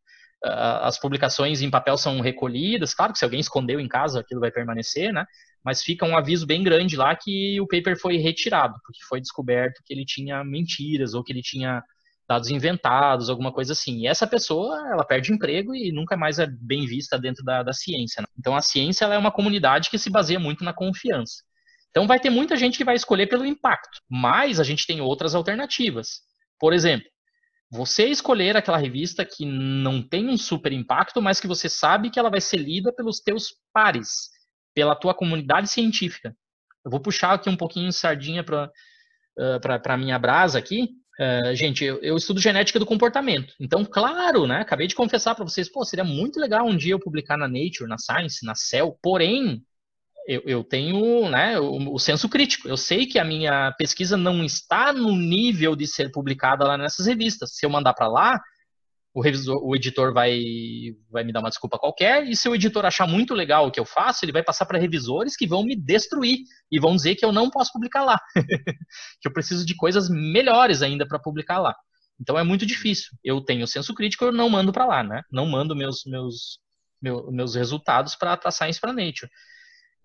as 0.44 0.98
publicações 0.98 1.62
em 1.62 1.70
papel 1.70 1.96
são 1.96 2.20
recolhidas, 2.20 2.94
claro 2.94 3.12
que 3.12 3.18
se 3.18 3.24
alguém 3.24 3.40
escondeu 3.40 3.80
em 3.80 3.88
casa, 3.88 4.20
aquilo 4.20 4.40
vai 4.40 4.50
permanecer, 4.50 5.12
né? 5.12 5.24
mas 5.66 5.82
fica 5.82 6.06
um 6.06 6.16
aviso 6.16 6.46
bem 6.46 6.62
grande 6.62 6.96
lá 6.96 7.16
que 7.16 7.60
o 7.60 7.66
paper 7.66 7.98
foi 7.98 8.18
retirado, 8.18 8.74
porque 8.84 9.00
foi 9.08 9.20
descoberto 9.20 9.82
que 9.84 9.92
ele 9.92 10.04
tinha 10.04 10.44
mentiras 10.44 11.12
ou 11.12 11.24
que 11.24 11.32
ele 11.32 11.42
tinha 11.42 11.82
dados 12.28 12.50
inventados, 12.50 13.28
alguma 13.28 13.52
coisa 13.52 13.72
assim. 13.72 13.98
E 13.98 14.06
essa 14.06 14.28
pessoa, 14.28 14.76
ela 14.92 15.04
perde 15.04 15.32
emprego 15.32 15.74
e 15.74 15.90
nunca 15.90 16.16
mais 16.16 16.38
é 16.38 16.46
bem 16.46 16.86
vista 16.86 17.18
dentro 17.18 17.44
da, 17.44 17.64
da 17.64 17.72
ciência. 17.72 18.22
Né? 18.22 18.28
Então, 18.38 18.54
a 18.54 18.62
ciência 18.62 19.06
é 19.06 19.18
uma 19.18 19.32
comunidade 19.32 19.90
que 19.90 19.98
se 19.98 20.08
baseia 20.08 20.38
muito 20.38 20.62
na 20.62 20.72
confiança. 20.72 21.42
Então, 21.90 22.06
vai 22.06 22.20
ter 22.20 22.30
muita 22.30 22.56
gente 22.56 22.78
que 22.78 22.84
vai 22.84 22.94
escolher 22.94 23.26
pelo 23.26 23.44
impacto, 23.44 24.00
mas 24.08 24.60
a 24.60 24.64
gente 24.64 24.86
tem 24.86 25.00
outras 25.00 25.34
alternativas. 25.34 26.20
Por 26.60 26.72
exemplo, 26.72 27.08
você 27.70 28.06
escolher 28.06 28.56
aquela 28.56 28.78
revista 28.78 29.24
que 29.24 29.44
não 29.44 30.02
tem 30.02 30.28
um 30.28 30.36
super 30.36 30.72
impacto, 30.72 31.20
mas 31.20 31.40
que 31.40 31.46
você 31.46 31.68
sabe 31.68 32.10
que 32.10 32.18
ela 32.18 32.30
vai 32.30 32.40
ser 32.40 32.58
lida 32.58 32.92
pelos 32.92 33.20
teus 33.20 33.54
pares 33.72 34.30
pela 34.76 34.94
tua 34.94 35.14
comunidade 35.14 35.70
científica. 35.70 36.36
Eu 36.84 36.90
vou 36.90 37.00
puxar 37.00 37.32
aqui 37.32 37.48
um 37.48 37.56
pouquinho 37.56 37.90
sardinha 37.90 38.44
para 38.44 38.70
uh, 39.38 39.90
a 39.90 39.96
minha 39.96 40.18
brasa 40.18 40.58
aqui. 40.58 40.90
Uh, 41.18 41.54
gente, 41.56 41.82
eu, 41.82 41.98
eu, 42.02 42.14
estudo 42.14 42.38
genética 42.38 42.78
do 42.78 42.84
comportamento. 42.84 43.54
Então, 43.58 43.86
claro, 43.86 44.46
né? 44.46 44.60
Acabei 44.60 44.86
de 44.86 44.94
confessar 44.94 45.34
para 45.34 45.46
vocês, 45.46 45.66
pô, 45.66 45.82
seria 45.82 46.04
muito 46.04 46.38
legal 46.38 46.66
um 46.66 46.76
dia 46.76 46.92
eu 46.92 47.00
publicar 47.00 47.38
na 47.38 47.48
Nature, 47.48 47.88
na 47.88 47.96
Science, 47.96 48.44
na 48.44 48.54
Cell. 48.54 48.98
Porém, 49.02 49.64
eu, 50.26 50.42
eu 50.44 50.64
tenho 50.64 51.28
né, 51.28 51.58
o, 51.58 51.94
o, 51.94 51.98
senso 51.98 52.28
crítico. 52.28 52.68
Eu 52.68 52.76
sei 52.76 53.06
que 53.06 53.18
a 53.18 53.24
minha 53.24 53.72
pesquisa 53.78 54.16
não 54.16 54.44
está 54.44 54.92
no 54.92 55.16
nível 55.16 55.76
de 55.76 55.86
ser 55.86 56.10
publicada 56.10 56.64
lá 56.64 56.76
nessas 56.76 57.06
revistas. 57.06 57.54
Se 57.54 57.64
eu 57.64 57.70
mandar 57.70 57.94
para 57.94 58.08
lá, 58.08 58.40
o, 59.14 59.22
revisor, 59.22 59.58
o 59.62 59.74
editor 59.74 60.12
vai, 60.12 60.38
vai 61.10 61.24
me 61.24 61.32
dar 61.32 61.40
uma 61.40 61.48
desculpa 61.48 61.78
qualquer, 61.78 62.28
e 62.28 62.36
se 62.36 62.48
o 62.48 62.54
editor 62.54 62.84
achar 62.84 63.06
muito 63.06 63.32
legal 63.32 63.66
o 63.66 63.70
que 63.70 63.80
eu 63.80 63.84
faço, 63.86 64.24
ele 64.24 64.32
vai 64.32 64.42
passar 64.42 64.66
para 64.66 64.78
revisores 64.78 65.34
que 65.34 65.46
vão 65.46 65.64
me 65.64 65.74
destruir 65.74 66.40
e 66.70 66.78
vão 66.78 66.94
dizer 66.94 67.14
que 67.14 67.24
eu 67.24 67.32
não 67.32 67.48
posso 67.48 67.72
publicar 67.72 68.04
lá, 68.04 68.20
que 69.20 69.26
eu 69.26 69.32
preciso 69.32 69.64
de 69.64 69.74
coisas 69.74 70.10
melhores 70.10 70.82
ainda 70.82 71.08
para 71.08 71.18
publicar 71.18 71.58
lá. 71.58 71.74
Então 72.20 72.38
é 72.38 72.42
muito 72.42 72.66
difícil. 72.66 73.08
Eu 73.24 73.40
tenho 73.40 73.66
senso 73.66 73.94
crítico, 73.94 74.24
eu 74.24 74.32
não 74.32 74.50
mando 74.50 74.72
para 74.72 74.84
lá, 74.84 75.02
né? 75.02 75.22
Não 75.30 75.46
mando 75.46 75.74
meus 75.74 76.04
meus 76.04 76.58
meu, 77.00 77.30
meus 77.30 77.54
resultados 77.54 78.16
para 78.16 78.38
a 78.42 78.50
Science 78.50 78.80
para 78.80 78.92
Nature. 78.92 79.30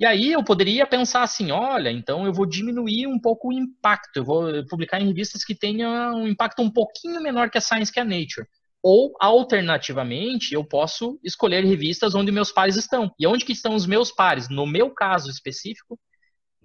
E 0.01 0.05
aí 0.05 0.31
eu 0.31 0.43
poderia 0.43 0.87
pensar 0.87 1.21
assim, 1.21 1.51
olha, 1.51 1.91
então 1.91 2.25
eu 2.25 2.33
vou 2.33 2.47
diminuir 2.47 3.05
um 3.05 3.19
pouco 3.19 3.49
o 3.49 3.53
impacto, 3.53 4.17
eu 4.17 4.25
vou 4.25 4.65
publicar 4.65 4.99
em 4.99 5.05
revistas 5.05 5.43
que 5.45 5.53
tenham 5.53 6.15
um 6.15 6.27
impacto 6.27 6.59
um 6.63 6.71
pouquinho 6.71 7.21
menor 7.21 7.51
que 7.51 7.59
a 7.59 7.61
Science 7.61 7.93
que 7.93 7.99
a 7.99 8.03
Nature. 8.03 8.47
Ou, 8.81 9.13
alternativamente, 9.19 10.55
eu 10.55 10.63
posso 10.63 11.19
escolher 11.23 11.63
revistas 11.63 12.15
onde 12.15 12.31
meus 12.31 12.51
pares 12.51 12.77
estão. 12.77 13.13
E 13.19 13.27
onde 13.27 13.45
que 13.45 13.51
estão 13.51 13.75
os 13.75 13.85
meus 13.85 14.11
pares? 14.11 14.49
No 14.49 14.65
meu 14.65 14.89
caso 14.89 15.29
específico, 15.29 15.99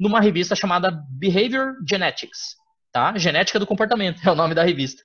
numa 0.00 0.18
revista 0.18 0.56
chamada 0.56 0.90
Behavior 1.10 1.74
Genetics, 1.86 2.56
tá? 2.90 3.18
Genética 3.18 3.58
do 3.58 3.66
comportamento 3.66 4.18
é 4.26 4.32
o 4.32 4.34
nome 4.34 4.54
da 4.54 4.64
revista. 4.64 5.02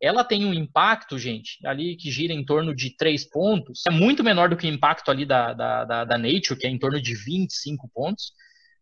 Ela 0.00 0.22
tem 0.22 0.44
um 0.44 0.54
impacto, 0.54 1.18
gente, 1.18 1.58
ali 1.66 1.96
que 1.96 2.10
gira 2.10 2.32
em 2.32 2.44
torno 2.44 2.74
de 2.74 2.96
3 2.96 3.28
pontos. 3.28 3.82
É 3.86 3.90
muito 3.90 4.22
menor 4.22 4.48
do 4.48 4.56
que 4.56 4.66
o 4.66 4.72
impacto 4.72 5.10
ali 5.10 5.26
da, 5.26 5.52
da, 5.52 5.84
da, 5.84 6.04
da 6.04 6.18
Nature, 6.18 6.58
que 6.58 6.66
é 6.66 6.70
em 6.70 6.78
torno 6.78 7.00
de 7.00 7.14
25 7.14 7.90
pontos. 7.92 8.32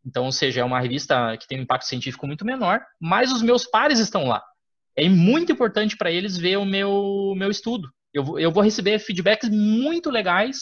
Então, 0.04 0.26
ou 0.26 0.32
seja, 0.32 0.60
é 0.60 0.64
uma 0.64 0.80
revista 0.80 1.36
que 1.38 1.48
tem 1.48 1.58
um 1.58 1.62
impacto 1.62 1.86
científico 1.86 2.26
muito 2.26 2.44
menor, 2.44 2.80
mas 3.00 3.32
os 3.32 3.42
meus 3.42 3.64
pares 3.64 3.98
estão 3.98 4.26
lá 4.26 4.42
é 4.96 5.08
muito 5.08 5.52
importante 5.52 5.96
para 5.96 6.10
eles 6.10 6.36
ver 6.36 6.56
o 6.56 6.64
meu, 6.64 7.34
meu 7.36 7.50
estudo. 7.50 7.90
Eu, 8.12 8.38
eu 8.38 8.50
vou 8.50 8.62
receber 8.62 8.98
feedbacks 8.98 9.50
muito 9.50 10.10
legais 10.10 10.56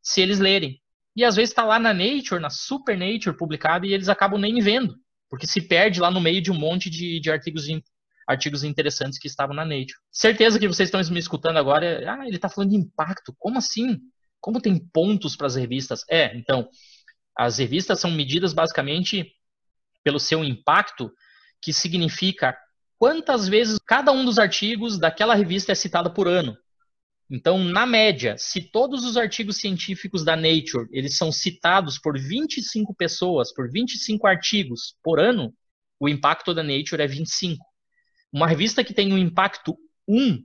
se 0.00 0.20
eles 0.20 0.38
lerem. 0.38 0.80
E 1.16 1.24
às 1.24 1.34
vezes 1.34 1.50
está 1.50 1.64
lá 1.64 1.78
na 1.78 1.92
Nature, 1.92 2.40
na 2.40 2.48
Super 2.48 2.96
Nature 2.96 3.36
publicado, 3.36 3.84
e 3.84 3.92
eles 3.92 4.08
acabam 4.08 4.40
nem 4.40 4.60
vendo, 4.60 4.94
porque 5.28 5.46
se 5.46 5.60
perde 5.60 6.00
lá 6.00 6.08
no 6.08 6.20
meio 6.20 6.40
de 6.40 6.52
um 6.52 6.58
monte 6.58 6.88
de, 6.88 7.18
de 7.18 7.30
artigos, 7.32 7.66
artigos 8.30 8.62
interessantes 8.62 9.18
que 9.18 9.26
estavam 9.26 9.54
na 9.54 9.64
Nature. 9.64 9.98
Certeza 10.10 10.58
que 10.58 10.68
vocês 10.68 10.88
estão 10.88 11.00
me 11.12 11.18
escutando 11.18 11.56
agora. 11.56 12.08
Ah, 12.08 12.26
ele 12.26 12.36
está 12.36 12.48
falando 12.48 12.70
de 12.70 12.76
impacto. 12.76 13.34
Como 13.38 13.58
assim? 13.58 13.98
Como 14.40 14.60
tem 14.60 14.78
pontos 14.78 15.34
para 15.34 15.48
as 15.48 15.56
revistas? 15.56 16.04
É, 16.08 16.36
então, 16.36 16.68
as 17.36 17.58
revistas 17.58 17.98
são 17.98 18.10
medidas 18.10 18.52
basicamente 18.52 19.32
pelo 20.04 20.20
seu 20.20 20.44
impacto, 20.44 21.10
que 21.60 21.72
significa 21.72 22.56
quantas 22.98 23.48
vezes 23.48 23.78
cada 23.84 24.12
um 24.12 24.24
dos 24.24 24.38
artigos 24.38 24.98
daquela 24.98 25.34
revista 25.34 25.72
é 25.72 25.74
citado 25.74 26.12
por 26.12 26.28
ano. 26.28 26.56
Então, 27.28 27.58
na 27.58 27.84
média, 27.84 28.36
se 28.38 28.60
todos 28.60 29.04
os 29.04 29.16
artigos 29.16 29.56
científicos 29.56 30.24
da 30.24 30.36
Nature 30.36 30.88
eles 30.92 31.16
são 31.16 31.30
citados 31.30 31.98
por 31.98 32.18
25 32.18 32.94
pessoas, 32.94 33.52
por 33.52 33.70
25 33.70 34.26
artigos 34.26 34.96
por 35.02 35.20
ano, 35.20 35.52
o 35.98 36.08
impacto 36.08 36.54
da 36.54 36.62
Nature 36.62 37.02
é 37.02 37.06
25. 37.06 37.69
Uma 38.32 38.46
revista 38.46 38.84
que 38.84 38.94
tem 38.94 39.12
um 39.12 39.18
impacto 39.18 39.76
1 40.08 40.38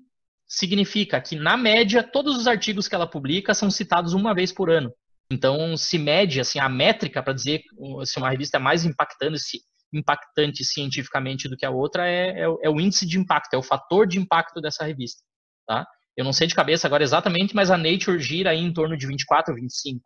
significa 0.47 1.19
que, 1.19 1.35
na 1.35 1.57
média, 1.57 2.03
todos 2.03 2.37
os 2.37 2.47
artigos 2.47 2.87
que 2.87 2.95
ela 2.95 3.07
publica 3.07 3.53
são 3.53 3.69
citados 3.69 4.13
uma 4.13 4.33
vez 4.33 4.51
por 4.51 4.69
ano. 4.69 4.91
Então, 5.31 5.75
se 5.75 5.97
mede 5.97 6.39
assim, 6.39 6.59
a 6.59 6.69
métrica 6.69 7.21
para 7.21 7.33
dizer 7.33 7.63
se 8.05 8.17
uma 8.17 8.29
revista 8.29 8.57
é 8.57 8.59
mais 8.59 8.85
impactante, 8.85 9.39
se 9.39 9.59
impactante 9.93 10.63
cientificamente 10.63 11.47
do 11.47 11.57
que 11.57 11.65
a 11.65 11.71
outra 11.71 12.07
é, 12.07 12.41
é, 12.41 12.43
é, 12.43 12.69
o 12.69 12.79
índice 12.79 13.05
de 13.05 13.17
impacto, 13.17 13.53
é 13.53 13.57
o 13.57 13.63
fator 13.63 14.07
de 14.07 14.19
impacto 14.19 14.61
dessa 14.61 14.83
revista. 14.83 15.23
Tá? 15.67 15.85
Eu 16.15 16.23
não 16.23 16.33
sei 16.33 16.47
de 16.47 16.55
cabeça 16.55 16.87
agora 16.87 17.03
exatamente, 17.03 17.55
mas 17.55 17.71
a 17.71 17.77
Nature 17.77 18.19
gira 18.19 18.51
aí 18.51 18.59
em 18.59 18.71
torno 18.71 18.95
de 18.97 19.07
24, 19.07 19.53
25. 19.55 19.99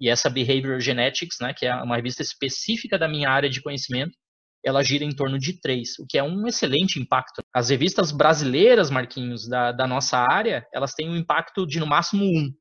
E 0.00 0.08
essa 0.08 0.30
Behavior 0.30 0.80
Genetics, 0.80 1.36
né, 1.40 1.52
que 1.52 1.66
é 1.66 1.74
uma 1.74 1.96
revista 1.96 2.22
específica 2.22 2.98
da 2.98 3.08
minha 3.08 3.28
área 3.28 3.50
de 3.50 3.60
conhecimento, 3.60 4.16
ela 4.64 4.82
gira 4.82 5.04
em 5.04 5.14
torno 5.14 5.38
de 5.38 5.60
3, 5.60 5.98
o 6.00 6.06
que 6.06 6.18
é 6.18 6.22
um 6.22 6.46
excelente 6.46 7.00
impacto. 7.00 7.42
As 7.54 7.70
revistas 7.70 8.12
brasileiras, 8.12 8.90
Marquinhos, 8.90 9.48
da, 9.48 9.72
da 9.72 9.86
nossa 9.86 10.18
área, 10.18 10.66
elas 10.72 10.94
têm 10.94 11.08
um 11.08 11.16
impacto 11.16 11.66
de 11.66 11.80
no 11.80 11.86
máximo 11.86 12.24
1. 12.24 12.52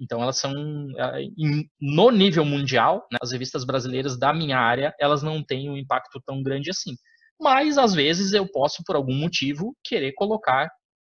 Então 0.00 0.22
elas 0.22 0.38
são 0.38 0.52
eh, 0.52 1.26
no 1.80 2.10
nível 2.10 2.44
mundial, 2.44 3.06
né, 3.10 3.18
as 3.22 3.32
revistas 3.32 3.64
brasileiras 3.64 4.18
da 4.18 4.32
minha 4.32 4.58
área, 4.58 4.94
elas 5.00 5.22
não 5.22 5.42
têm 5.42 5.70
um 5.70 5.76
impacto 5.76 6.20
tão 6.26 6.42
grande 6.42 6.70
assim. 6.70 6.94
Mas 7.40 7.78
às 7.78 7.94
vezes 7.94 8.32
eu 8.32 8.46
posso 8.50 8.82
por 8.84 8.96
algum 8.96 9.14
motivo 9.14 9.76
querer 9.84 10.12
colocar 10.12 10.70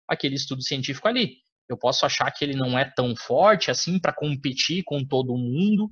aquele 0.08 0.34
estudo 0.34 0.62
científico 0.62 1.08
ali. 1.08 1.36
Eu 1.68 1.78
posso 1.78 2.04
achar 2.04 2.30
que 2.30 2.44
ele 2.44 2.56
não 2.56 2.78
é 2.78 2.84
tão 2.84 3.14
forte 3.16 3.70
assim 3.70 3.98
para 3.98 4.12
competir 4.12 4.82
com 4.84 5.04
todo 5.04 5.36
mundo, 5.36 5.90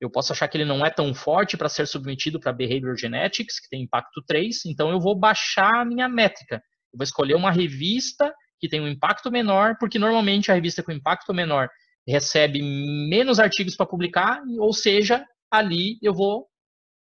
eu 0.00 0.10
posso 0.10 0.32
achar 0.32 0.48
que 0.48 0.56
ele 0.56 0.64
não 0.64 0.84
é 0.84 0.90
tão 0.90 1.12
forte 1.12 1.56
para 1.56 1.68
ser 1.68 1.86
submetido 1.86 2.38
para 2.38 2.52
Behavior 2.52 2.96
Genetics, 2.96 3.60
que 3.60 3.68
tem 3.68 3.82
impacto 3.82 4.22
3, 4.26 4.66
então 4.66 4.90
eu 4.90 5.00
vou 5.00 5.18
baixar 5.18 5.80
a 5.80 5.84
minha 5.84 6.08
métrica. 6.08 6.56
Eu 6.92 6.98
vou 6.98 7.04
escolher 7.04 7.34
uma 7.34 7.50
revista 7.50 8.32
que 8.60 8.68
tem 8.68 8.80
um 8.80 8.88
impacto 8.88 9.30
menor, 9.30 9.76
porque 9.78 9.98
normalmente 9.98 10.50
a 10.50 10.54
revista 10.54 10.82
com 10.82 10.92
impacto 10.92 11.34
menor 11.34 11.68
recebe 12.06 12.62
menos 12.62 13.38
artigos 13.38 13.76
para 13.76 13.86
publicar, 13.86 14.40
ou 14.58 14.72
seja, 14.72 15.24
ali 15.50 15.98
eu 16.02 16.14
vou 16.14 16.46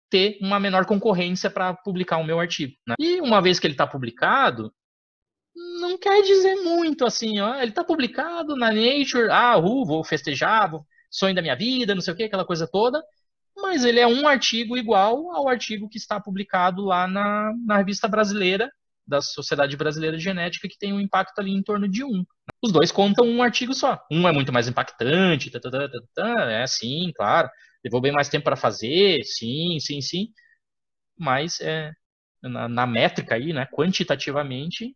ter 0.10 0.38
uma 0.42 0.60
menor 0.60 0.86
concorrência 0.86 1.50
para 1.50 1.74
publicar 1.74 2.18
o 2.18 2.24
meu 2.24 2.40
artigo. 2.40 2.74
Né? 2.88 2.96
E 3.00 3.20
uma 3.22 3.42
vez 3.42 3.60
que 3.60 3.68
ele 3.68 3.74
está 3.74 3.86
publicado, 3.86 4.74
não 5.80 5.98
quer 5.98 6.22
dizer 6.22 6.56
muito 6.56 7.06
assim, 7.06 7.40
ó, 7.40 7.56
ele 7.56 7.70
está 7.70 7.84
publicado 7.84 8.56
na 8.56 8.72
Nature, 8.72 9.30
ah, 9.32 9.58
uh, 9.58 9.86
vou 9.86 10.04
festejar, 10.04 10.70
vou, 10.70 10.86
sonho 11.18 11.36
da 11.36 11.42
minha 11.42 11.56
vida, 11.56 11.96
não 11.96 12.02
sei 12.02 12.14
o 12.14 12.18
que, 12.18 12.24
aquela 12.24 12.46
coisa 12.46 12.68
toda, 12.68 13.04
mas 13.56 13.86
ele 13.86 14.00
é 14.00 14.08
um 14.08 14.28
artigo 14.28 14.78
igual 14.78 15.32
ao 15.32 15.48
artigo 15.48 15.88
que 15.90 15.98
está 15.98 16.20
publicado 16.20 16.84
lá 16.84 17.08
na, 17.08 17.54
na 17.66 17.78
revista 17.78 18.08
brasileira 18.08 18.70
da 19.08 19.22
Sociedade 19.22 19.78
Brasileira 19.78 20.18
de 20.18 20.24
Genética, 20.24 20.68
que 20.68 20.78
tem 20.78 20.92
um 20.92 21.00
impacto 21.00 21.40
ali 21.40 21.52
em 21.52 21.62
torno 21.62 21.88
de 21.88 22.04
um. 22.04 22.26
Os 22.62 22.72
dois 22.72 22.92
contam 22.92 23.26
um 23.26 23.42
artigo 23.42 23.74
só. 23.74 24.02
Um 24.12 24.28
é 24.28 24.32
muito 24.32 24.52
mais 24.52 24.68
impactante, 24.68 25.52
tá, 25.52 25.60
tá, 25.60 25.70
tá, 25.70 25.88
tá, 26.14 26.52
é 26.52 26.66
sim, 26.66 27.12
claro. 27.16 27.50
Levou 27.84 28.02
bem 28.02 28.12
mais 28.12 28.30
tempo 28.30 28.46
para 28.46 28.56
fazer, 28.56 29.24
sim, 29.24 29.80
sim, 29.80 30.02
sim. 30.02 30.30
Mas 31.18 31.62
é, 31.62 31.92
na, 32.42 32.68
na, 32.68 32.88
métrica 32.88 33.36
aí, 33.36 33.54
né, 33.54 33.68
quantitativamente, 33.72 34.96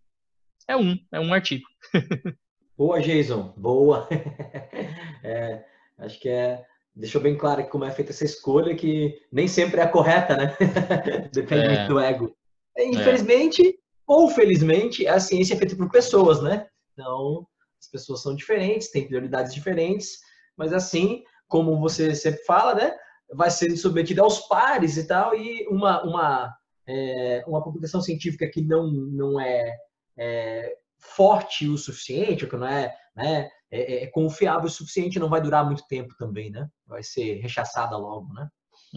é 0.68 0.76
um, 0.76 0.98
é 1.12 1.20
um 1.20 1.34
artigo. 1.34 1.68
boa, 2.76 3.00
Jason, 3.00 3.54
boa. 3.56 4.10
é, 5.24 5.64
acho 6.00 6.20
que 6.20 6.30
é 6.30 6.64
deixou 6.96 7.22
bem 7.22 7.38
claro 7.38 7.66
como 7.70 7.86
é 7.86 7.92
feita 7.92 8.12
essa 8.12 8.26
escolha, 8.26 8.76
que 8.76 9.18
nem 9.32 9.48
sempre 9.48 9.80
é 9.80 9.84
a 9.84 9.88
correta, 9.88 10.36
né? 10.36 10.58
Depende 11.34 11.76
é. 11.76 11.88
do 11.88 12.00
ego. 12.00 12.36
Infelizmente, 12.78 13.62
é 13.68 13.74
ou 14.10 14.28
felizmente, 14.30 15.08
a 15.08 15.20
ciência 15.20 15.54
é 15.54 15.58
feita 15.58 15.76
por 15.76 15.90
pessoas, 15.92 16.42
né? 16.42 16.68
Então, 16.94 17.48
as 17.80 17.88
pessoas 17.88 18.24
são 18.24 18.36
diferentes, 18.36 18.90
têm 18.90 19.08
prioridades 19.08 19.54
diferentes, 19.54 20.18
mas 20.58 20.74
assim, 20.74 21.24
como 21.48 21.80
você 21.80 22.16
sempre 22.16 22.44
fala, 22.44 22.74
né? 22.74 22.96
Vai 23.32 23.52
sendo 23.52 23.78
submetido 23.78 24.24
aos 24.24 24.40
pares 24.48 24.98
e 24.98 25.06
tal, 25.06 25.36
e 25.36 25.68
uma, 25.68 26.04
uma, 26.04 26.58
é, 26.88 27.44
uma 27.48 27.64
publicação 27.64 28.02
científica 28.02 28.50
que 28.50 28.62
não, 28.62 28.88
não 28.92 29.40
é, 29.40 29.76
é 30.18 30.74
forte 30.98 31.68
o 31.68 31.78
suficiente, 31.78 32.46
ou 32.46 32.50
que 32.50 32.58
não 32.58 32.68
é, 32.68 32.92
né, 33.16 33.48
é, 33.72 34.04
é, 34.04 34.08
confiável 34.08 34.66
o 34.66 34.70
suficiente, 34.70 35.20
não 35.20 35.30
vai 35.30 35.42
durar 35.42 35.66
muito 35.66 35.86
tempo 35.88 36.16
também, 36.18 36.50
né? 36.50 36.68
Vai 36.88 37.04
ser 37.04 37.40
rechaçada 37.40 37.96
logo, 37.98 38.34
né? 38.34 38.48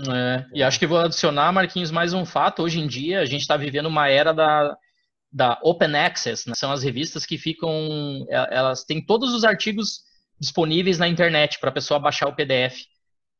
É, 0.09 0.47
e 0.55 0.63
acho 0.63 0.79
que 0.79 0.87
vou 0.87 0.99
adicionar, 0.99 1.53
Marquinhos, 1.53 1.91
mais 1.91 2.15
um 2.15 2.25
fato. 2.25 2.63
Hoje 2.63 2.81
em 2.81 2.87
dia, 2.87 3.21
a 3.21 3.27
gente 3.27 3.43
está 3.43 3.57
vivendo 3.57 3.87
uma 3.87 4.09
era 4.09 4.33
da, 4.33 4.75
da 5.31 5.59
Open 5.63 5.95
Access, 5.95 6.49
né? 6.49 6.55
são 6.57 6.73
as 6.73 6.83
revistas 6.83 7.27
que 7.27 7.37
ficam, 7.37 7.71
é, 8.31 8.57
elas 8.57 8.85
têm 8.85 9.05
todos 9.05 9.35
os 9.35 9.45
artigos 9.45 10.01
disponíveis 10.41 10.99
na 10.99 11.07
internet 11.07 11.61
para 11.61 11.69
a 11.69 11.73
pessoa 11.73 12.01
baixar 12.01 12.29
o 12.29 12.35
PDF. 12.35 12.87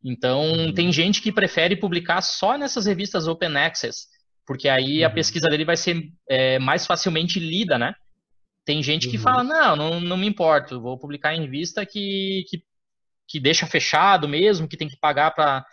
Então, 0.05 0.43
uhum. 0.43 0.75
tem 0.75 0.93
gente 0.93 1.23
que 1.23 1.33
prefere 1.33 1.77
publicar 1.77 2.21
só 2.21 2.59
nessas 2.59 2.87
revistas 2.87 3.27
Open 3.27 3.57
Access, 3.57 4.07
porque 4.47 4.69
aí 4.69 5.01
uhum. 5.01 5.07
a 5.07 5.11
pesquisa 5.11 5.49
dele 5.49 5.65
vai 5.65 5.77
ser 5.77 6.03
é, 6.29 6.59
mais 6.59 6.87
facilmente 6.87 7.41
lida, 7.41 7.79
né? 7.79 7.95
Tem 8.65 8.83
gente 8.83 9.09
que 9.09 9.17
uhum. 9.17 9.23
fala, 9.23 9.43
não, 9.43 9.77
não, 9.77 10.01
não 10.01 10.17
me 10.17 10.27
importo, 10.27 10.81
vou 10.81 10.99
publicar 10.99 11.35
em 11.35 11.41
revista 11.41 11.85
que, 11.85 12.45
que, 12.49 12.63
que 13.29 13.41
deixa 13.41 13.67
fechado 13.67 14.29
mesmo, 14.29 14.69
que 14.69 14.77
tem 14.77 14.89
que 14.89 14.99
pagar 14.99 15.33
para 15.33 15.65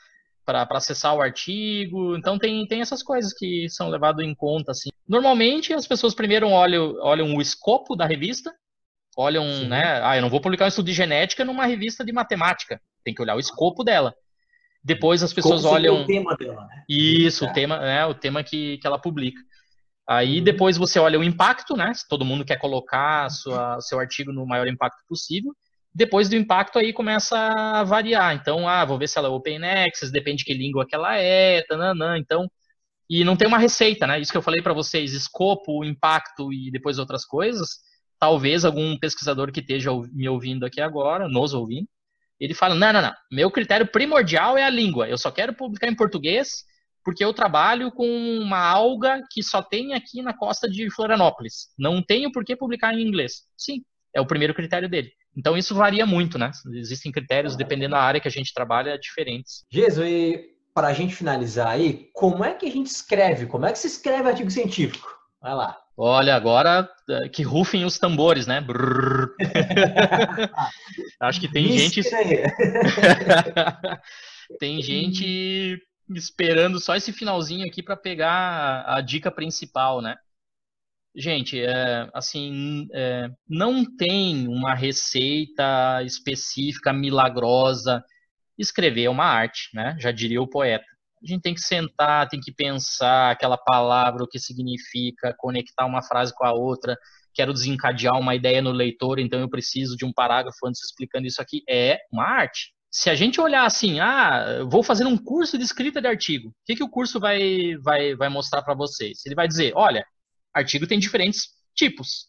para 0.45 0.77
acessar 0.77 1.15
o 1.15 1.21
artigo. 1.21 2.17
Então 2.17 2.39
tem, 2.39 2.65
tem 2.65 2.81
essas 2.81 3.03
coisas 3.03 3.33
que 3.33 3.69
são 3.69 3.89
levadas 3.89 4.25
em 4.25 4.33
conta. 4.33 4.71
Assim. 4.71 4.89
Normalmente 5.07 5.73
as 5.73 5.87
pessoas 5.87 6.15
primeiro 6.15 6.49
olham, 6.49 6.95
olham 7.01 7.35
o 7.35 7.41
escopo 7.41 7.95
da 7.95 8.05
revista, 8.05 8.51
olham, 9.15 9.43
Sim. 9.43 9.67
né? 9.67 10.01
Ah, 10.03 10.17
eu 10.17 10.21
não 10.21 10.29
vou 10.29 10.41
publicar 10.41 10.65
um 10.65 10.69
estudo 10.69 10.87
de 10.87 10.93
genética 10.93 11.45
numa 11.45 11.65
revista 11.65 12.03
de 12.03 12.11
matemática. 12.11 12.81
Tem 13.03 13.13
que 13.13 13.21
olhar 13.21 13.35
o 13.35 13.39
escopo 13.39 13.83
dela. 13.83 14.15
Depois 14.83 15.21
as 15.21 15.33
pessoas 15.33 15.61
Como 15.61 15.73
olham. 15.73 16.01
O 16.01 16.05
tema 16.05 16.35
dela, 16.35 16.65
né? 16.65 16.83
Isso, 16.87 17.45
é. 17.45 17.49
o 17.49 17.53
tema, 17.53 17.79
né? 17.79 18.05
O 18.05 18.13
tema 18.13 18.43
que, 18.43 18.77
que 18.77 18.87
ela 18.87 18.97
publica. 18.97 19.39
Aí 20.09 20.41
depois 20.41 20.75
você 20.75 20.97
olha 20.97 21.19
o 21.19 21.23
impacto, 21.23 21.77
né? 21.77 21.93
Se 21.93 22.07
todo 22.07 22.25
mundo 22.25 22.43
quer 22.43 22.57
colocar 22.57 23.29
sua, 23.29 23.79
seu 23.79 23.99
artigo 23.99 24.33
no 24.33 24.43
maior 24.43 24.67
impacto 24.67 25.03
possível. 25.07 25.53
Depois 25.93 26.27
do 26.27 26.35
impacto 26.35 26.79
aí 26.79 26.91
começa 26.91 27.37
a 27.37 27.83
variar. 27.83 28.33
Então, 28.33 28.67
ah, 28.67 28.83
vou 28.85 28.97
ver 28.97 29.07
se 29.07 29.19
ela 29.19 29.27
é 29.27 29.31
open 29.31 29.63
access, 29.63 30.11
depende 30.11 30.39
de 30.39 30.45
que 30.45 30.53
língua 30.55 30.83
que 30.87 30.95
ela 30.95 31.15
é, 31.15 31.61
tananã. 31.67 32.17
Então, 32.17 32.49
e 33.07 33.23
não 33.23 33.37
tem 33.37 33.47
uma 33.47 33.59
receita, 33.59 34.07
né? 34.07 34.19
Isso 34.19 34.31
que 34.31 34.37
eu 34.37 34.41
falei 34.41 34.63
para 34.63 34.73
vocês, 34.73 35.13
escopo, 35.13 35.83
impacto 35.85 36.51
e 36.51 36.71
depois 36.71 36.97
outras 36.97 37.23
coisas. 37.23 37.77
Talvez 38.17 38.65
algum 38.65 38.97
pesquisador 38.97 39.51
que 39.51 39.59
esteja 39.59 39.91
me 40.11 40.27
ouvindo 40.27 40.65
aqui 40.65 40.81
agora, 40.81 41.27
nos 41.27 41.53
ouvindo, 41.53 41.87
ele 42.39 42.55
fala: 42.55 42.73
não, 42.73 42.93
não, 42.93 43.01
não. 43.03 43.13
Meu 43.31 43.51
critério 43.51 43.85
primordial 43.85 44.57
é 44.57 44.63
a 44.63 44.69
língua. 44.71 45.07
Eu 45.07 45.19
só 45.19 45.29
quero 45.29 45.53
publicar 45.53 45.87
em 45.87 45.95
português 45.95 46.63
porque 47.03 47.23
eu 47.23 47.33
trabalho 47.33 47.91
com 47.91 48.07
uma 48.07 48.59
alga 48.59 49.21
que 49.31 49.41
só 49.41 49.61
tem 49.61 49.93
aqui 49.93 50.21
na 50.21 50.33
costa 50.33 50.69
de 50.69 50.89
Florianópolis. 50.91 51.69
Não 51.77 52.01
tenho 52.01 52.31
por 52.31 52.43
que 52.43 52.55
publicar 52.55 52.93
em 52.93 53.01
inglês. 53.01 53.43
Sim, 53.57 53.83
é 54.13 54.21
o 54.21 54.25
primeiro 54.25 54.53
critério 54.53 54.89
dele. 54.89 55.11
Então 55.37 55.57
isso 55.57 55.75
varia 55.75 56.05
muito, 56.05 56.37
né? 56.37 56.51
Existem 56.73 57.11
critérios, 57.11 57.55
dependendo 57.55 57.91
da 57.91 58.01
área 58.01 58.19
que 58.19 58.27
a 58.27 58.31
gente 58.31 58.53
trabalha, 58.53 58.97
diferentes. 58.97 59.65
Jesus, 59.71 60.07
e 60.07 60.49
para 60.73 60.87
a 60.87 60.93
gente 60.93 61.15
finalizar 61.15 61.67
aí, 61.67 62.09
como 62.13 62.43
é 62.43 62.53
que 62.53 62.65
a 62.65 62.71
gente 62.71 62.87
escreve? 62.87 63.45
Como 63.45 63.65
é 63.65 63.71
que 63.71 63.79
se 63.79 63.87
escreve 63.87 64.29
artigo 64.29 64.51
científico? 64.51 65.07
Vai 65.41 65.53
lá. 65.53 65.77
Olha, 65.95 66.35
agora 66.35 66.89
é, 67.09 67.29
que 67.29 67.43
rufem 67.43 67.85
os 67.85 67.99
tambores, 67.99 68.47
né? 68.47 68.65
Acho 71.19 71.41
que 71.41 71.51
tem 71.51 71.77
gente. 71.77 72.01
tem 74.59 74.81
gente 74.81 75.79
esperando 76.09 76.79
só 76.79 76.95
esse 76.95 77.13
finalzinho 77.13 77.65
aqui 77.67 77.83
para 77.83 77.95
pegar 77.95 78.83
a 78.87 79.01
dica 79.01 79.31
principal, 79.31 80.01
né? 80.01 80.15
Gente, 81.15 81.59
é, 81.59 82.09
assim, 82.13 82.87
é, 82.93 83.29
não 83.47 83.83
tem 83.83 84.47
uma 84.47 84.73
receita 84.75 86.01
específica, 86.03 86.93
milagrosa. 86.93 88.03
Escrever 88.57 89.05
é 89.05 89.09
uma 89.09 89.25
arte, 89.25 89.69
né? 89.73 89.95
Já 89.99 90.11
diria 90.11 90.41
o 90.41 90.47
poeta. 90.47 90.85
A 91.21 91.27
gente 91.27 91.41
tem 91.41 91.53
que 91.53 91.61
sentar, 91.61 92.29
tem 92.29 92.39
que 92.39 92.53
pensar 92.53 93.31
aquela 93.31 93.57
palavra, 93.57 94.23
o 94.23 94.27
que 94.27 94.39
significa, 94.39 95.35
conectar 95.37 95.85
uma 95.85 96.01
frase 96.01 96.33
com 96.33 96.45
a 96.45 96.53
outra. 96.53 96.97
Quero 97.33 97.53
desencadear 97.53 98.17
uma 98.17 98.35
ideia 98.35 98.61
no 98.61 98.71
leitor, 98.71 99.19
então 99.19 99.39
eu 99.39 99.49
preciso 99.49 99.97
de 99.97 100.05
um 100.05 100.13
parágrafo 100.13 100.65
antes 100.65 100.81
explicando 100.83 101.27
isso 101.27 101.41
aqui. 101.41 101.63
É 101.69 101.99
uma 102.11 102.25
arte. 102.25 102.73
Se 102.91 103.09
a 103.09 103.15
gente 103.15 103.39
olhar 103.39 103.65
assim, 103.65 103.99
ah, 103.99 104.63
vou 104.69 104.81
fazer 104.81 105.05
um 105.05 105.17
curso 105.17 105.57
de 105.57 105.63
escrita 105.63 106.01
de 106.01 106.07
artigo, 106.07 106.49
o 106.49 106.53
que, 106.65 106.75
que 106.75 106.83
o 106.83 106.89
curso 106.89 107.19
vai, 107.19 107.75
vai, 107.83 108.15
vai 108.15 108.29
mostrar 108.29 108.63
para 108.63 108.73
vocês? 108.73 109.23
Ele 109.25 109.35
vai 109.35 109.47
dizer, 109.47 109.73
olha, 109.75 110.03
artigo 110.53 110.87
tem 110.87 110.97
diferentes 110.99 111.49
tipos. 111.75 112.27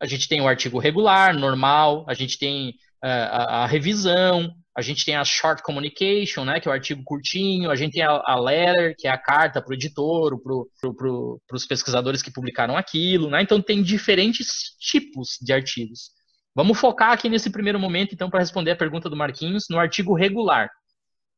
A 0.00 0.06
gente 0.06 0.28
tem 0.28 0.40
o 0.40 0.48
artigo 0.48 0.78
regular, 0.78 1.34
normal, 1.34 2.06
a 2.08 2.14
gente 2.14 2.38
tem 2.38 2.70
uh, 3.04 3.28
a, 3.30 3.64
a, 3.64 3.66
revisão, 3.66 4.50
a 4.74 4.80
gente 4.80 5.04
tem 5.04 5.16
a 5.16 5.24
short 5.24 5.62
communication, 5.62 6.44
né, 6.44 6.60
que 6.60 6.68
é 6.68 6.70
o 6.70 6.74
artigo 6.74 7.02
curtinho, 7.04 7.70
a 7.70 7.76
gente 7.76 7.94
tem 7.94 8.02
a, 8.02 8.22
a 8.24 8.40
letter, 8.40 8.94
que 8.96 9.08
é 9.08 9.10
a 9.10 9.18
carta 9.18 9.60
para 9.60 9.72
o 9.72 9.74
editor, 9.74 10.40
para 10.40 10.54
pro, 10.80 10.94
pro, 10.94 11.42
os 11.52 11.66
pesquisadores 11.66 12.22
que 12.22 12.30
publicaram 12.30 12.76
aquilo, 12.76 13.28
né? 13.28 13.42
Então 13.42 13.60
tem 13.60 13.82
diferentes 13.82 14.76
tipos 14.78 15.36
de 15.42 15.52
artigos. 15.52 16.12
Vamos 16.54 16.78
focar 16.78 17.12
aqui 17.12 17.28
nesse 17.28 17.50
primeiro 17.50 17.78
momento, 17.78 18.14
então, 18.14 18.28
para 18.28 18.40
responder 18.40 18.72
a 18.72 18.76
pergunta 18.76 19.08
do 19.08 19.16
Marquinhos, 19.16 19.66
no 19.70 19.78
artigo 19.78 20.14
regular. 20.14 20.70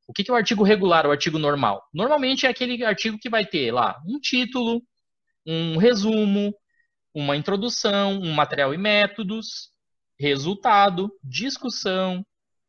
O 0.08 0.12
que 0.12 0.28
é 0.28 0.32
o 0.32 0.36
artigo 0.36 0.64
regular, 0.64 1.06
o 1.06 1.10
artigo 1.10 1.38
normal? 1.38 1.82
Normalmente 1.94 2.46
é 2.46 2.48
aquele 2.48 2.84
artigo 2.84 3.18
que 3.18 3.30
vai 3.30 3.46
ter 3.46 3.70
lá 3.72 4.00
um 4.06 4.18
título, 4.18 4.82
um 5.46 5.76
resumo, 5.76 6.54
uma 7.14 7.36
introdução, 7.36 8.20
um 8.20 8.32
material 8.32 8.74
e 8.74 8.78
métodos, 8.78 9.70
resultado, 10.18 11.10
discussão, 11.22 12.24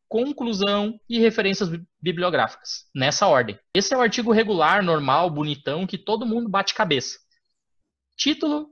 conclusão 0.08 1.00
e 1.10 1.20
referências 1.20 1.70
bibliográficas, 2.02 2.86
nessa 2.94 3.28
ordem. 3.28 3.58
Esse 3.74 3.94
é 3.94 3.98
o 3.98 4.02
artigo 4.02 4.32
regular, 4.32 4.84
normal, 4.84 5.30
bonitão, 5.30 5.88
que 5.88 5.98
todo 5.98 6.26
mundo 6.26 6.50
bate 6.50 6.74
cabeça. 6.74 7.18
Título, 8.18 8.70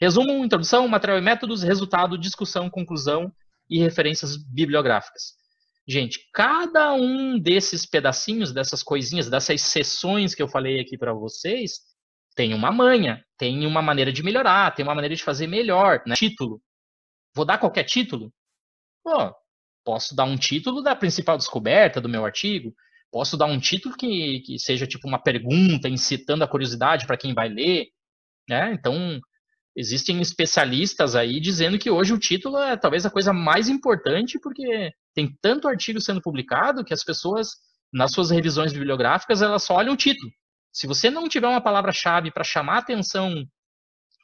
resumo, 0.00 0.44
introdução, 0.44 0.88
material 0.88 1.18
e 1.18 1.22
métodos, 1.22 1.62
resultado, 1.62 2.18
discussão, 2.18 2.70
conclusão 2.70 3.32
e 3.68 3.78
referências 3.78 4.36
bibliográficas. 4.36 5.34
Gente, 5.86 6.20
cada 6.32 6.92
um 6.92 7.38
desses 7.38 7.84
pedacinhos, 7.84 8.52
dessas 8.52 8.82
coisinhas, 8.82 9.28
dessas 9.28 9.60
sessões 9.60 10.34
que 10.34 10.42
eu 10.42 10.48
falei 10.48 10.80
aqui 10.80 10.96
para 10.96 11.12
vocês, 11.12 11.80
tem 12.34 12.54
uma 12.54 12.70
manha, 12.70 13.24
tem 13.36 13.66
uma 13.66 13.82
maneira 13.82 14.12
de 14.12 14.22
melhorar, 14.22 14.74
tem 14.74 14.84
uma 14.84 14.94
maneira 14.94 15.14
de 15.14 15.22
fazer 15.22 15.46
melhor, 15.46 16.02
né? 16.06 16.14
Título. 16.14 16.62
Vou 17.34 17.44
dar 17.44 17.58
qualquer 17.58 17.84
título? 17.84 18.32
Pô, 19.02 19.34
posso 19.84 20.14
dar 20.14 20.24
um 20.24 20.36
título 20.36 20.82
da 20.82 20.94
principal 20.94 21.36
descoberta 21.36 22.00
do 22.00 22.08
meu 22.08 22.24
artigo, 22.24 22.74
Posso 23.10 23.36
dar 23.36 23.46
um 23.46 23.58
título 23.58 23.96
que, 23.96 24.40
que 24.40 24.58
seja 24.58 24.86
tipo 24.86 25.08
uma 25.08 25.18
pergunta, 25.18 25.88
incitando 25.88 26.44
a 26.44 26.48
curiosidade 26.48 27.06
para 27.06 27.16
quem 27.16 27.34
vai 27.34 27.48
ler, 27.48 27.88
né? 28.48 28.72
Então, 28.72 29.20
existem 29.76 30.20
especialistas 30.20 31.14
aí 31.14 31.40
dizendo 31.40 31.78
que 31.78 31.90
hoje 31.90 32.12
o 32.12 32.18
título 32.18 32.58
é 32.58 32.76
talvez 32.76 33.06
a 33.06 33.10
coisa 33.10 33.32
mais 33.32 33.68
importante, 33.68 34.38
porque 34.38 34.92
tem 35.14 35.36
tanto 35.40 35.68
artigo 35.68 36.00
sendo 36.00 36.20
publicado 36.20 36.84
que 36.84 36.94
as 36.94 37.04
pessoas, 37.04 37.50
nas 37.92 38.12
suas 38.12 38.30
revisões 38.30 38.72
bibliográficas, 38.72 39.42
elas 39.42 39.62
só 39.62 39.74
olham 39.76 39.94
o 39.94 39.96
título. 39.96 40.30
Se 40.72 40.86
você 40.86 41.10
não 41.10 41.28
tiver 41.28 41.48
uma 41.48 41.60
palavra-chave 41.60 42.30
para 42.30 42.44
chamar 42.44 42.76
a 42.76 42.78
atenção 42.78 43.44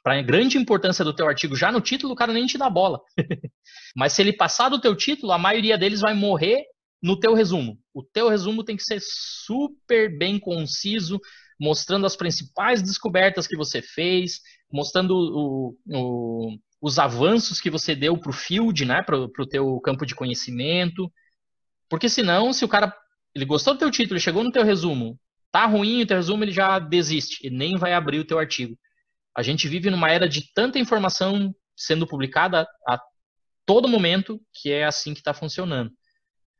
para 0.03 0.19
a 0.19 0.21
grande 0.21 0.57
importância 0.57 1.03
do 1.03 1.13
teu 1.13 1.27
artigo 1.27 1.55
já 1.55 1.71
no 1.71 1.81
título, 1.81 2.13
o 2.13 2.15
cara 2.15 2.31
nem 2.31 2.45
te 2.45 2.57
dá 2.57 2.69
bola. 2.69 3.01
Mas 3.95 4.13
se 4.13 4.21
ele 4.21 4.31
passar 4.31 4.69
do 4.69 4.79
teu 4.79 4.95
título, 4.95 5.33
a 5.33 5.37
maioria 5.37 5.77
deles 5.77 5.99
vai 5.99 6.13
morrer 6.13 6.63
no 7.01 7.19
teu 7.19 7.33
resumo. 7.33 7.77
O 7.93 8.01
teu 8.01 8.29
resumo 8.29 8.63
tem 8.63 8.77
que 8.77 8.83
ser 8.83 8.99
super 9.01 10.17
bem 10.17 10.39
conciso, 10.39 11.19
mostrando 11.59 12.05
as 12.05 12.15
principais 12.15 12.81
descobertas 12.81 13.47
que 13.47 13.57
você 13.57 13.81
fez, 13.81 14.41
mostrando 14.71 15.11
o, 15.15 15.77
o, 15.87 16.57
os 16.81 16.99
avanços 16.99 17.59
que 17.59 17.69
você 17.69 17.95
deu 17.95 18.17
para 18.17 18.29
o 18.29 18.33
field, 18.33 18.85
né, 18.85 19.01
para 19.01 19.17
o 19.17 19.47
teu 19.47 19.79
campo 19.81 20.05
de 20.05 20.15
conhecimento. 20.15 21.11
Porque 21.89 22.09
senão, 22.09 22.53
se 22.53 22.63
o 22.63 22.67
cara 22.67 22.95
ele 23.33 23.45
gostou 23.45 23.73
do 23.73 23.79
teu 23.79 23.91
título, 23.91 24.19
chegou 24.19 24.43
no 24.43 24.51
teu 24.51 24.63
resumo, 24.63 25.19
tá 25.51 25.65
ruim 25.65 26.01
o 26.01 26.07
teu 26.07 26.17
resumo, 26.17 26.43
ele 26.43 26.51
já 26.51 26.79
desiste 26.79 27.45
e 27.45 27.49
nem 27.49 27.77
vai 27.77 27.93
abrir 27.93 28.19
o 28.19 28.25
teu 28.25 28.39
artigo. 28.39 28.77
A 29.35 29.43
gente 29.43 29.67
vive 29.67 29.89
numa 29.89 30.09
era 30.09 30.27
de 30.27 30.51
tanta 30.53 30.79
informação 30.79 31.53
sendo 31.75 32.07
publicada 32.07 32.67
a 32.87 32.99
todo 33.65 33.87
momento 33.87 34.41
que 34.53 34.71
é 34.71 34.85
assim 34.85 35.13
que 35.13 35.19
está 35.19 35.33
funcionando. 35.33 35.91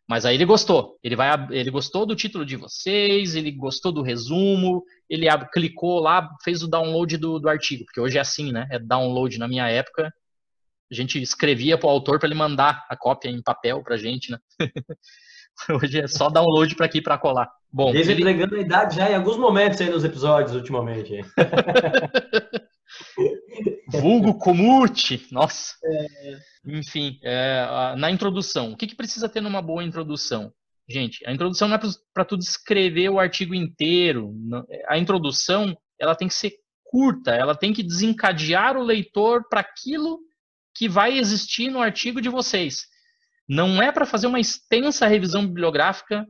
Mas 0.07 0.25
aí 0.25 0.35
ele 0.35 0.45
gostou. 0.45 0.97
Ele 1.03 1.15
vai, 1.15 1.29
ele 1.51 1.69
gostou 1.69 2.05
do 2.05 2.15
título 2.15 2.45
de 2.45 2.55
vocês, 2.55 3.35
ele 3.35 3.51
gostou 3.51 3.91
do 3.91 4.01
resumo, 4.01 4.83
ele 5.09 5.27
clicou 5.51 5.99
lá, 5.99 6.29
fez 6.43 6.63
o 6.63 6.67
download 6.67 7.17
do, 7.17 7.39
do 7.39 7.49
artigo, 7.49 7.83
porque 7.85 7.99
hoje 7.99 8.17
é 8.17 8.21
assim, 8.21 8.51
né? 8.51 8.67
É 8.71 8.79
download. 8.79 9.37
Na 9.37 9.47
minha 9.47 9.67
época, 9.67 10.13
a 10.89 10.95
gente 10.95 11.21
escrevia 11.21 11.77
para 11.77 11.87
o 11.87 11.89
autor 11.89 12.19
para 12.19 12.27
ele 12.27 12.35
mandar 12.35 12.85
a 12.89 12.95
cópia 12.95 13.29
em 13.29 13.41
papel 13.41 13.83
para 13.83 13.95
a 13.95 13.97
gente, 13.97 14.31
né? 14.31 14.37
hoje 15.83 15.99
é 15.99 16.07
só 16.07 16.29
download 16.29 16.73
para 16.75 16.85
aqui 16.85 17.01
para 17.01 17.17
colar. 17.17 17.51
Bom, 17.71 17.91
Desde 17.91 18.13
ele... 18.13 18.21
entregando 18.21 18.55
a 18.55 18.59
idade 18.59 18.95
já 18.95 19.11
em 19.11 19.15
alguns 19.15 19.37
momentos 19.37 19.81
aí 19.81 19.89
nos 19.89 20.05
episódios 20.05 20.55
ultimamente. 20.55 21.19
Vulgo 23.89 24.37
Comute, 24.37 25.27
nossa. 25.31 25.75
É... 25.83 26.39
Enfim, 26.65 27.17
é, 27.23 27.95
na 27.97 28.11
introdução, 28.11 28.71
o 28.73 28.77
que, 28.77 28.87
que 28.87 28.95
precisa 28.95 29.29
ter 29.29 29.41
numa 29.41 29.61
boa 29.61 29.83
introdução? 29.83 30.51
Gente, 30.89 31.25
a 31.27 31.31
introdução 31.31 31.67
não 31.67 31.75
é 31.75 31.79
para 32.13 32.25
tu 32.25 32.37
descrever 32.37 33.09
o 33.09 33.19
artigo 33.19 33.53
inteiro. 33.53 34.33
A 34.87 34.97
introdução 34.97 35.75
ela 35.99 36.15
tem 36.15 36.27
que 36.27 36.33
ser 36.33 36.53
curta, 36.83 37.31
ela 37.31 37.55
tem 37.55 37.73
que 37.73 37.83
desencadear 37.83 38.77
o 38.77 38.83
leitor 38.83 39.47
para 39.49 39.61
aquilo 39.61 40.19
que 40.75 40.87
vai 40.87 41.17
existir 41.17 41.69
no 41.69 41.81
artigo 41.81 42.21
de 42.21 42.29
vocês. 42.29 42.85
Não 43.47 43.81
é 43.81 43.91
para 43.91 44.05
fazer 44.05 44.27
uma 44.27 44.39
extensa 44.39 45.07
revisão 45.07 45.45
bibliográfica 45.45 46.25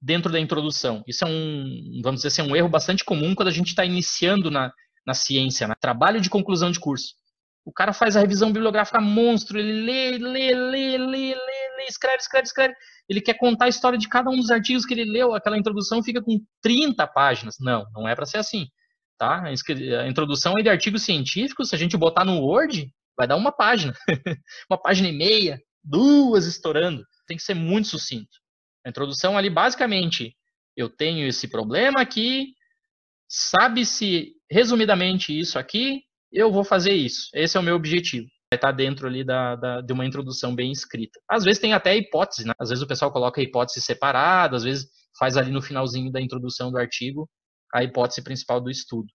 dentro 0.00 0.32
da 0.32 0.40
introdução. 0.40 1.04
Isso 1.06 1.24
é 1.24 1.28
um, 1.28 2.00
vamos 2.02 2.22
dizer 2.22 2.28
assim, 2.28 2.50
um 2.50 2.56
erro 2.56 2.68
bastante 2.68 3.04
comum 3.04 3.34
quando 3.34 3.48
a 3.48 3.52
gente 3.52 3.68
está 3.68 3.84
iniciando 3.84 4.50
na, 4.50 4.72
na 5.06 5.14
ciência, 5.14 5.66
né? 5.66 5.74
trabalho 5.80 6.20
de 6.20 6.30
conclusão 6.30 6.70
de 6.70 6.80
curso. 6.80 7.14
O 7.64 7.72
cara 7.72 7.92
faz 7.92 8.16
a 8.16 8.20
revisão 8.20 8.52
bibliográfica 8.52 9.00
monstro, 9.00 9.58
ele 9.58 9.84
lê, 9.84 10.18
lê, 10.18 10.54
lê, 10.54 10.98
lê, 10.98 10.98
lê, 10.98 11.34
lê, 11.34 11.84
escreve, 11.88 12.18
escreve, 12.18 12.46
escreve. 12.46 12.74
Ele 13.08 13.20
quer 13.20 13.34
contar 13.34 13.66
a 13.66 13.68
história 13.68 13.98
de 13.98 14.08
cada 14.08 14.30
um 14.30 14.36
dos 14.36 14.50
artigos 14.50 14.86
que 14.86 14.94
ele 14.94 15.04
leu, 15.04 15.34
aquela 15.34 15.58
introdução 15.58 16.02
fica 16.02 16.22
com 16.22 16.40
30 16.62 17.06
páginas. 17.08 17.56
Não, 17.60 17.84
não 17.92 18.08
é 18.08 18.14
para 18.14 18.26
ser 18.26 18.38
assim. 18.38 18.66
Tá? 19.18 19.42
A 19.44 20.08
introdução 20.08 20.58
é 20.58 20.62
de 20.62 20.70
artigos 20.70 21.02
científicos, 21.02 21.68
se 21.68 21.74
a 21.74 21.78
gente 21.78 21.96
botar 21.96 22.24
no 22.24 22.40
Word, 22.40 22.90
vai 23.16 23.26
dar 23.26 23.36
uma 23.36 23.52
página. 23.52 23.92
uma 24.70 24.80
página 24.80 25.08
e 25.08 25.12
meia, 25.12 25.60
duas 25.84 26.46
estourando. 26.46 27.04
Tem 27.26 27.36
que 27.36 27.42
ser 27.42 27.54
muito 27.54 27.88
sucinto. 27.88 28.38
A 28.84 28.88
introdução 28.88 29.36
ali, 29.36 29.50
basicamente, 29.50 30.34
eu 30.74 30.88
tenho 30.88 31.26
esse 31.28 31.46
problema 31.46 32.00
aqui, 32.00 32.54
sabe-se 33.28 34.32
resumidamente 34.50 35.38
isso 35.38 35.58
aqui, 35.58 36.02
eu 36.32 36.50
vou 36.50 36.64
fazer 36.64 36.92
isso. 36.92 37.28
Esse 37.34 37.56
é 37.56 37.60
o 37.60 37.62
meu 37.62 37.76
objetivo. 37.76 38.26
Vai 38.52 38.56
estar 38.56 38.72
dentro 38.72 39.06
ali 39.06 39.24
da, 39.24 39.56
da, 39.56 39.80
de 39.80 39.92
uma 39.92 40.04
introdução 40.04 40.54
bem 40.54 40.72
escrita. 40.72 41.20
Às 41.28 41.44
vezes 41.44 41.60
tem 41.60 41.72
até 41.72 41.96
hipótese, 41.96 42.46
né? 42.46 42.52
Às 42.58 42.70
vezes 42.70 42.82
o 42.82 42.86
pessoal 42.86 43.12
coloca 43.12 43.40
a 43.40 43.44
hipótese 43.44 43.80
separada, 43.80 44.56
às 44.56 44.64
vezes 44.64 44.88
faz 45.18 45.36
ali 45.36 45.50
no 45.50 45.62
finalzinho 45.62 46.10
da 46.10 46.20
introdução 46.20 46.70
do 46.70 46.78
artigo 46.78 47.28
a 47.72 47.84
hipótese 47.84 48.22
principal 48.22 48.60
do 48.60 48.70
estudo. 48.70 49.06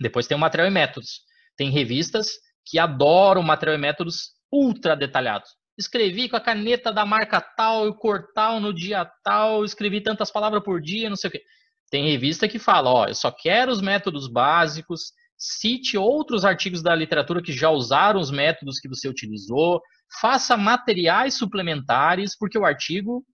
Depois 0.00 0.26
tem 0.26 0.36
o 0.36 0.40
material 0.40 0.68
e 0.68 0.72
métodos. 0.72 1.20
Tem 1.56 1.70
revistas 1.70 2.28
que 2.66 2.78
adoram 2.78 3.42
material 3.42 3.76
e 3.76 3.80
métodos 3.80 4.30
ultra 4.52 4.96
detalhados. 4.96 5.50
Escrevi 5.78 6.28
com 6.28 6.36
a 6.36 6.40
caneta 6.40 6.92
da 6.92 7.06
marca 7.06 7.40
tal 7.40 7.88
e 7.88 7.96
cor 7.96 8.26
tal 8.34 8.60
no 8.60 8.74
dia 8.74 9.08
tal, 9.22 9.64
escrevi 9.64 10.00
tantas 10.00 10.30
palavras 10.30 10.62
por 10.62 10.80
dia, 10.80 11.08
não 11.08 11.16
sei 11.16 11.28
o 11.28 11.30
quê. 11.32 11.42
Tem 11.90 12.08
revista 12.08 12.48
que 12.48 12.58
fala, 12.58 12.90
ó, 12.90 13.06
eu 13.06 13.14
só 13.14 13.30
quero 13.32 13.72
os 13.72 13.82
métodos 13.82 14.28
básicos, 14.28 15.12
cite 15.36 15.98
outros 15.98 16.44
artigos 16.44 16.82
da 16.82 16.94
literatura 16.94 17.42
que 17.42 17.52
já 17.52 17.68
usaram 17.70 18.20
os 18.20 18.30
métodos 18.30 18.78
que 18.78 18.88
você 18.88 19.08
utilizou, 19.08 19.82
faça 20.20 20.56
materiais 20.56 21.34
suplementares, 21.34 22.36
porque 22.38 22.58
o 22.58 22.64
artigo 22.64 23.24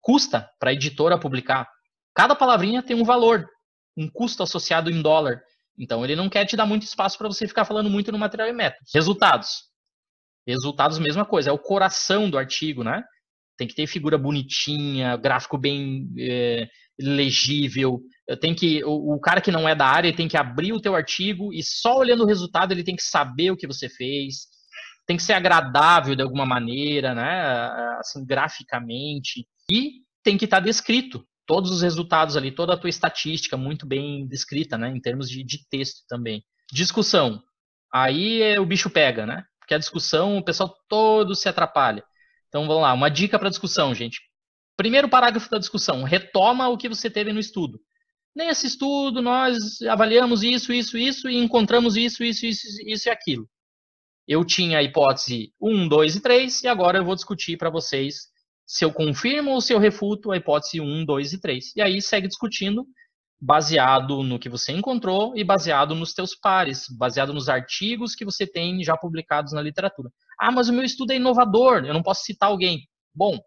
custa 0.00 0.48
para 0.60 0.70
a 0.70 0.72
editora 0.72 1.18
publicar. 1.18 1.68
Cada 2.14 2.36
palavrinha 2.36 2.82
tem 2.82 2.94
um 2.94 3.04
valor, 3.04 3.48
um 3.96 4.08
custo 4.08 4.42
associado 4.42 4.90
em 4.90 5.02
dólar. 5.02 5.42
Então 5.76 6.04
ele 6.04 6.14
não 6.14 6.28
quer 6.28 6.46
te 6.46 6.56
dar 6.56 6.66
muito 6.66 6.84
espaço 6.84 7.18
para 7.18 7.28
você 7.28 7.48
ficar 7.48 7.64
falando 7.64 7.90
muito 7.90 8.12
no 8.12 8.18
material 8.18 8.48
e 8.48 8.52
métodos. 8.52 8.92
Resultados. 8.94 9.64
Resultados, 10.46 10.98
mesma 10.98 11.24
coisa, 11.24 11.50
é 11.50 11.52
o 11.52 11.58
coração 11.58 12.30
do 12.30 12.38
artigo, 12.38 12.84
né? 12.84 13.02
Tem 13.56 13.66
que 13.66 13.74
ter 13.74 13.86
figura 13.86 14.16
bonitinha, 14.16 15.16
gráfico 15.16 15.58
bem 15.58 16.08
é, 16.18 16.68
legível, 16.98 18.00
tem 18.40 18.54
que 18.54 18.82
o, 18.84 19.14
o, 19.14 19.20
cara 19.20 19.40
que 19.40 19.50
não 19.50 19.68
é 19.68 19.74
da 19.74 19.86
área 19.86 20.14
tem 20.14 20.28
que 20.28 20.36
abrir 20.36 20.72
o 20.72 20.80
teu 20.80 20.94
artigo 20.94 21.52
e 21.52 21.62
só 21.62 21.98
olhando 21.98 22.24
o 22.24 22.26
resultado 22.26 22.72
ele 22.72 22.82
tem 22.82 22.96
que 22.96 23.02
saber 23.02 23.50
o 23.50 23.56
que 23.56 23.66
você 23.66 23.88
fez, 23.88 24.46
tem 25.06 25.16
que 25.16 25.22
ser 25.22 25.34
agradável 25.34 26.16
de 26.16 26.22
alguma 26.22 26.46
maneira, 26.46 27.14
né, 27.14 27.98
assim, 27.98 28.24
graficamente 28.24 29.46
e 29.70 30.02
tem 30.22 30.36
que 30.36 30.44
estar 30.44 30.58
tá 30.58 30.64
descrito 30.64 31.24
todos 31.46 31.70
os 31.70 31.82
resultados 31.82 32.36
ali, 32.36 32.50
toda 32.50 32.74
a 32.74 32.76
tua 32.76 32.90
estatística 32.90 33.56
muito 33.56 33.86
bem 33.86 34.26
descrita, 34.26 34.76
né, 34.76 34.88
em 34.88 35.00
termos 35.00 35.30
de, 35.30 35.44
de 35.44 35.66
texto 35.68 36.04
também. 36.08 36.42
Discussão, 36.72 37.40
aí 37.92 38.42
é, 38.42 38.58
o 38.58 38.66
bicho 38.66 38.90
pega, 38.90 39.24
né? 39.24 39.44
Porque 39.60 39.74
a 39.74 39.78
discussão 39.78 40.38
o 40.38 40.44
pessoal 40.44 40.74
todo 40.88 41.34
se 41.34 41.48
atrapalha. 41.48 42.02
Então 42.48 42.66
vamos 42.66 42.82
lá, 42.82 42.92
uma 42.92 43.08
dica 43.08 43.38
para 43.38 43.48
discussão, 43.48 43.94
gente. 43.94 44.20
Primeiro 44.76 45.08
parágrafo 45.08 45.50
da 45.50 45.58
discussão, 45.58 46.02
retoma 46.02 46.68
o 46.68 46.76
que 46.76 46.88
você 46.88 47.08
teve 47.08 47.32
no 47.32 47.40
estudo. 47.40 47.80
Nesse 48.34 48.66
estudo, 48.66 49.22
nós 49.22 49.80
avaliamos 49.82 50.42
isso, 50.42 50.72
isso, 50.72 50.98
isso 50.98 51.28
e 51.28 51.36
encontramos 51.36 51.96
isso, 51.96 52.22
isso, 52.22 52.44
isso, 52.44 52.66
isso 52.86 53.08
e 53.08 53.10
aquilo. 53.10 53.48
Eu 54.28 54.44
tinha 54.44 54.78
a 54.78 54.82
hipótese 54.82 55.52
1, 55.60 55.88
2 55.88 56.16
e 56.16 56.20
3 56.20 56.62
e 56.64 56.68
agora 56.68 56.98
eu 56.98 57.04
vou 57.04 57.14
discutir 57.14 57.56
para 57.56 57.70
vocês 57.70 58.26
se 58.66 58.84
eu 58.84 58.92
confirmo 58.92 59.52
ou 59.52 59.60
se 59.60 59.72
eu 59.72 59.78
refuto 59.78 60.32
a 60.32 60.36
hipótese 60.36 60.80
1, 60.80 61.04
2 61.04 61.32
e 61.32 61.40
3. 61.40 61.76
E 61.76 61.80
aí 61.80 62.02
segue 62.02 62.28
discutindo 62.28 62.84
baseado 63.40 64.22
no 64.22 64.38
que 64.38 64.48
você 64.48 64.72
encontrou 64.72 65.36
e 65.36 65.44
baseado 65.44 65.94
nos 65.94 66.12
teus 66.12 66.34
pares, 66.34 66.86
baseado 66.98 67.32
nos 67.32 67.48
artigos 67.48 68.14
que 68.14 68.24
você 68.24 68.46
tem 68.46 68.82
já 68.82 68.96
publicados 68.96 69.52
na 69.52 69.62
literatura. 69.62 70.10
Ah, 70.38 70.50
mas 70.50 70.68
o 70.68 70.72
meu 70.72 70.84
estudo 70.84 71.12
é 71.12 71.16
inovador, 71.16 71.84
eu 71.84 71.94
não 71.94 72.02
posso 72.02 72.22
citar 72.24 72.48
alguém. 72.48 72.86
Bom, 73.14 73.38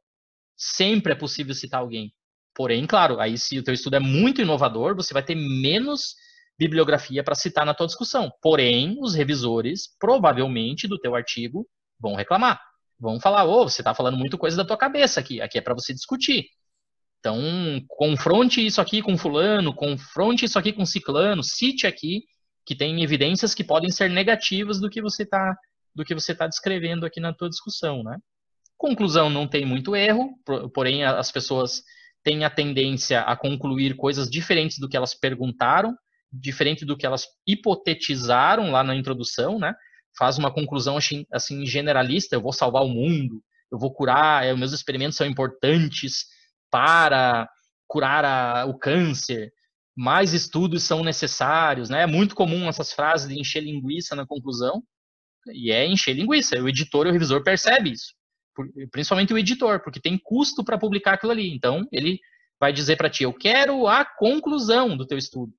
sempre 0.60 1.14
é 1.14 1.16
possível 1.16 1.56
citar 1.56 1.80
alguém. 1.80 2.14
Porém, 2.54 2.86
claro, 2.86 3.20
aí 3.22 3.38
se 3.38 3.58
o 3.58 3.64
teu 3.64 3.74
estudo 3.74 3.96
é 3.96 4.00
muito 4.00 4.42
inovador, 4.42 4.96
você 4.96 5.14
vai 5.14 5.24
ter 5.24 5.36
menos 5.36 6.16
bibliografia 6.58 7.24
para 7.24 7.36
citar 7.36 7.66
na 7.66 7.74
tua 7.74 7.88
discussão. 7.88 8.30
Porém, 8.42 8.98
os 9.00 9.16
revisores, 9.16 9.96
provavelmente, 9.98 10.88
do 10.88 11.00
teu 11.00 11.16
artigo, 11.16 11.66
vão 11.98 12.16
reclamar. 12.16 12.60
Vão 13.00 13.18
falar, 13.18 13.46
ô, 13.46 13.62
oh, 13.62 13.70
você 13.70 13.80
está 13.80 13.96
falando 13.96 14.18
muito 14.18 14.38
coisa 14.38 14.58
da 14.58 14.66
tua 14.66 14.78
cabeça 14.78 15.22
aqui. 15.22 15.40
Aqui 15.40 15.58
é 15.58 15.62
para 15.62 15.74
você 15.74 15.94
discutir. 15.94 16.48
Então, 17.20 17.40
confronte 17.88 18.66
isso 18.66 18.82
aqui 18.82 19.02
com 19.02 19.18
fulano, 19.18 19.74
confronte 19.74 20.44
isso 20.44 20.60
aqui 20.60 20.74
com 20.74 20.86
ciclano, 20.86 21.44
cite 21.44 21.88
aqui 21.88 22.24
que 22.66 22.76
tem 22.76 23.02
evidências 23.02 23.54
que 23.54 23.64
podem 23.64 23.90
ser 23.90 24.10
negativas 24.10 24.80
do 24.80 24.90
que 24.90 25.02
você 25.02 25.24
está 25.24 25.56
do 25.96 26.06
que 26.06 26.14
você 26.14 26.34
está 26.34 26.46
descrevendo 26.46 27.06
aqui 27.06 27.20
na 27.20 27.34
tua 27.34 27.50
discussão, 27.50 28.04
né? 28.04 28.18
Conclusão 28.80 29.30
não 29.30 29.46
tem 29.46 29.66
muito 29.66 29.94
erro, 29.94 30.40
porém 30.74 31.04
as 31.04 31.30
pessoas 31.30 31.84
têm 32.24 32.46
a 32.46 32.50
tendência 32.50 33.20
a 33.20 33.36
concluir 33.36 33.98
coisas 33.98 34.30
diferentes 34.30 34.80
do 34.80 34.88
que 34.88 34.96
elas 34.96 35.14
perguntaram, 35.14 35.94
diferente 36.32 36.86
do 36.86 36.96
que 36.96 37.06
elas 37.06 37.26
hipotetizaram 37.46 38.72
lá 38.72 38.82
na 38.82 38.96
introdução, 38.96 39.60
né? 39.60 39.76
Faz 40.18 40.38
uma 40.38 40.50
conclusão 40.50 40.96
assim, 40.96 41.26
assim 41.30 41.66
generalista, 41.66 42.38
eu 42.38 42.42
vou 42.42 42.54
salvar 42.54 42.84
o 42.84 42.88
mundo, 42.88 43.44
eu 43.70 43.78
vou 43.78 43.94
curar, 43.94 44.46
é, 44.46 44.56
meus 44.56 44.72
experimentos 44.72 45.18
são 45.18 45.28
importantes 45.28 46.28
para 46.72 47.50
curar 47.86 48.24
a, 48.24 48.66
o 48.66 48.80
câncer, 48.80 49.52
mais 49.94 50.34
estudos 50.34 50.84
são 50.84 51.04
necessários, 51.04 51.90
né? 51.90 52.04
É 52.04 52.08
muito 52.08 52.34
comum 52.34 52.70
essas 52.70 52.94
frases 52.94 53.28
de 53.28 53.38
encher 53.38 53.62
linguiça 53.62 54.16
na 54.16 54.26
conclusão, 54.26 54.82
e 55.48 55.70
é 55.70 55.86
encher 55.86 56.14
linguiça. 56.14 56.58
O 56.62 56.70
editor 56.70 57.08
e 57.08 57.10
o 57.10 57.14
revisor 57.14 57.44
percebe 57.44 57.92
isso, 57.92 58.14
principalmente 58.92 59.34
o 59.34 59.38
editor, 59.38 59.82
porque 59.84 60.00
tem 60.00 60.18
custo 60.18 60.64
para 60.64 60.78
publicar 60.78 61.14
aquilo 61.14 61.32
ali. 61.32 61.54
Então, 61.54 61.88
ele 61.92 62.20
vai 62.60 62.74
dizer 62.74 62.96
para 62.98 63.10
ti: 63.10 63.24
eu 63.24 63.34
quero 63.34 63.88
a 63.88 64.06
conclusão 64.06 64.98
do 64.98 65.06
teu 65.06 65.18
estudo. 65.18 65.54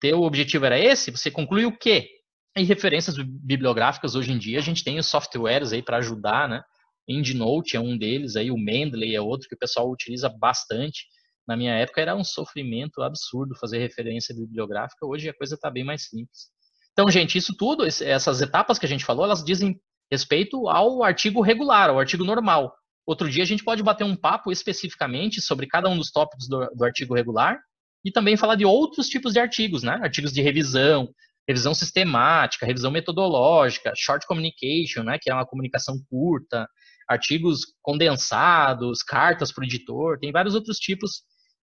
Teu 0.00 0.22
objetivo 0.22 0.64
era 0.64 0.78
esse? 0.78 1.10
Você 1.10 1.30
conclui 1.30 1.66
o 1.66 1.76
quê? 1.76 2.08
Em 2.56 2.64
referências 2.64 3.16
bibliográficas, 3.16 4.14
hoje 4.14 4.32
em 4.32 4.38
dia, 4.38 4.58
a 4.58 4.62
gente 4.62 4.82
tem 4.82 4.98
os 4.98 5.06
softwares 5.06 5.72
aí 5.72 5.82
para 5.82 5.98
ajudar, 5.98 6.48
né? 6.48 6.62
EndNote 7.08 7.76
é 7.76 7.80
um 7.80 7.96
deles, 7.96 8.36
aí 8.36 8.50
o 8.50 8.56
Mendeley 8.56 9.14
é 9.14 9.20
outro 9.20 9.48
que 9.48 9.54
o 9.54 9.58
pessoal 9.58 9.90
utiliza 9.90 10.28
bastante. 10.28 11.06
Na 11.46 11.56
minha 11.56 11.74
época 11.74 12.00
era 12.00 12.14
um 12.14 12.24
sofrimento 12.24 13.02
absurdo 13.02 13.56
fazer 13.58 13.78
referência 13.78 14.34
bibliográfica, 14.34 15.06
hoje 15.06 15.28
a 15.28 15.34
coisa 15.34 15.54
está 15.54 15.70
bem 15.70 15.84
mais 15.84 16.08
simples. 16.08 16.48
Então, 16.92 17.10
gente, 17.10 17.36
isso 17.38 17.54
tudo, 17.56 17.84
essas 17.84 18.40
etapas 18.40 18.78
que 18.78 18.86
a 18.86 18.88
gente 18.88 19.04
falou, 19.04 19.24
elas 19.24 19.44
dizem 19.44 19.80
respeito 20.10 20.68
ao 20.68 21.02
artigo 21.02 21.40
regular, 21.40 21.90
ao 21.90 21.98
artigo 21.98 22.24
normal. 22.24 22.74
Outro 23.06 23.28
dia 23.28 23.42
a 23.42 23.46
gente 23.46 23.64
pode 23.64 23.82
bater 23.82 24.04
um 24.04 24.16
papo 24.16 24.52
especificamente 24.52 25.40
sobre 25.40 25.66
cada 25.66 25.88
um 25.88 25.96
dos 25.96 26.10
tópicos 26.10 26.48
do, 26.48 26.66
do 26.74 26.84
artigo 26.84 27.14
regular 27.14 27.58
e 28.04 28.10
também 28.10 28.36
falar 28.36 28.54
de 28.54 28.64
outros 28.64 29.08
tipos 29.08 29.32
de 29.32 29.40
artigos, 29.40 29.82
né? 29.82 29.98
Artigos 30.02 30.32
de 30.32 30.40
revisão, 30.40 31.08
revisão 31.50 31.74
sistemática, 31.74 32.66
revisão 32.66 32.90
metodológica, 32.90 33.92
short 33.96 34.26
communication, 34.26 35.02
né, 35.02 35.18
que 35.20 35.30
é 35.30 35.34
uma 35.34 35.46
comunicação 35.46 36.00
curta, 36.08 36.68
artigos 37.08 37.60
condensados, 37.82 39.02
cartas 39.02 39.52
para 39.52 39.62
o 39.62 39.64
editor, 39.64 40.18
tem 40.18 40.30
vários 40.30 40.54
outros 40.54 40.78
tipos 40.78 41.22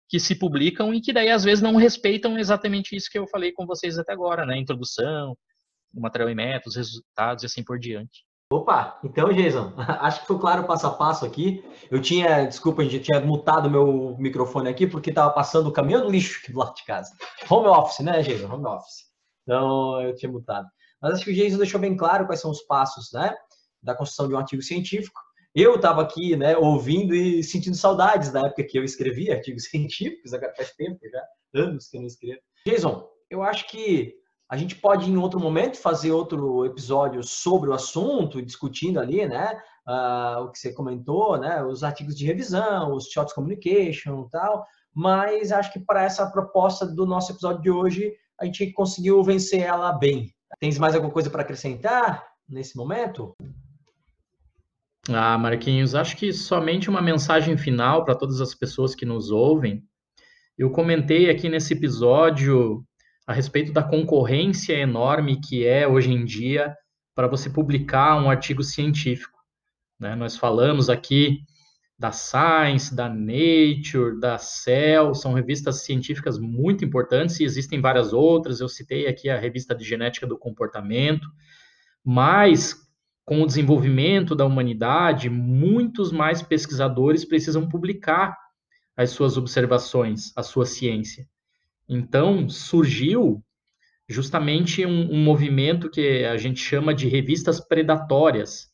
que 0.09 0.19
se 0.19 0.35
publicam 0.35 0.93
e 0.93 1.01
que 1.01 1.13
daí 1.13 1.29
às 1.29 1.43
vezes 1.43 1.61
não 1.61 1.75
respeitam 1.75 2.37
exatamente 2.37 2.95
isso 2.95 3.09
que 3.09 3.17
eu 3.17 3.27
falei 3.27 3.51
com 3.51 3.65
vocês 3.65 3.97
até 3.97 4.13
agora, 4.13 4.45
né? 4.45 4.57
Introdução, 4.57 5.37
o 5.93 6.01
material 6.01 6.29
e 6.29 6.35
métodos, 6.35 6.75
resultados 6.75 7.43
e 7.43 7.45
assim 7.45 7.63
por 7.63 7.79
diante. 7.79 8.26
Opa, 8.49 8.97
então, 9.03 9.33
Jason, 9.33 9.73
acho 9.99 10.21
que 10.21 10.27
foi 10.27 10.39
claro 10.39 10.63
o 10.63 10.67
passo 10.67 10.87
a 10.87 10.91
passo 10.91 11.25
aqui. 11.25 11.63
Eu 11.91 12.01
tinha, 12.01 12.45
desculpa, 12.45 12.81
a 12.81 12.85
gente 12.85 12.99
tinha 12.99 13.19
mutado 13.19 13.69
meu 13.69 14.15
microfone 14.17 14.69
aqui 14.69 14.87
porque 14.87 15.09
estava 15.09 15.33
passando 15.33 15.67
o 15.67 15.73
caminhão 15.73 16.01
do 16.01 16.09
lixo 16.09 16.39
aqui 16.41 16.53
do 16.53 16.59
lado 16.59 16.73
de 16.73 16.85
casa. 16.85 17.13
Home 17.49 17.67
office, 17.67 17.99
né, 17.99 18.21
Jason? 18.21 18.53
Home 18.53 18.65
office. 18.65 19.05
Então, 19.43 20.01
eu 20.01 20.15
tinha 20.15 20.31
mutado. 20.31 20.67
Mas 21.01 21.15
acho 21.15 21.25
que 21.25 21.31
o 21.31 21.35
Jason 21.35 21.57
deixou 21.57 21.79
bem 21.79 21.95
claro 21.95 22.25
quais 22.25 22.39
são 22.39 22.49
os 22.49 22.61
passos, 22.61 23.11
né, 23.13 23.35
da 23.83 23.93
construção 23.93 24.27
de 24.27 24.33
um 24.33 24.37
artigo 24.37 24.61
científico. 24.61 25.19
Eu 25.53 25.75
estava 25.75 26.01
aqui, 26.01 26.35
né, 26.35 26.55
ouvindo 26.57 27.13
e 27.13 27.43
sentindo 27.43 27.75
saudades 27.75 28.31
da 28.31 28.41
época 28.41 28.63
que 28.63 28.79
eu 28.79 28.83
escrevia 28.83 29.35
artigos 29.35 29.65
científicos, 29.65 30.33
agora 30.33 30.53
faz 30.55 30.71
tempo 30.73 30.99
já, 31.09 31.61
anos 31.61 31.87
que 31.89 31.97
eu 31.97 32.01
não 32.01 32.07
escrevo. 32.07 32.39
Jason, 32.65 33.07
eu 33.29 33.43
acho 33.43 33.67
que 33.67 34.15
a 34.49 34.55
gente 34.55 34.75
pode, 34.75 35.09
em 35.09 35.17
outro 35.17 35.39
momento, 35.39 35.77
fazer 35.77 36.11
outro 36.11 36.65
episódio 36.65 37.21
sobre 37.23 37.69
o 37.69 37.73
assunto, 37.73 38.41
discutindo 38.41 38.99
ali, 38.99 39.27
né, 39.27 39.59
uh, 39.87 40.43
o 40.43 40.51
que 40.51 40.59
você 40.59 40.71
comentou, 40.71 41.37
né, 41.37 41.63
os 41.63 41.83
artigos 41.83 42.15
de 42.15 42.25
revisão, 42.25 42.93
os 42.93 43.09
short 43.09 43.33
communication 43.33 44.25
e 44.25 44.29
tal, 44.29 44.65
mas 44.93 45.51
acho 45.51 45.71
que 45.73 45.79
para 45.79 46.03
essa 46.03 46.25
proposta 46.31 46.85
do 46.85 47.05
nosso 47.05 47.31
episódio 47.33 47.61
de 47.61 47.69
hoje, 47.69 48.13
a 48.39 48.45
gente 48.45 48.71
conseguiu 48.71 49.21
vencer 49.21 49.61
ela 49.61 49.91
bem. 49.91 50.33
Tens 50.59 50.77
mais 50.77 50.95
alguma 50.95 51.11
coisa 51.11 51.29
para 51.29 51.41
acrescentar 51.41 52.25
nesse 52.47 52.77
momento? 52.77 53.35
Ah, 55.09 55.37
Marquinhos, 55.37 55.93
acho 55.93 56.15
que 56.15 56.31
somente 56.31 56.89
uma 56.89 57.01
mensagem 57.01 57.57
final 57.57 58.05
para 58.05 58.15
todas 58.15 58.39
as 58.39 58.53
pessoas 58.53 58.95
que 58.95 59.05
nos 59.05 59.29
ouvem. 59.29 59.83
Eu 60.57 60.71
comentei 60.71 61.29
aqui 61.29 61.49
nesse 61.49 61.73
episódio 61.73 62.83
a 63.27 63.33
respeito 63.33 63.73
da 63.73 63.83
concorrência 63.83 64.73
enorme 64.73 65.41
que 65.41 65.67
é 65.67 65.85
hoje 65.85 66.09
em 66.09 66.23
dia 66.23 66.73
para 67.13 67.27
você 67.27 67.49
publicar 67.49 68.15
um 68.15 68.29
artigo 68.29 68.63
científico. 68.63 69.37
Né? 69.99 70.15
Nós 70.15 70.37
falamos 70.37 70.89
aqui 70.89 71.41
da 71.99 72.11
Science, 72.11 72.95
da 72.95 73.09
Nature, 73.09 74.19
da 74.19 74.37
Cell, 74.37 75.13
são 75.13 75.33
revistas 75.33 75.83
científicas 75.83 76.39
muito 76.39 76.85
importantes 76.85 77.39
e 77.39 77.43
existem 77.43 77.81
várias 77.81 78.13
outras. 78.13 78.61
Eu 78.61 78.69
citei 78.69 79.07
aqui 79.07 79.29
a 79.29 79.37
revista 79.37 79.75
de 79.75 79.83
genética 79.83 80.25
do 80.25 80.37
comportamento, 80.37 81.27
mas 82.05 82.75
com 83.25 83.41
o 83.41 83.47
desenvolvimento 83.47 84.35
da 84.35 84.45
humanidade, 84.45 85.29
muitos 85.29 86.13
mais 86.13 86.41
pesquisadores 86.41 87.25
precisam 87.25 87.67
publicar 87.67 88.37
as 88.95 89.09
suas 89.09 89.35
observações, 89.35 90.31
a 90.35 90.43
sua 90.43 90.65
ciência. 90.65 91.27
Então, 91.87 92.49
surgiu 92.49 93.43
justamente 94.09 94.85
um, 94.85 95.11
um 95.11 95.23
movimento 95.23 95.89
que 95.89 96.25
a 96.25 96.37
gente 96.37 96.59
chama 96.59 96.93
de 96.93 97.07
revistas 97.07 97.59
predatórias, 97.59 98.67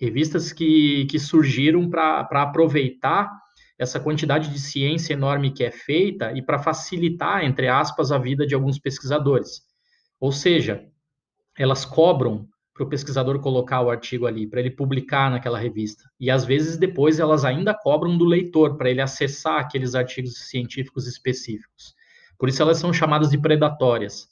revistas 0.00 0.52
que, 0.52 1.06
que 1.06 1.18
surgiram 1.18 1.88
para 1.88 2.20
aproveitar 2.42 3.30
essa 3.78 3.98
quantidade 3.98 4.50
de 4.50 4.60
ciência 4.60 5.14
enorme 5.14 5.52
que 5.52 5.64
é 5.64 5.70
feita 5.70 6.32
e 6.32 6.42
para 6.42 6.58
facilitar, 6.58 7.44
entre 7.44 7.68
aspas, 7.68 8.12
a 8.12 8.18
vida 8.18 8.46
de 8.46 8.54
alguns 8.54 8.78
pesquisadores. 8.78 9.62
Ou 10.20 10.30
seja, 10.32 10.86
elas 11.58 11.84
cobram 11.84 12.48
para 12.72 12.84
o 12.84 12.88
pesquisador 12.88 13.40
colocar 13.40 13.80
o 13.82 13.90
artigo 13.90 14.26
ali, 14.26 14.48
para 14.48 14.60
ele 14.60 14.70
publicar 14.70 15.30
naquela 15.30 15.58
revista. 15.58 16.02
E 16.18 16.30
às 16.30 16.44
vezes 16.44 16.76
depois 16.76 17.20
elas 17.20 17.44
ainda 17.44 17.72
cobram 17.72 18.18
do 18.18 18.24
leitor 18.24 18.76
para 18.76 18.90
ele 18.90 19.00
acessar 19.00 19.60
aqueles 19.60 19.94
artigos 19.94 20.48
científicos 20.48 21.06
específicos. 21.06 21.94
Por 22.38 22.48
isso 22.48 22.62
elas 22.62 22.78
são 22.78 22.92
chamadas 22.92 23.30
de 23.30 23.38
predatórias. 23.38 24.28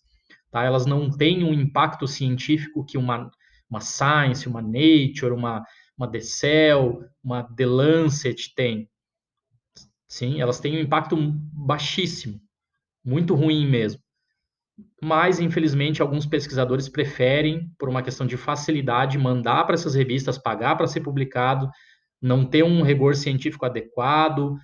Tá? 0.51 0.65
Elas 0.65 0.87
não 0.87 1.11
têm 1.11 1.45
um 1.45 1.53
impacto 1.53 2.07
científico 2.07 2.85
que 2.85 2.99
uma, 2.99 3.31
uma 3.69 3.81
Science, 3.81 4.49
uma 4.49 4.63
Nature, 4.63 5.33
uma, 5.33 5.65
uma 5.97 6.11
The 6.11 6.21
Cell, 6.21 7.05
uma 7.23 7.43
The 7.43 7.67
Lancet 7.67 8.55
tem. 8.55 8.89
Sim, 10.07 10.41
elas 10.41 10.61
têm 10.61 10.77
um 10.77 10.81
impacto 10.81 11.17
baixíssimo, 11.17 12.39
muito 13.05 13.35
ruim 13.35 13.67
mesmo 13.67 14.03
mas 15.01 15.41
infelizmente 15.41 16.01
alguns 16.01 16.27
pesquisadores 16.27 16.89
preferem, 16.89 17.71
por 17.79 17.89
uma 17.89 18.03
questão 18.03 18.27
de 18.27 18.37
facilidade, 18.37 19.19
mandar 19.19 19.65
para 19.65 19.75
essas 19.75 19.95
revistas, 19.95 20.39
pagar 20.39 20.77
para 20.77 20.87
ser 20.87 21.01
publicado, 21.01 21.71
não 22.21 22.45
ter 22.45 22.63
um 22.63 22.83
rigor 22.83 23.15
científico 23.15 23.67
adequado, 23.67 24.57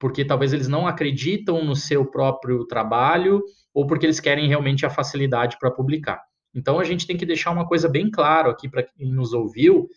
porque 0.00 0.24
talvez 0.24 0.54
eles 0.54 0.66
não 0.66 0.86
acreditam 0.86 1.62
no 1.62 1.76
seu 1.76 2.06
próprio 2.06 2.64
trabalho 2.64 3.44
ou 3.72 3.86
porque 3.86 4.06
eles 4.06 4.18
querem 4.18 4.48
realmente 4.48 4.86
a 4.86 4.90
facilidade 4.90 5.58
para 5.60 5.70
publicar. 5.70 6.20
Então 6.54 6.80
a 6.80 6.84
gente 6.84 7.06
tem 7.06 7.18
que 7.18 7.26
deixar 7.26 7.50
uma 7.50 7.68
coisa 7.68 7.88
bem 7.88 8.10
claro 8.10 8.50
aqui 8.50 8.68
para 8.68 8.82
quem 8.82 9.12
nos 9.12 9.34
ouviu, 9.34 9.88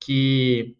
que 0.00 0.76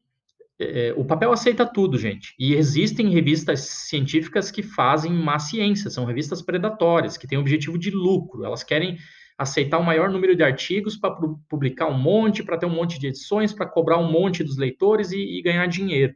é, 0.58 0.92
o 0.96 1.04
papel 1.04 1.32
aceita 1.32 1.64
tudo, 1.64 1.96
gente. 1.96 2.34
E 2.38 2.54
existem 2.54 3.08
revistas 3.08 3.60
científicas 3.60 4.50
que 4.50 4.64
fazem 4.64 5.12
má 5.12 5.38
ciência, 5.38 5.88
são 5.88 6.04
revistas 6.04 6.42
predatórias, 6.42 7.16
que 7.16 7.26
têm 7.26 7.38
objetivo 7.38 7.78
de 7.78 7.90
lucro. 7.90 8.44
Elas 8.44 8.64
querem 8.64 8.98
aceitar 9.38 9.78
o 9.78 9.84
maior 9.84 10.10
número 10.10 10.34
de 10.34 10.42
artigos 10.42 10.96
para 10.96 11.14
publicar 11.48 11.86
um 11.86 11.98
monte, 11.98 12.42
para 12.42 12.58
ter 12.58 12.66
um 12.66 12.74
monte 12.74 12.98
de 12.98 13.06
edições, 13.06 13.52
para 13.52 13.66
cobrar 13.66 13.98
um 13.98 14.10
monte 14.10 14.42
dos 14.42 14.56
leitores 14.56 15.12
e, 15.12 15.18
e 15.18 15.42
ganhar 15.42 15.66
dinheiro, 15.66 16.14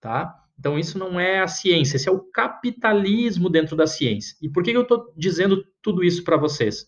tá? 0.00 0.41
Então, 0.62 0.78
isso 0.78 0.96
não 0.96 1.18
é 1.18 1.40
a 1.40 1.48
ciência, 1.48 1.96
esse 1.96 2.08
é 2.08 2.12
o 2.12 2.20
capitalismo 2.20 3.50
dentro 3.50 3.74
da 3.74 3.84
ciência. 3.84 4.36
E 4.40 4.48
por 4.48 4.62
que 4.62 4.70
eu 4.70 4.82
estou 4.82 5.12
dizendo 5.16 5.64
tudo 5.82 6.04
isso 6.04 6.22
para 6.22 6.36
vocês? 6.36 6.86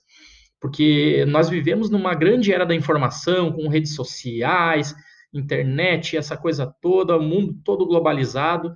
Porque 0.61 1.25
nós 1.27 1.49
vivemos 1.49 1.91
numa 1.91 2.15
grande 2.15 2.53
era 2.53 2.65
da 2.65 2.73
informação, 2.73 3.51
com 3.51 3.67
redes 3.67 3.93
sociais, 3.97 4.95
internet, 5.33 6.17
essa 6.17 6.37
coisa 6.37 6.73
toda, 6.81 7.17
o 7.17 7.23
mundo 7.23 7.61
todo 7.65 7.85
globalizado, 7.85 8.73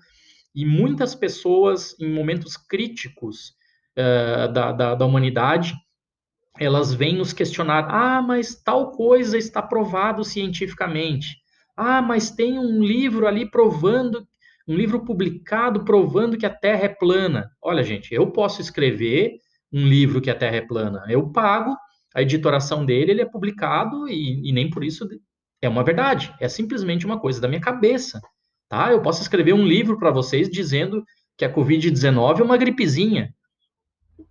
e 0.52 0.66
muitas 0.66 1.14
pessoas, 1.14 1.94
em 2.00 2.12
momentos 2.12 2.56
críticos 2.56 3.50
uh, 3.96 4.52
da, 4.52 4.72
da, 4.72 4.94
da 4.96 5.06
humanidade, 5.06 5.74
elas 6.58 6.92
vêm 6.92 7.14
nos 7.14 7.32
questionar: 7.32 7.86
ah, 7.88 8.20
mas 8.20 8.60
tal 8.60 8.90
coisa 8.90 9.38
está 9.38 9.62
provado 9.62 10.24
cientificamente. 10.24 11.36
Ah, 11.76 12.02
mas 12.02 12.32
tem 12.32 12.58
um 12.58 12.82
livro 12.82 13.28
ali 13.28 13.48
provando, 13.48 14.26
um 14.68 14.76
livro 14.76 15.02
publicado 15.02 15.82
provando 15.82 16.36
que 16.36 16.44
a 16.44 16.54
Terra 16.54 16.84
é 16.84 16.88
plana. 16.88 17.50
Olha, 17.62 17.82
gente, 17.82 18.12
eu 18.12 18.30
posso 18.30 18.60
escrever 18.60 19.38
um 19.72 19.86
livro 19.86 20.20
que 20.20 20.30
a 20.30 20.34
Terra 20.34 20.56
é 20.56 20.60
plana. 20.60 21.04
Eu 21.08 21.30
pago 21.30 21.74
a 22.14 22.20
editoração 22.20 22.84
dele, 22.84 23.12
ele 23.12 23.22
é 23.22 23.26
publicado 23.26 24.06
e, 24.08 24.46
e 24.46 24.52
nem 24.52 24.68
por 24.68 24.84
isso 24.84 25.08
é 25.62 25.68
uma 25.68 25.82
verdade, 25.82 26.34
é 26.38 26.48
simplesmente 26.48 27.06
uma 27.06 27.18
coisa 27.18 27.40
da 27.40 27.48
minha 27.48 27.60
cabeça, 27.60 28.20
tá? 28.68 28.92
Eu 28.92 29.00
posso 29.00 29.22
escrever 29.22 29.54
um 29.54 29.66
livro 29.66 29.98
para 29.98 30.10
vocês 30.10 30.48
dizendo 30.48 31.02
que 31.36 31.44
a 31.44 31.52
COVID-19 31.52 32.40
é 32.40 32.42
uma 32.42 32.56
gripezinha. 32.56 33.34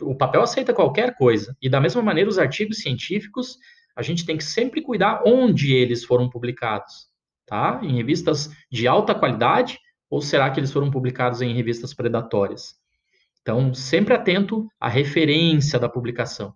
O 0.01 0.15
papel 0.15 0.41
aceita 0.41 0.73
qualquer 0.73 1.15
coisa. 1.15 1.55
E 1.61 1.69
da 1.69 1.81
mesma 1.81 2.01
maneira, 2.01 2.29
os 2.29 2.37
artigos 2.37 2.79
científicos, 2.79 3.57
a 3.95 4.01
gente 4.01 4.25
tem 4.25 4.37
que 4.37 4.43
sempre 4.43 4.81
cuidar 4.81 5.23
onde 5.25 5.73
eles 5.73 6.05
foram 6.05 6.29
publicados, 6.29 7.07
tá? 7.45 7.79
Em 7.81 7.95
revistas 7.95 8.51
de 8.71 8.87
alta 8.87 9.15
qualidade 9.15 9.79
ou 10.09 10.21
será 10.21 10.49
que 10.49 10.59
eles 10.59 10.71
foram 10.71 10.89
publicados 10.91 11.41
em 11.41 11.53
revistas 11.53 11.93
predatórias? 11.93 12.75
Então, 13.41 13.73
sempre 13.73 14.13
atento 14.13 14.67
à 14.79 14.89
referência 14.89 15.79
da 15.79 15.87
publicação. 15.87 16.53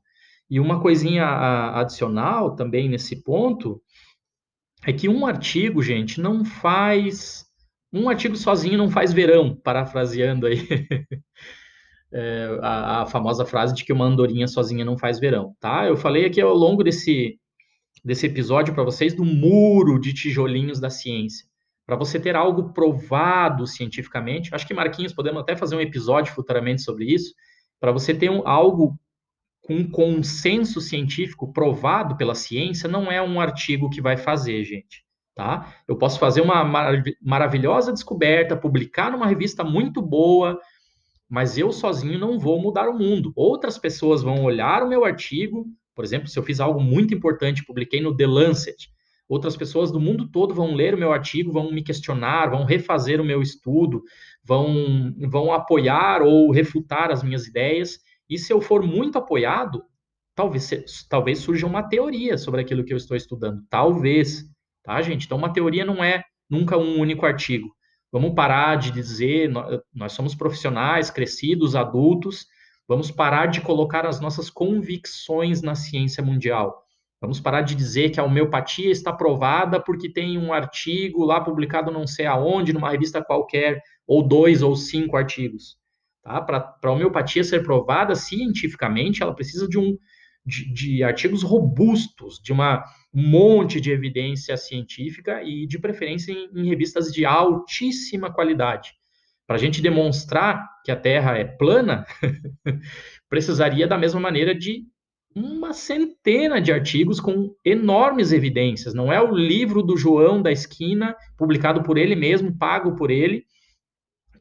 E 0.50 0.60
uma 0.60 0.82
coisinha 0.82 1.26
adicional 1.80 2.56
também 2.56 2.90
nesse 2.90 3.24
ponto 3.24 3.82
é 4.86 4.92
que 4.92 5.08
um 5.08 5.26
artigo, 5.26 5.82
gente, 5.82 6.20
não 6.20 6.44
faz. 6.44 7.46
Um 7.94 8.10
artigo 8.10 8.36
sozinho 8.36 8.78
não 8.78 8.90
faz 8.90 9.14
verão, 9.14 9.56
parafraseando 9.56 10.48
aí 10.48 10.68
é, 12.12 12.60
a, 12.62 13.02
a, 13.02 13.06
famosa 13.06 13.46
frase 13.46 13.74
de 13.74 13.86
que 13.86 13.94
uma 13.94 14.06
andorinha 14.06 14.48
sozinha 14.48 14.84
não 14.84 14.98
faz 14.98 15.20
verão, 15.20 15.56
tá? 15.60 15.86
Eu 15.88 15.96
falei 15.96 16.26
aqui 16.26 16.42
ao 16.42 16.54
longo 16.54 16.84
desse, 16.84 17.38
desse 18.04 18.26
episódio 18.26 18.74
para 18.74 18.84
vocês 18.84 19.14
do 19.14 19.24
muro 19.24 20.00
de 20.00 20.14
tijolinhos 20.14 20.80
da 20.80 20.90
ciência. 20.90 21.51
Para 21.92 21.98
você 21.98 22.18
ter 22.18 22.38
algo 22.38 22.72
provado 22.72 23.68
cientificamente, 23.68 24.56
acho 24.56 24.66
que 24.66 24.74
Marquinhos 24.74 25.12
podemos 25.12 25.42
até 25.42 25.58
fazer 25.58 25.76
um 25.76 25.82
episódio 25.82 26.34
futuramente 26.34 26.82
sobre 26.84 27.04
isso, 27.04 27.34
para 27.82 27.92
você 27.92 28.14
ter 28.14 28.32
um, 28.32 28.48
algo 28.48 28.98
com 29.60 29.86
consenso 29.92 30.80
científico 30.80 31.52
provado 31.52 32.16
pela 32.16 32.34
ciência, 32.34 32.88
não 32.88 33.12
é 33.12 33.22
um 33.22 33.42
artigo 33.42 33.90
que 33.90 34.00
vai 34.00 34.16
fazer, 34.16 34.64
gente. 34.64 35.04
Tá? 35.36 35.76
Eu 35.86 35.98
posso 35.98 36.18
fazer 36.18 36.40
uma 36.40 36.64
maravilhosa 37.22 37.92
descoberta, 37.92 38.56
publicar 38.56 39.12
numa 39.12 39.28
revista 39.28 39.62
muito 39.62 40.02
boa, 40.02 40.58
mas 41.28 41.58
eu 41.58 41.74
sozinho 41.74 42.18
não 42.18 42.40
vou 42.40 42.58
mudar 42.62 42.88
o 42.88 42.98
mundo. 42.98 43.34
Outras 43.36 43.78
pessoas 43.78 44.24
vão 44.24 44.46
olhar 44.46 44.82
o 44.82 44.88
meu 44.88 45.04
artigo, 45.04 45.66
por 45.94 46.06
exemplo, 46.06 46.30
se 46.30 46.40
eu 46.40 46.44
fiz 46.44 46.62
algo 46.62 46.80
muito 46.80 47.14
importante, 47.14 47.66
publiquei 47.66 48.00
no 48.00 48.16
The 48.16 48.28
Lancet, 48.28 48.90
outras 49.32 49.56
pessoas 49.56 49.94
do 49.94 50.00
mundo 50.00 50.28
todo 50.30 50.54
vão 50.54 50.74
ler 50.74 50.94
o 50.94 50.98
meu 50.98 51.14
artigo, 51.14 51.54
vão 51.54 51.72
me 51.72 51.82
questionar, 51.82 52.50
vão 52.50 52.66
refazer 52.66 53.22
o 53.22 53.24
meu 53.24 53.42
estudo, 53.42 54.04
vão, 54.44 55.16
vão 55.30 55.54
apoiar 55.54 56.22
ou 56.22 56.52
refutar 56.52 57.10
as 57.10 57.24
minhas 57.24 57.48
ideias, 57.48 57.98
e 58.30 58.38
se 58.38 58.52
eu 58.52 58.60
for 58.60 58.84
muito 58.84 59.18
apoiado, 59.18 59.82
talvez, 60.36 60.70
talvez 61.10 61.40
surja 61.40 61.66
uma 61.66 61.82
teoria 61.82 62.38
sobre 62.38 62.60
aquilo 62.60 62.84
que 62.84 62.92
eu 62.92 62.98
estou 62.98 63.16
estudando. 63.16 63.64
Talvez, 63.70 64.44
tá, 64.84 65.02
gente? 65.02 65.28
Então, 65.28 65.38
uma 65.38 65.54
teoria 65.54 65.86
não 65.86 66.04
é 66.04 66.22
nunca 66.50 66.78
um 66.78 67.00
único 67.00 67.26
artigo. 67.26 67.74
Vamos 68.12 68.34
parar 68.36 68.76
de 68.76 68.92
dizer, 68.92 69.50
nós 69.94 70.12
somos 70.12 70.36
profissionais, 70.36 71.10
crescidos, 71.10 71.74
adultos, 71.74 72.46
vamos 72.86 73.10
parar 73.10 73.46
de 73.46 73.62
colocar 73.62 74.06
as 74.06 74.20
nossas 74.20 74.50
convicções 74.50 75.62
na 75.62 75.74
ciência 75.74 76.22
mundial. 76.22 76.84
Vamos 77.22 77.40
parar 77.40 77.62
de 77.62 77.76
dizer 77.76 78.10
que 78.10 78.20
a 78.20 78.24
homeopatia 78.24 78.90
está 78.90 79.14
provada 79.14 79.80
porque 79.80 80.12
tem 80.12 80.40
um 80.40 80.52
artigo 80.52 81.24
lá 81.24 81.40
publicado 81.40 81.92
não 81.92 82.08
sei 82.08 82.26
aonde, 82.26 82.74
numa 82.74 82.90
revista 82.90 83.24
qualquer, 83.24 83.80
ou 84.08 84.28
dois 84.28 84.64
ou 84.64 84.76
cinco 84.76 85.16
artigos. 85.16 85.78
Tá? 86.24 86.42
Para 86.42 86.76
a 86.84 86.92
homeopatia 86.92 87.44
ser 87.44 87.64
provada 87.64 88.16
cientificamente, 88.16 89.22
ela 89.22 89.36
precisa 89.36 89.68
de, 89.68 89.78
um, 89.78 89.96
de, 90.44 90.74
de 90.74 91.04
artigos 91.04 91.44
robustos, 91.44 92.40
de 92.44 92.52
uma, 92.52 92.84
um 93.14 93.22
monte 93.22 93.80
de 93.80 93.92
evidência 93.92 94.58
científica 94.58 95.44
e, 95.44 95.68
de 95.68 95.78
preferência, 95.78 96.32
em, 96.32 96.50
em 96.56 96.70
revistas 96.70 97.12
de 97.12 97.24
altíssima 97.24 98.34
qualidade. 98.34 98.94
Para 99.46 99.58
a 99.58 99.60
gente 99.60 99.80
demonstrar 99.80 100.68
que 100.84 100.92
a 100.92 100.96
Terra 100.96 101.38
é 101.38 101.44
plana, 101.44 102.04
precisaria, 103.30 103.86
da 103.86 103.98
mesma 103.98 104.20
maneira, 104.20 104.56
de 104.56 104.86
uma 105.36 105.74
centena 105.74 106.62
de 106.62 106.72
artigos 106.72 107.20
com 107.20 107.56
enormes 107.64 108.32
evidências. 108.32 108.94
Não 108.94 109.12
é 109.12 109.22
o 109.22 109.34
livro 109.34 109.82
do 109.82 109.98
João 109.98 110.42
da 110.42 110.52
esquina, 110.52 111.16
publicado 111.38 111.84
por 111.84 111.98
ele 111.98 112.16
mesmo, 112.16 112.58
pago 112.58 112.96
por 112.96 113.10
ele, 113.10 113.46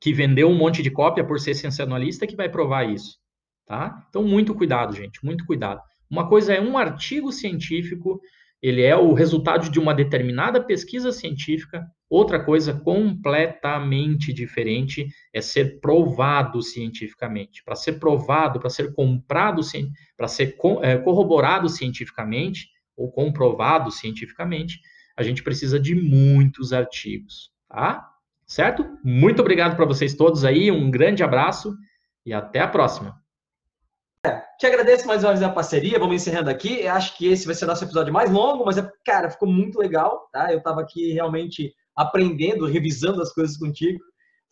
que 0.00 0.12
vendeu 0.12 0.48
um 0.48 0.56
monte 0.56 0.82
de 0.82 0.90
cópia 0.90 1.24
por 1.24 1.38
ser 1.38 1.54
sensacionalista 1.54 2.26
que 2.26 2.36
vai 2.36 2.48
provar 2.48 2.84
isso, 2.84 3.18
tá? 3.66 4.06
Então, 4.08 4.22
muito 4.22 4.54
cuidado, 4.54 4.96
gente, 4.96 5.24
muito 5.24 5.44
cuidado. 5.44 5.80
Uma 6.10 6.28
coisa 6.28 6.54
é 6.54 6.60
um 6.60 6.76
artigo 6.76 7.30
científico, 7.30 8.20
ele 8.62 8.82
é 8.82 8.96
o 8.96 9.12
resultado 9.12 9.70
de 9.70 9.78
uma 9.78 9.94
determinada 9.94 10.62
pesquisa 10.62 11.12
científica, 11.12 11.86
outra 12.10 12.44
coisa 12.44 12.74
completamente 12.74 14.32
diferente 14.32 15.06
é 15.32 15.40
ser 15.40 15.80
provado 15.80 16.60
cientificamente. 16.60 17.62
Para 17.64 17.76
ser 17.76 18.00
provado, 18.00 18.58
para 18.58 18.68
ser 18.68 18.92
comprado, 18.92 19.62
para 20.16 20.28
ser 20.28 20.56
é, 20.82 20.98
corroborado 20.98 21.68
cientificamente 21.68 22.68
ou 22.96 23.10
comprovado 23.10 23.90
cientificamente, 23.90 24.80
a 25.16 25.22
gente 25.22 25.42
precisa 25.42 25.78
de 25.78 25.94
muitos 25.94 26.72
artigos, 26.72 27.52
tá? 27.68 28.10
certo? 28.50 28.98
Muito 29.04 29.40
obrigado 29.40 29.76
para 29.76 29.86
vocês 29.86 30.14
todos 30.14 30.44
aí, 30.44 30.72
um 30.72 30.90
grande 30.90 31.22
abraço 31.22 31.72
e 32.26 32.32
até 32.32 32.58
a 32.58 32.66
próxima. 32.66 33.14
É, 34.26 34.42
te 34.58 34.66
agradeço 34.66 35.06
mais 35.06 35.22
uma 35.22 35.30
vez 35.30 35.42
a 35.42 35.48
parceria, 35.48 36.00
vamos 36.00 36.16
encerrando 36.16 36.50
aqui. 36.50 36.86
Acho 36.86 37.16
que 37.16 37.28
esse 37.28 37.46
vai 37.46 37.54
ser 37.54 37.66
nosso 37.66 37.84
episódio 37.84 38.12
mais 38.12 38.28
longo, 38.28 38.64
mas, 38.66 38.76
é, 38.76 38.90
cara, 39.04 39.30
ficou 39.30 39.48
muito 39.48 39.78
legal, 39.78 40.28
tá? 40.32 40.52
Eu 40.52 40.58
estava 40.58 40.80
aqui 40.80 41.12
realmente 41.12 41.72
aprendendo, 42.00 42.66
revisando 42.66 43.22
as 43.22 43.32
coisas 43.32 43.56
contigo. 43.56 44.00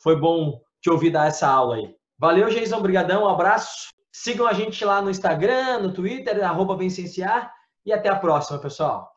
Foi 0.03 0.19
bom 0.19 0.61
te 0.81 0.91
ouvir 0.91 1.11
dar 1.11 1.29
essa 1.29 1.49
aula 1.49 1.77
aí. 1.77 1.95
Valeu, 2.19 2.51
Geisão, 2.51 2.83
brigadão, 2.83 3.25
um 3.25 3.29
abraço. 3.29 3.89
Sigam 4.13 4.47
a 4.47 4.53
gente 4.53 4.85
lá 4.85 5.01
no 5.01 5.11
Instagram, 5.11 5.81
no 5.81 5.93
Twitter, 5.93 6.45
arroba 6.45 6.77
e 7.87 7.93
até 7.93 8.09
a 8.09 8.17
próxima, 8.17 8.59
pessoal. 8.59 9.09